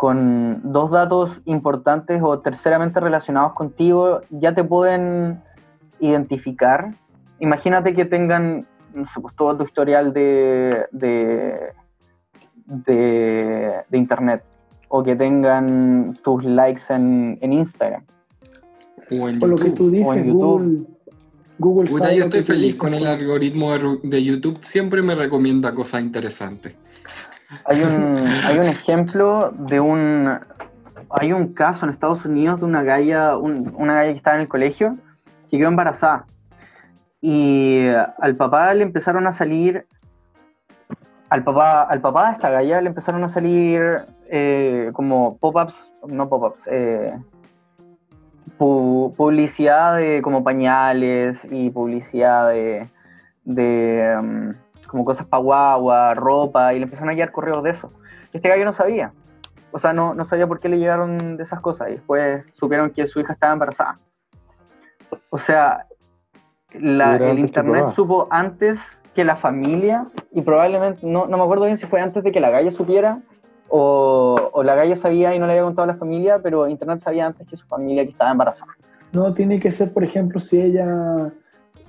con 0.03 0.72
dos 0.72 0.90
datos 0.90 1.40
importantes 1.44 2.20
o 2.24 2.40
terceramente 2.40 2.98
relacionados 2.98 3.53
contigo, 3.53 4.22
ya 4.30 4.53
te 4.53 4.64
pueden 4.64 5.40
identificar. 6.00 6.92
Imagínate 7.38 7.94
que 7.94 8.05
tengan 8.05 8.66
no 8.96 9.07
sé, 9.07 9.20
pues, 9.20 9.32
todo 9.36 9.57
tu 9.59 9.62
historial 9.62 10.12
de, 10.12 10.86
de, 10.90 11.57
de, 12.66 13.74
de 13.88 13.96
internet 13.96 14.42
o 14.88 15.05
que 15.05 15.14
tengan 15.14 16.18
tus 16.24 16.42
likes 16.42 16.82
en, 16.88 17.38
en 17.40 17.53
Instagram. 17.53 18.03
O 19.09 19.28
en 19.28 19.38
Por 19.38 19.50
lo 19.50 19.57
que 19.57 19.68
YouTube. 19.68 19.76
tú 19.76 19.90
dices, 19.92 20.09
O 20.09 20.14
en 20.14 20.24
YouTube. 20.24 20.40
Google, 20.40 20.86
Google 21.59 21.90
Puta, 21.90 22.12
yo 22.12 22.24
estoy 22.24 22.42
feliz 22.42 22.62
dices, 22.62 22.80
con 22.80 22.94
el 22.94 23.07
algoritmo 23.07 23.70
de 24.03 24.24
YouTube, 24.24 24.59
siempre 24.64 25.00
me 25.00 25.14
recomienda 25.14 25.72
cosas 25.72 26.03
interesantes. 26.03 26.74
Hay 27.66 27.82
un, 27.82 28.26
hay 28.44 28.59
un 28.59 28.66
ejemplo 28.66 29.50
de 29.53 29.80
un. 29.80 30.38
Hay 31.11 31.32
un 31.32 31.53
caso 31.53 31.84
en 31.84 31.92
Estados 31.92 32.24
Unidos 32.24 32.61
de 32.61 32.66
una 32.66 32.82
galla, 32.82 33.36
un- 33.36 33.74
una 33.76 33.94
galla 33.94 34.12
que 34.12 34.16
estaba 34.18 34.36
en 34.36 34.42
el 34.42 34.48
colegio 34.48 34.96
que 35.50 35.59
quedó 35.59 35.68
embarazada. 35.68 36.24
Y 37.20 37.86
al 38.18 38.34
papá 38.36 38.72
le 38.74 38.82
empezaron 38.82 39.26
a 39.26 39.32
salir. 39.34 39.86
Al 41.28 41.44
papá, 41.44 41.82
al 41.82 42.00
papá 42.00 42.28
de 42.28 42.32
esta 42.34 42.50
galla 42.50 42.80
le 42.80 42.88
empezaron 42.88 43.24
a 43.24 43.28
salir 43.28 44.00
eh, 44.28 44.90
como 44.92 45.36
pop-ups, 45.38 45.74
no 46.09 46.28
pop-ups, 46.28 46.61
eh, 46.66 47.14
pu- 48.59 49.14
publicidad 49.16 49.96
de 49.96 50.20
como 50.22 50.42
pañales 50.44 51.38
y 51.50 51.70
publicidad 51.70 52.48
de, 52.50 52.88
de 53.44 54.16
um, 54.18 54.53
como 54.93 55.05
cosas 55.05 55.26
para 55.26 55.43
guagua, 55.43 56.14
ropa, 56.14 56.72
y 56.72 56.78
le 56.78 56.84
empezaron 56.84 57.11
a 57.11 57.14
llegar 57.14 57.32
correos 57.32 57.64
de 57.64 57.70
eso. 57.70 57.90
Este 58.32 58.49
gallo 58.49 58.64
no 58.64 58.72
sabía. 58.72 59.12
O 59.72 59.78
sea, 59.80 59.93
no, 59.93 60.14
no 60.14 60.24
sabía 60.24 60.47
por 60.47 60.61
qué 60.61 60.68
le 60.68 60.78
llegaron 60.78 61.18
de 61.36 61.43
esas 61.43 61.61
cosas. 61.61 61.88
Y 61.88 61.93
después 61.95 62.45
supieron 62.55 62.90
que 62.90 63.09
su 63.09 63.18
hija 63.18 63.32
estaba 63.32 63.55
embarazada. 63.55 63.95
O 65.30 65.38
sea, 65.38 65.86
la- 66.78 67.16
el 67.16 67.38
internet 67.38 67.88
supo 67.95 68.28
antes 68.30 68.78
que 69.14 69.24
la 69.24 69.36
familia, 69.36 70.05
y 70.30 70.43
probablemente, 70.43 71.07
no, 71.07 71.26
no 71.26 71.36
me 71.36 71.43
acuerdo 71.43 71.64
bien 71.64 71.76
si 71.78 71.86
fue 71.86 72.01
antes 72.01 72.22
de 72.22 72.32
que 72.32 72.40
la 72.40 72.51
galla 72.51 72.70
supiera, 72.70 73.18
o, 73.68 74.51
o 74.53 74.62
la 74.62 74.74
galla 74.74 74.97
sabía 74.97 75.34
y 75.34 75.38
no 75.38 75.47
le 75.47 75.53
había 75.53 75.64
contado 75.64 75.84
a 75.84 75.93
la 75.95 75.99
familia, 75.99 76.40
pero 76.43 76.68
internet 76.68 77.01
sabía 77.01 77.26
antes 77.26 77.49
que 77.49 77.57
su 77.57 77.66
familia 77.66 78.05
que 78.05 78.11
estaba 78.11 78.30
embarazada. 78.30 78.72
No, 79.12 79.32
tiene 79.32 79.59
que 79.61 79.72
ser, 79.72 79.93
por 79.93 80.05
ejemplo, 80.05 80.40
si 80.40 80.61
ella 80.61 81.32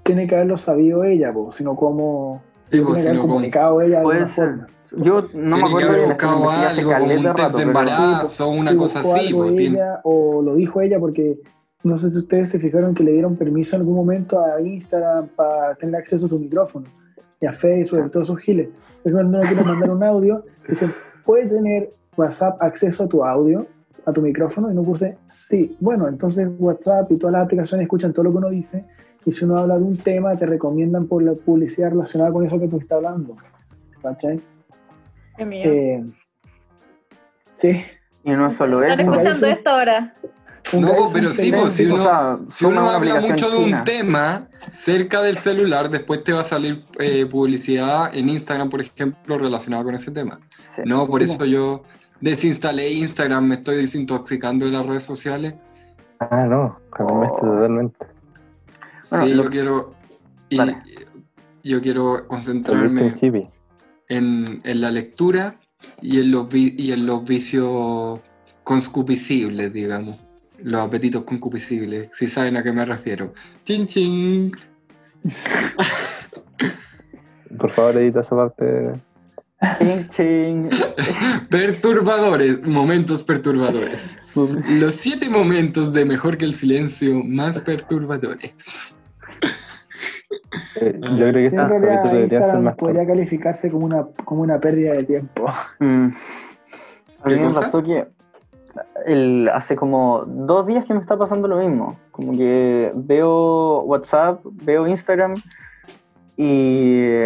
tiene 0.04 0.28
que 0.28 0.36
haberlo 0.36 0.58
sabido 0.58 1.04
ella, 1.06 1.32
po, 1.34 1.51
sino 1.54 1.76
como 1.76 2.41
Sí, 2.74 2.80
tiene 2.80 2.86
pues, 2.88 3.03
si 3.03 3.11
no, 3.11 3.21
comunicado 3.21 3.82
ella 3.82 3.97
de 3.99 4.03
Puede 4.03 4.19
ser. 4.30 4.34
forma. 4.49 4.67
Yo 4.97 5.21
no 5.34 5.57
me 5.57 5.63
Tiene 5.63 5.67
acuerdo 5.69 5.93
bien, 5.93 6.09
buscado 6.09 6.34
algo, 6.34 6.91
como 6.91 7.03
un 7.05 7.24
de 7.24 7.34
rato, 7.34 7.59
embarazo. 7.59 8.30
Sí, 8.32 8.43
o 8.43 8.47
una 8.49 8.76
cosa 8.78 8.99
así, 8.99 9.09
algo 9.28 9.39
pues, 9.39 9.55
tiene- 9.55 9.76
ella, 9.78 9.99
o 10.03 10.41
lo 10.41 10.55
dijo 10.55 10.82
ella 10.82 10.99
porque 10.99 11.39
no 11.84 11.97
sé 11.97 12.09
si 12.11 12.17
ustedes 12.17 12.49
se 12.49 12.59
fijaron 12.59 12.93
que 12.95 13.03
le 13.03 13.11
dieron 13.11 13.36
permiso 13.36 13.76
en 13.76 13.82
algún 13.82 13.95
momento 13.95 14.39
a 14.43 14.61
Instagram 14.61 15.28
para 15.36 15.76
tener 15.76 15.95
acceso 15.95 16.26
a 16.26 16.30
su 16.30 16.39
micrófono 16.39 16.86
y 17.41 17.45
a 17.45 17.53
Facebook 17.53 18.03
y 18.05 18.09
todos 18.09 18.28
sus 18.28 18.39
giles. 18.39 18.69
Es 19.03 19.11
cuando 19.11 19.38
uno 19.39 19.47
quiere 19.47 19.63
mandar 19.63 19.89
un 19.91 20.03
audio, 20.03 20.43
dicen, 20.69 20.93
¿puede 21.26 21.47
tener 21.47 21.89
WhatsApp 22.17 22.61
acceso 22.61 23.03
a 23.03 23.07
tu 23.07 23.24
audio, 23.24 23.65
a 24.05 24.11
tu 24.13 24.21
micrófono? 24.21 24.71
Y 24.71 24.76
no 24.76 24.84
puse 24.84 25.17
sí. 25.28 25.76
Bueno, 25.80 26.07
entonces 26.07 26.47
WhatsApp 26.59 27.11
y 27.11 27.17
todas 27.17 27.34
las 27.34 27.43
aplicaciones 27.45 27.84
escuchan 27.86 28.13
todo 28.13 28.26
lo 28.26 28.32
que 28.32 28.38
uno 28.38 28.49
dice 28.49 28.86
y 29.26 29.32
si 29.32 29.45
uno 29.45 29.57
habla 29.57 29.78
de 29.78 29.84
un 29.84 29.97
tema 29.97 30.36
te 30.36 30.45
recomiendan 30.45 31.07
por 31.07 31.24
la 31.24 31.34
publicidad 31.34 31.91
relacionada 31.91 32.32
con 32.32 32.45
eso 32.45 32.59
que 32.59 32.67
tú 32.67 32.78
estás 32.80 32.97
hablando. 32.97 33.36
¿Cachai? 34.01 34.39
Qué 35.38 35.45
miedo. 35.45 35.71
Eh, 35.74 36.03
sí. 37.53 37.82
Y 38.24 38.32
no 38.32 38.47
es 38.51 38.57
solo 38.57 38.82
¿Están 38.84 38.99
eso. 38.99 39.11
escucha- 39.11 39.30
escuchando 39.30 39.47
esto 39.47 39.69
ahora? 39.69 40.13
Un 40.71 40.82
No, 40.82 41.09
pero 41.11 41.34
sí, 41.34 41.51
pues, 41.51 41.74
si 41.74 41.86
o 41.86 41.93
uno, 41.93 42.03
sea, 42.03 42.38
si 42.55 42.65
uno 42.65 42.76
suma 42.80 42.82
una 42.88 42.95
habla 42.95 43.21
mucho 43.21 43.49
de 43.49 43.57
china. 43.57 43.78
un 43.80 43.84
tema 43.84 44.47
cerca 44.71 45.21
del 45.21 45.38
celular, 45.38 45.89
después 45.89 46.24
te 46.24 46.32
va 46.32 46.41
a 46.41 46.45
salir 46.45 46.84
eh, 46.99 47.26
publicidad 47.26 48.15
en 48.15 48.30
Instagram, 48.30 48.69
por 48.69 48.80
ejemplo, 48.82 49.38
relacionada 49.38 49.84
con 49.84 49.95
ese 49.95 50.09
tema. 50.11 50.39
Sí. 50.76 50.82
No, 50.86 51.05
por 51.05 51.21
eso 51.21 51.43
yo 51.45 51.84
desinstalé 52.21 52.91
Instagram, 52.93 53.45
me 53.45 53.55
estoy 53.55 53.76
desintoxicando 53.78 54.65
de 54.65 54.71
las 54.71 54.86
redes 54.86 55.03
sociales. 55.03 55.53
Ah, 56.21 56.45
no, 56.45 56.78
cambiaste 56.91 57.38
Oh. 57.41 57.51
totalmente. 57.55 58.05
Bueno, 59.10 59.26
sí, 59.26 59.34
lo- 59.34 59.43
yo 59.43 59.49
quiero 59.49 59.93
y 60.49 60.58
yo 61.64 61.82
quiero 61.82 62.28
concentrarme 62.28 63.14
en, 64.10 64.45
en 64.64 64.82
la 64.82 64.91
lectura 64.91 65.56
y 66.01 66.20
en 66.20 66.32
los 66.32 66.49
vi- 66.49 66.76
y 66.78 66.91
en 66.91 67.06
los 67.06 67.24
vicios 67.26 68.20
concupiscibles, 68.64 69.72
digamos. 69.74 70.18
Los 70.62 70.82
apetitos 70.88 71.24
concupiscibles, 71.24 72.10
si 72.18 72.28
saben 72.28 72.56
a 72.58 72.64
qué 72.64 72.72
me 72.72 72.86
refiero. 72.86 73.34
Chin 73.66 73.88
chin. 73.88 74.51
Por 77.58 77.70
favor, 77.72 77.97
edita 77.97 78.22
esa 78.22 78.36
parte. 78.36 78.93
Ching, 79.80 80.10
ching. 80.10 80.70
Perturbadores, 81.49 82.66
momentos 82.68 83.24
perturbadores. 83.24 83.99
Los 84.36 84.95
siete 84.95 85.29
momentos 85.29 85.93
de 85.93 86.05
mejor 86.05 86.38
que 86.38 86.45
el 86.45 86.55
silencio 86.55 87.23
más 87.23 87.59
perturbadores. 87.61 88.51
Eh, 90.75 90.99
yo 91.01 91.17
creo 91.17 91.49
que 91.49 91.55
capítulos 91.55 92.11
deberían 92.11 92.43
ser 92.49 92.59
más 92.59 92.75
podría 92.75 93.05
calificarse 93.05 93.71
como 93.71 93.86
una, 93.86 94.05
como 94.25 94.41
una 94.41 94.59
pérdida 94.59 94.93
de 94.93 95.03
tiempo. 95.03 95.45
Mm. 95.79 96.07
A 97.21 97.29
¿Qué 97.29 97.36
mí 97.36 97.41
me 97.41 97.47
cosa? 97.47 97.61
pasó 97.61 97.84
que 97.84 98.05
el, 99.05 99.49
hace 99.49 99.75
como 99.75 100.23
dos 100.25 100.67
días 100.67 100.86
que 100.86 100.93
me 100.93 100.99
está 100.99 101.17
pasando 101.17 101.47
lo 101.47 101.57
mismo. 101.57 101.97
Como 102.11 102.38
que 102.38 102.91
veo 102.95 103.81
WhatsApp, 103.81 104.41
veo 104.43 104.88
Instagram 104.88 105.36
y 106.38 107.25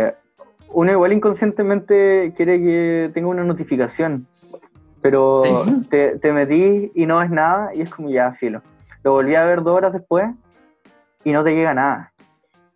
uno 0.70 0.92
igual 0.92 1.14
inconscientemente 1.14 2.34
quiere 2.36 2.60
que 2.60 3.12
tenga 3.14 3.30
una 3.30 3.44
notificación. 3.44 4.28
Pero 5.10 5.64
te, 5.90 6.20
te 6.20 6.34
metí 6.34 6.92
y 6.94 7.06
no 7.06 7.20
ves 7.20 7.30
nada 7.30 7.74
y 7.74 7.80
es 7.80 7.90
como 7.90 8.10
ya, 8.10 8.34
filo. 8.34 8.62
Lo 9.06 9.14
volví 9.14 9.36
a 9.36 9.46
ver 9.46 9.64
dos 9.64 9.78
horas 9.78 9.94
después 9.94 10.26
y 11.24 11.32
no 11.32 11.46
te 11.46 11.56
llega 11.56 11.74
nada. 11.74 12.12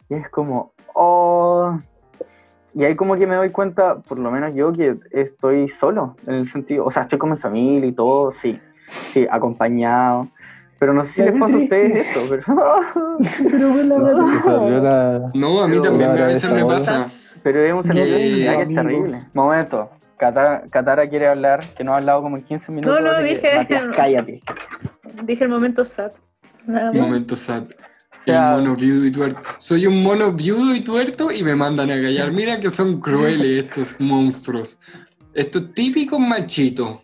Y 0.08 0.14
es 0.14 0.30
como, 0.30 0.72
oh. 0.94 1.78
Y 2.74 2.86
ahí 2.86 2.96
como 2.96 3.18
que 3.18 3.28
me 3.28 3.36
doy 3.36 3.50
cuenta, 3.50 3.98
por 3.98 4.18
lo 4.18 4.32
menos 4.32 4.54
yo, 4.54 4.72
que 4.72 4.96
estoy 5.12 5.68
solo, 5.72 6.16
en 6.26 6.36
el 6.36 6.50
sentido, 6.50 6.86
o 6.86 6.92
sea, 6.92 7.04
estoy 7.04 7.20
con 7.20 7.32
mi 7.32 7.36
familia 7.36 7.90
y 7.90 7.92
todo, 7.92 8.32
sí, 8.42 8.58
sí, 9.12 9.28
acompañado. 9.30 10.30
Pero 10.80 10.94
no 10.94 11.04
sé 11.04 11.12
si 11.12 11.22
les 11.24 11.38
pasa 11.38 11.54
a 11.54 11.60
ustedes 11.60 12.08
esto, 12.08 12.22
pero, 12.30 12.44
Pero 13.52 13.70
bueno, 13.74 14.00
la 14.00 14.58
verdad. 14.58 15.32
No, 15.34 15.64
a 15.64 15.68
mí 15.68 15.74
Pero 15.74 15.84
también 15.84 16.12
a 16.12 16.28
veces 16.28 16.50
me 16.50 16.66
pasa. 16.66 17.12
pero 17.44 17.60
es 17.60 17.74
un 17.74 17.82
de 17.82 17.88
tengo 17.90 18.06
identidad 18.06 18.56
que 18.56 18.62
es 18.62 18.74
terrible. 18.74 19.18
Momento, 19.34 19.90
Katara, 20.22 20.62
Katara 20.70 21.10
quiere 21.10 21.28
hablar, 21.28 21.74
que 21.74 21.84
no 21.84 21.94
ha 21.94 21.98
hablado 21.98 22.22
como 22.22 22.38
en 22.38 22.44
15 22.44 22.72
minutos. 22.72 23.02
no, 23.02 23.18
que, 23.18 23.24
dije- 23.24 23.56
Matías, 23.56 23.86
cállate. 23.96 24.40
Dije 25.24 25.44
el 25.46 25.50
momento 25.50 25.84
sad. 25.84 26.12
Nada 26.68 26.92
más. 26.92 27.02
Momento 27.02 27.36
sad. 27.36 27.64
O 27.64 28.24
sea, 28.24 28.52
El 28.54 28.58
mono 28.62 28.76
viudo 28.76 29.04
y 29.08 29.12
tuerto. 29.12 29.42
Soy 29.58 29.88
un 29.88 30.04
mono 30.04 30.32
viudo 30.32 30.76
y 30.76 30.82
tuerto 30.82 31.32
y 31.32 31.42
me 31.42 31.56
mandan 31.56 31.90
a 31.90 31.96
callar. 31.96 32.32
Mira 32.40 32.60
que 32.60 32.70
son 32.72 33.02
crueles 33.02 33.66
estos 33.66 33.96
monstruos. 34.00 34.78
Estos 35.34 35.74
típicos 35.74 36.20
machitos. 36.20 37.00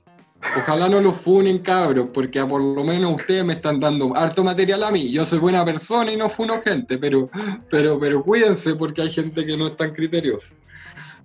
Ojalá 0.56 0.88
no 0.88 1.02
los 1.02 1.16
funen, 1.22 1.58
cabros, 1.64 2.10
porque 2.14 2.40
por 2.46 2.62
lo 2.62 2.84
menos 2.84 3.16
ustedes 3.16 3.44
me 3.44 3.54
están 3.54 3.80
dando 3.80 4.16
harto 4.16 4.44
material 4.44 4.84
a 4.84 4.92
mí. 4.92 5.12
Yo 5.12 5.26
soy 5.26 5.40
buena 5.40 5.66
persona 5.66 6.12
y 6.12 6.18
no 6.18 6.30
funo 6.30 6.62
gente, 6.62 7.00
pero, 7.00 7.28
pero, 7.72 8.00
pero 8.00 8.22
cuídense 8.24 8.76
porque 8.76 9.02
hay 9.02 9.10
gente 9.12 9.44
que 9.44 9.58
no 9.58 9.70
es 9.70 9.76
tan 9.76 9.92
criteriosa. 9.96 10.54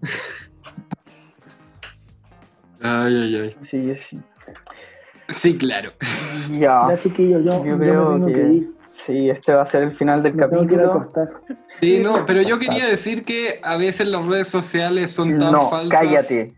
Ay, 2.82 3.14
ay, 3.16 3.36
ay. 3.36 3.56
sí, 3.62 3.94
sí. 3.94 4.20
Sí, 5.38 5.56
claro. 5.56 5.92
Ya, 6.50 6.88
Ya, 6.90 6.98
chiquillos, 6.98 7.44
yo, 7.44 7.58
yo 7.58 7.64
yo 7.64 7.78
creo 7.78 8.08
me 8.10 8.14
tengo 8.14 8.26
que, 8.26 8.32
que 8.34 8.52
ir. 8.54 8.70
sí, 9.06 9.30
este 9.30 9.52
va 9.54 9.62
a 9.62 9.66
ser 9.66 9.84
el 9.84 9.92
final 9.92 10.22
del 10.22 10.34
Me 10.34 10.46
tengo 10.48 10.66
que 10.66 10.74
ir 10.74 10.80
a 10.80 10.92
capítulo. 10.92 11.12
Sí, 11.80 11.98
no, 12.00 12.26
pero 12.26 12.42
yo 12.42 12.58
quería 12.58 12.86
decir 12.86 13.24
que 13.24 13.58
a 13.62 13.76
veces 13.76 14.06
las 14.08 14.26
redes 14.26 14.48
sociales 14.48 15.10
son 15.12 15.38
tan 15.38 15.52
No, 15.52 15.70
falsas. 15.70 16.00
cállate. 16.00 16.52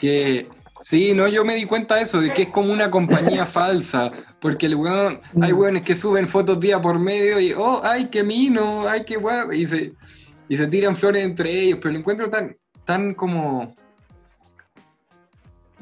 que 0.00 0.48
sí, 0.82 1.14
no, 1.14 1.28
yo 1.28 1.44
me 1.44 1.54
di 1.54 1.64
cuenta 1.66 1.96
de 1.96 2.02
eso, 2.02 2.20
de 2.20 2.32
que 2.32 2.42
es 2.42 2.48
como 2.48 2.72
una 2.72 2.90
compañía 2.90 3.46
falsa, 3.46 4.10
porque 4.40 4.66
el 4.66 4.74
weón, 4.76 5.20
hay 5.40 5.52
Mm. 5.52 5.58
weones 5.58 5.82
que 5.84 5.96
suben 5.96 6.28
fotos 6.28 6.58
día 6.60 6.80
por 6.80 6.98
medio 6.98 7.38
y, 7.40 7.52
oh, 7.52 7.80
ay, 7.84 8.08
qué 8.10 8.22
mino, 8.22 8.86
ay, 8.88 9.04
qué 9.04 9.16
guapo, 9.16 9.52
y 9.52 9.66
se, 9.66 9.92
y 10.48 10.56
se 10.56 10.66
tiran 10.68 10.96
flores 10.96 11.24
entre 11.24 11.50
ellos, 11.62 11.78
pero 11.80 11.92
lo 11.92 11.98
encuentro 12.00 12.28
tan, 12.30 12.54
tan 12.84 13.14
como, 13.14 13.74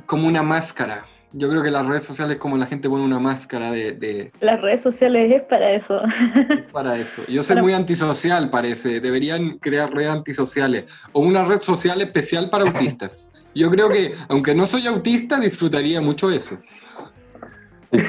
como 0.06 0.26
una 0.28 0.42
máscara. 0.42 1.04
Yo 1.34 1.48
creo 1.48 1.62
que 1.62 1.70
las 1.70 1.86
redes 1.86 2.02
sociales 2.02 2.36
como 2.36 2.58
la 2.58 2.66
gente 2.66 2.88
pone 2.90 3.04
una 3.04 3.18
máscara 3.18 3.70
de, 3.70 3.92
de- 3.92 4.32
Las 4.40 4.60
redes 4.60 4.82
sociales 4.82 5.32
es 5.32 5.42
para 5.44 5.70
eso. 5.72 6.00
para 6.72 6.98
eso. 6.98 7.22
Yo 7.26 7.42
soy 7.42 7.54
Para- 7.54 7.62
muy 7.62 7.72
antisocial, 7.72 8.50
parece. 8.50 9.00
Deberían 9.00 9.58
crear 9.58 9.90
redes 9.92 10.10
antisociales 10.10 10.84
o 11.12 11.20
una 11.20 11.44
red 11.46 11.60
social 11.60 12.02
especial 12.02 12.50
para 12.50 12.64
autistas. 12.66 13.28
Yo 13.54 13.70
creo 13.70 13.88
que, 13.88 14.14
aunque 14.28 14.54
no 14.54 14.66
soy 14.66 14.86
autista, 14.86 15.38
disfrutaría 15.38 16.00
mucho 16.00 16.30
eso. 16.30 16.56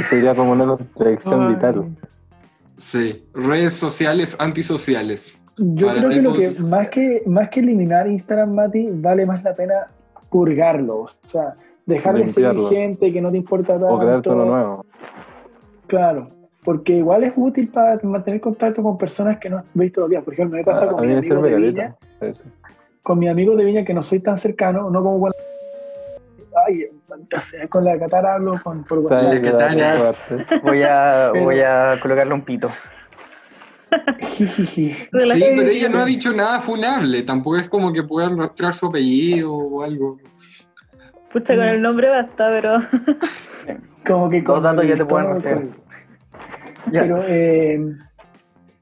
Sería 0.09 0.33
como 0.35 0.51
una 0.51 0.65
contradicción 0.65 1.47
Ay. 1.47 1.55
vital. 1.55 1.85
Sí, 2.91 3.23
redes 3.33 3.73
sociales 3.73 4.35
antisociales. 4.39 5.33
Yo 5.57 5.87
Para 5.87 5.99
creo 5.99 6.09
que 6.11 6.21
lo 6.21 6.33
que 6.33 6.49
más 6.61 6.89
que 6.89 7.21
más 7.25 7.49
que 7.49 7.59
eliminar 7.59 8.07
Instagram, 8.07 8.53
Mati, 8.53 8.87
vale 8.91 9.25
más 9.25 9.43
la 9.43 9.53
pena 9.53 9.73
purgarlo. 10.29 11.01
O 11.01 11.09
sea, 11.27 11.53
dejar 11.85 12.15
de 12.15 12.23
seguir 12.29 12.49
Limpiarlo. 12.51 12.69
gente 12.69 13.11
que 13.13 13.21
no 13.21 13.31
te 13.31 13.37
importa 13.37 13.73
tanto. 13.73 13.87
O 13.87 13.99
crearte 13.99 14.29
uno 14.29 14.45
nuevo. 14.45 14.85
Claro, 15.87 16.27
porque 16.63 16.93
igual 16.93 17.23
es 17.23 17.33
útil 17.35 17.67
para 17.69 17.99
mantener 18.03 18.39
contacto 18.41 18.81
con 18.81 18.97
personas 18.97 19.37
que 19.39 19.49
no 19.49 19.57
has 19.57 19.65
visto 19.73 20.01
los 20.01 20.09
días. 20.09 20.23
Por 20.23 20.33
ejemplo, 20.33 20.57
me 20.57 20.63
pasa 20.63 20.85
A 20.85 20.87
con 20.87 21.01
mis 21.07 21.09
me 21.09 21.35
amigos 21.35 21.43
de 21.43 21.55
Viña. 21.57 21.95
Eso. 22.21 22.43
con 23.03 23.19
mis 23.19 23.29
amigos 23.29 23.57
de 23.57 23.65
Viña 23.65 23.83
que 23.83 23.93
no 23.93 24.01
soy 24.01 24.19
tan 24.19 24.37
cercano, 24.37 24.89
no 24.89 25.03
como 25.03 25.19
cuando 25.19 25.37
ay, 26.67 26.87
con 27.69 27.83
la 27.83 27.97
Catara 27.97 28.35
hablo 28.35 28.53
con, 28.63 28.83
por 28.83 28.99
WhatsApp. 28.99 29.41
Voy 30.63 30.83
a, 30.83 31.29
Pero- 31.33 31.43
voy 31.45 31.59
a 31.59 31.97
colocarle 32.01 32.33
un 32.33 32.41
pito. 32.43 32.69
Sí, 34.37 34.95
pero 35.11 35.33
ella 35.69 35.87
no 35.89 35.99
ha 35.99 36.05
dicho 36.05 36.31
nada 36.31 36.61
funable. 36.61 37.21
Tampoco 37.23 37.57
es 37.57 37.69
como 37.69 37.93
que 37.93 38.01
puedan 38.03 38.37
rastrear 38.37 38.73
su 38.73 38.87
apellido 38.87 39.53
o 39.53 39.83
algo. 39.83 40.17
Pucha, 41.33 41.55
con 41.55 41.63
el 41.65 41.81
nombre 41.81 42.09
basta, 42.09 42.47
pero 42.49 42.77
Como 44.07 44.29
que 44.29 44.43
con 44.43 44.61
datos 44.61 44.85
ya 44.87 44.95
te 44.95 45.05
pueden 45.05 45.41
con- 45.41 45.75
Pero 46.91 47.23
eh, 47.27 47.79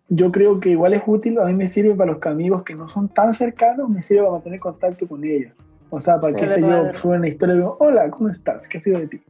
yo 0.10 0.32
creo 0.32 0.60
que 0.60 0.69
igual 0.69 0.94
es 0.94 1.03
útil, 1.06 1.40
a 1.40 1.45
mí 1.45 1.53
me 1.53 1.68
sirve 1.68 1.94
para 1.95 2.11
los 2.14 2.26
amigos 2.26 2.64
que 2.64 2.76
no 2.76 2.90
son 2.90 3.07
tan 3.10 3.34
cercanos, 3.34 3.88
me 3.90 4.02
sirve 4.03 4.22
para 4.22 4.34
mantener 4.34 4.60
contacto 4.60 5.07
con 5.07 5.23
ellos. 5.23 5.53
O 5.90 5.99
sea, 5.99 6.19
para 6.19 6.34
que 6.36 6.45
Claro, 6.45 6.53
sé 6.56 6.61
yo, 6.94 6.99
suben 6.99 7.19
una 7.19 7.28
historia 7.30 7.53
y 7.53 7.57
digo, 7.57 7.78
hola, 7.80 8.10
¿cómo 8.10 8.30
estás? 8.30 8.68
¿Qué 8.68 8.78
ha 8.78 8.82
sido 8.82 8.99
de 8.99 9.07
ti? 9.07 9.22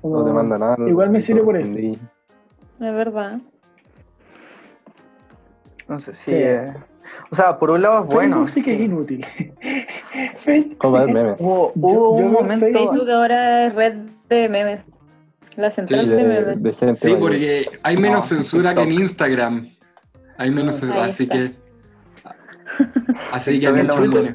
Como- 0.00 0.18
No 0.18 0.24
te 0.24 0.32
manda 0.32 0.58
nada. 0.58 0.76
Igual 0.88 1.10
me 1.10 1.20
sirve 1.20 1.42
por 1.42 1.56
eso. 1.56 1.72
Sí. 1.72 1.98
es 2.80 2.92
verdad. 2.94 3.38
No 5.88 5.98
sé 6.00 6.14
si. 6.14 6.24
Sí. 6.24 6.34
eh, 6.34 6.72
O 7.30 7.36
sea, 7.36 7.58
por 7.58 7.70
un 7.70 7.82
lado 7.82 8.04
es 8.04 8.12
bueno. 8.12 8.36
Facebook 8.46 8.50
sí 8.50 8.62
que 8.62 8.74
es 8.74 8.80
inútil. 8.80 9.26
Facebook 10.44 10.78
Como 10.78 10.96
sí 10.98 10.98
ver 11.04 11.06
que- 11.06 11.14
memes. 11.22 11.36
Hubo, 11.40 11.72
Yo- 11.74 11.80
hubo 11.80 12.18
yo 12.20 12.26
un 12.26 12.32
veo 12.32 12.40
momento. 12.42 12.66
Facebook- 12.66 13.10
ahora 13.10 13.66
es 13.66 13.74
red 13.74 13.94
de 14.28 14.48
memes. 14.48 14.84
La 15.56 15.70
central 15.70 16.04
Sí, 16.04 16.10
de, 16.10 16.16
De, 16.16 16.22
memes. 16.22 16.62
de 16.62 16.72
gente. 16.74 17.00
Sí, 17.00 17.06
mayor. 17.08 17.20
porque 17.20 17.66
hay 17.82 17.96
menos 17.96 18.20
No, 18.30 18.36
censura 18.36 18.74
que 18.74 18.82
en. 18.82 18.92
Instagram. 18.92 19.68
Hay 20.38 20.50
menos 20.50 20.74
Ah, 20.76 20.78
censura, 20.78 21.04
así 21.06 21.22
está. 21.22 21.34
que. 21.34 21.52
Así 23.32 23.60
que 23.60 23.66
es 23.66 23.72
mucho 23.72 24.00
menos. 24.02 24.34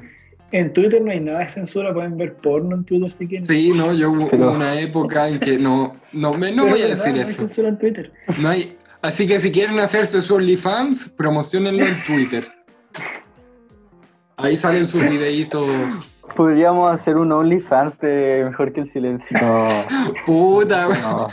En 0.51 0.73
Twitter 0.73 1.01
no 1.01 1.11
hay 1.11 1.19
nada 1.22 1.39
de 1.39 1.49
censura, 1.49 1.93
pueden 1.93 2.18
ver 2.18 2.34
porno 2.34 2.76
en 2.76 2.84
Twitter 2.84 3.09
si 3.18 3.26
quieren. 3.27 3.47
Sí, 3.47 3.72
no, 3.73 3.93
yo 3.93 4.11
hubo 4.11 4.27
Pero- 4.30 4.51
una 4.51 4.77
época 4.81 5.30
en 5.30 5.39
que 5.39 5.57
no, 5.57 5.93
no, 6.11 6.34
me, 6.34 6.51
no 6.51 6.63
Pero 6.63 6.76
voy 6.76 6.84
a 6.84 6.88
decir 6.88 7.07
no 7.13 7.15
hay 7.15 7.22
eso. 7.22 7.31
censura 7.38 7.69
en 7.69 7.77
Twitter. 7.77 8.11
No 8.38 8.49
hay, 8.49 8.76
así 9.01 9.26
que 9.27 9.39
si 9.39 9.49
quieren 9.51 9.80
hacerse 9.80 10.22
su 10.22 10.35
OnlyFans, 10.35 11.07
promocionenlo 11.15 11.85
en 11.85 11.95
Twitter. 12.05 12.43
Ahí 14.41 14.57
salen 14.57 14.88
sus 14.88 15.01
videitos. 15.03 15.68
Podríamos 16.35 16.91
hacer 16.93 17.18
un 17.18 17.31
OnlyFans 17.31 17.99
de 17.99 18.43
Mejor 18.49 18.72
que 18.73 18.81
el 18.81 18.89
Silencio. 18.89 19.38
No, 19.41 19.68
Puta, 20.26 20.88
no, 20.88 21.27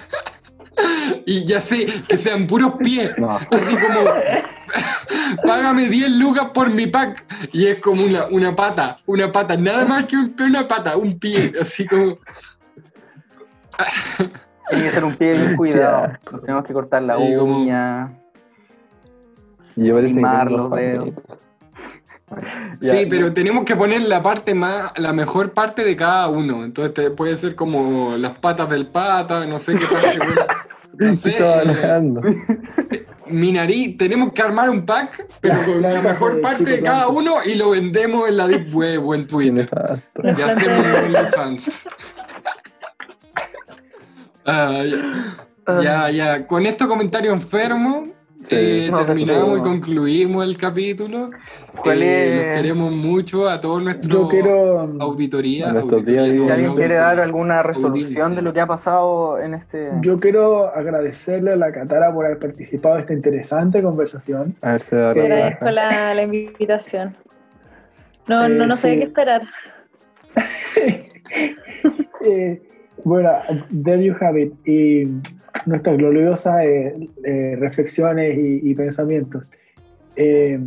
y 1.26 1.44
ya 1.44 1.60
sé, 1.60 1.86
que 2.08 2.18
sean 2.18 2.46
puros 2.46 2.74
pies. 2.78 3.10
no. 3.18 3.36
Así 3.36 3.76
como, 3.76 4.10
págame 5.44 5.88
10 5.88 6.10
lucas 6.10 6.50
por 6.52 6.70
mi 6.70 6.86
pack. 6.86 7.24
Y 7.52 7.66
es 7.66 7.80
como 7.80 8.04
una, 8.04 8.26
una 8.26 8.54
pata, 8.56 8.98
una 9.06 9.30
pata, 9.32 9.56
nada 9.56 9.84
más 9.84 10.06
que 10.06 10.16
un- 10.16 10.34
una 10.40 10.66
pata, 10.66 10.96
un 10.96 11.18
pie, 11.18 11.52
así 11.60 11.86
como. 11.86 12.18
Tiene 14.68 14.84
que 14.84 14.90
ser 14.90 15.04
un 15.04 15.16
pie 15.16 15.32
bien 15.32 15.56
cuidado. 15.56 16.12
Nos 16.32 16.42
tenemos 16.42 16.64
que 16.64 16.72
cortar 16.72 17.02
la 17.02 17.16
uña. 17.18 18.12
Limar 19.76 20.48
tengo 20.48 20.62
los 20.68 20.70
dedos. 20.74 21.10
Sí, 22.80 23.06
pero 23.10 23.32
tenemos 23.34 23.64
que 23.64 23.74
poner 23.74 24.02
la 24.02 24.22
parte 24.22 24.54
más, 24.54 24.92
la 24.98 25.12
mejor 25.12 25.52
parte 25.52 25.82
de 25.84 25.96
cada 25.96 26.28
uno. 26.28 26.64
Entonces 26.64 26.94
te- 26.94 27.10
puede 27.10 27.36
ser 27.38 27.54
como 27.56 28.16
las 28.16 28.38
patas 28.38 28.68
del 28.70 28.86
pata, 28.88 29.46
no 29.46 29.58
sé 29.58 29.74
qué 29.76 29.86
parte. 29.86 30.18
bueno, 30.18 30.42
no 30.98 31.16
sé, 31.16 31.36
eh, 31.38 33.04
mi 33.26 33.52
nariz, 33.52 33.98
tenemos 33.98 34.32
que 34.32 34.40
armar 34.42 34.70
un 34.70 34.86
pack, 34.86 35.26
pero 35.40 35.54
Las 35.56 35.66
con 35.66 35.82
la 35.82 36.00
mejor 36.02 36.36
de 36.36 36.40
parte 36.42 36.64
de 36.64 36.80
cada 36.80 37.06
Blanco. 37.06 37.18
uno 37.20 37.34
y 37.44 37.54
lo 37.56 37.70
vendemos 37.70 38.28
en 38.28 38.36
la 38.36 38.46
Deep 38.46 38.74
Web 38.74 39.06
o 39.06 39.14
en 39.14 39.26
Twitter. 39.28 39.68
Ya 40.36 40.46
hacemos 40.46 40.78
un 40.86 40.94
OnlyFans. 41.16 41.86
Ah, 44.46 44.82
ya, 44.84 45.82
ya, 45.82 46.10
ya. 46.10 46.46
Con 46.46 46.64
estos 46.66 46.88
comentarios 46.88 47.34
enfermos. 47.34 48.08
Eh, 48.50 48.88
No, 48.90 49.04
terminamos 49.04 49.58
y 49.58 49.62
concluimos 49.62 50.44
el 50.44 50.56
capítulo. 50.56 51.30
¿Cuál 51.82 52.02
Eh, 52.02 52.40
es? 52.40 52.46
Los 52.46 52.56
queremos 52.56 52.94
mucho 52.94 53.48
a 53.48 53.60
todos 53.60 53.82
nuestros 53.82 54.12
Yo 54.12 54.28
quiero. 54.28 54.80
auditoría. 55.00 55.72
Nuestros 55.72 56.04
días 56.04 56.24
Si 56.30 56.48
alguien 56.50 56.74
quiere 56.74 56.94
dar 56.94 57.20
alguna 57.20 57.62
resolución 57.62 58.00
Audiencia. 58.22 58.28
de 58.36 58.42
lo 58.42 58.52
que 58.52 58.60
ha 58.60 58.66
pasado 58.66 59.38
en 59.40 59.54
este. 59.54 59.90
Yo 60.00 60.18
quiero 60.20 60.66
agradecerle 60.74 61.52
a 61.52 61.56
la 61.56 61.72
Catara 61.72 62.12
por 62.12 62.24
haber 62.26 62.38
participado 62.38 62.96
en 62.96 63.00
esta 63.02 63.12
interesante 63.14 63.82
conversación. 63.82 64.54
A 64.62 64.72
ver 64.72 64.80
si 64.82 64.96
da 64.96 65.12
Eh, 65.12 65.20
Agradezco 65.20 65.70
la 65.70 66.22
invitación. 66.22 67.16
No, 68.26 68.46
Eh, 68.46 68.48
no, 68.50 68.66
no 68.66 68.76
sé 68.76 68.92
sí. 68.92 68.98
qué 68.98 69.04
esperar. 69.04 69.42
Eh, 72.24 72.60
bueno, 73.04 73.30
there 73.84 74.02
you 74.04 74.14
have 74.20 74.40
it. 74.40 74.52
Y 74.66 75.08
nuestras 75.66 75.96
gloriosas 75.98 76.62
eh, 76.64 77.08
eh, 77.24 77.56
reflexiones 77.58 78.36
y, 78.38 78.70
y 78.70 78.74
pensamientos. 78.74 79.48
Eh, 80.16 80.58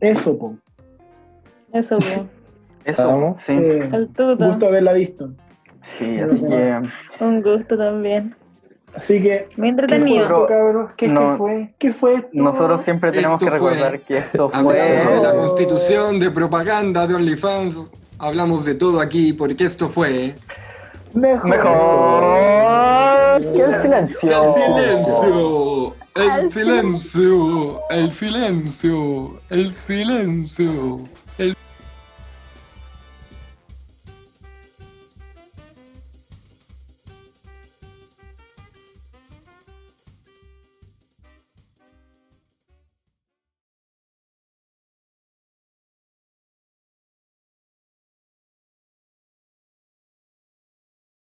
eso, 0.00 0.38
po. 0.38 0.56
Eso, 1.72 1.98
po. 1.98 2.04
Eso, 2.84 3.36
sí. 3.46 3.52
Eh, 3.52 3.88
tuto. 4.16 4.36
gusto 4.36 4.66
haberla 4.66 4.94
visto. 4.94 5.30
sí, 5.98 6.16
así 6.18 6.40
que. 6.40 6.80
Un 7.20 7.42
gusto 7.42 7.76
también. 7.76 8.34
Así 8.94 9.22
que, 9.22 9.28
Muy 9.28 9.46
¿qué 9.48 9.54
fue 9.56 9.68
entretenido. 9.68 10.46
¿Qué, 10.96 11.06
No. 11.06 11.30
qué 11.32 11.36
fue? 11.36 11.74
¿Qué 11.78 11.92
fue 11.92 12.14
esto? 12.14 12.28
Nosotros 12.32 12.80
siempre 12.82 13.12
tenemos 13.12 13.40
Esto 13.40 13.52
que 13.52 13.58
fue- 13.60 13.70
recordar 13.74 14.00
que 14.00 14.18
esto 14.18 14.50
Hablamos 14.52 14.74
de 14.74 14.80
fue. 15.04 15.22
la 15.22 15.32
constitución, 15.32 16.18
de 16.18 16.30
propaganda, 16.30 17.06
de 17.06 17.14
OnlyFans. 17.14 17.76
Hablamos 18.18 18.64
de 18.64 18.74
todo 18.74 19.00
aquí 19.00 19.32
porque 19.34 19.64
esto 19.64 19.90
fue. 19.90 20.34
Mejor. 21.14 21.50
Mejor 21.50 22.20
que 23.52 23.62
el 23.62 23.82
silencio. 23.82 24.30
El 24.30 24.52
silencio, 24.52 25.94
el 26.14 26.52
silencio, 26.52 27.80
el 27.90 28.12
silencio, 28.12 29.40
el 29.50 29.74
silencio. 29.74 31.00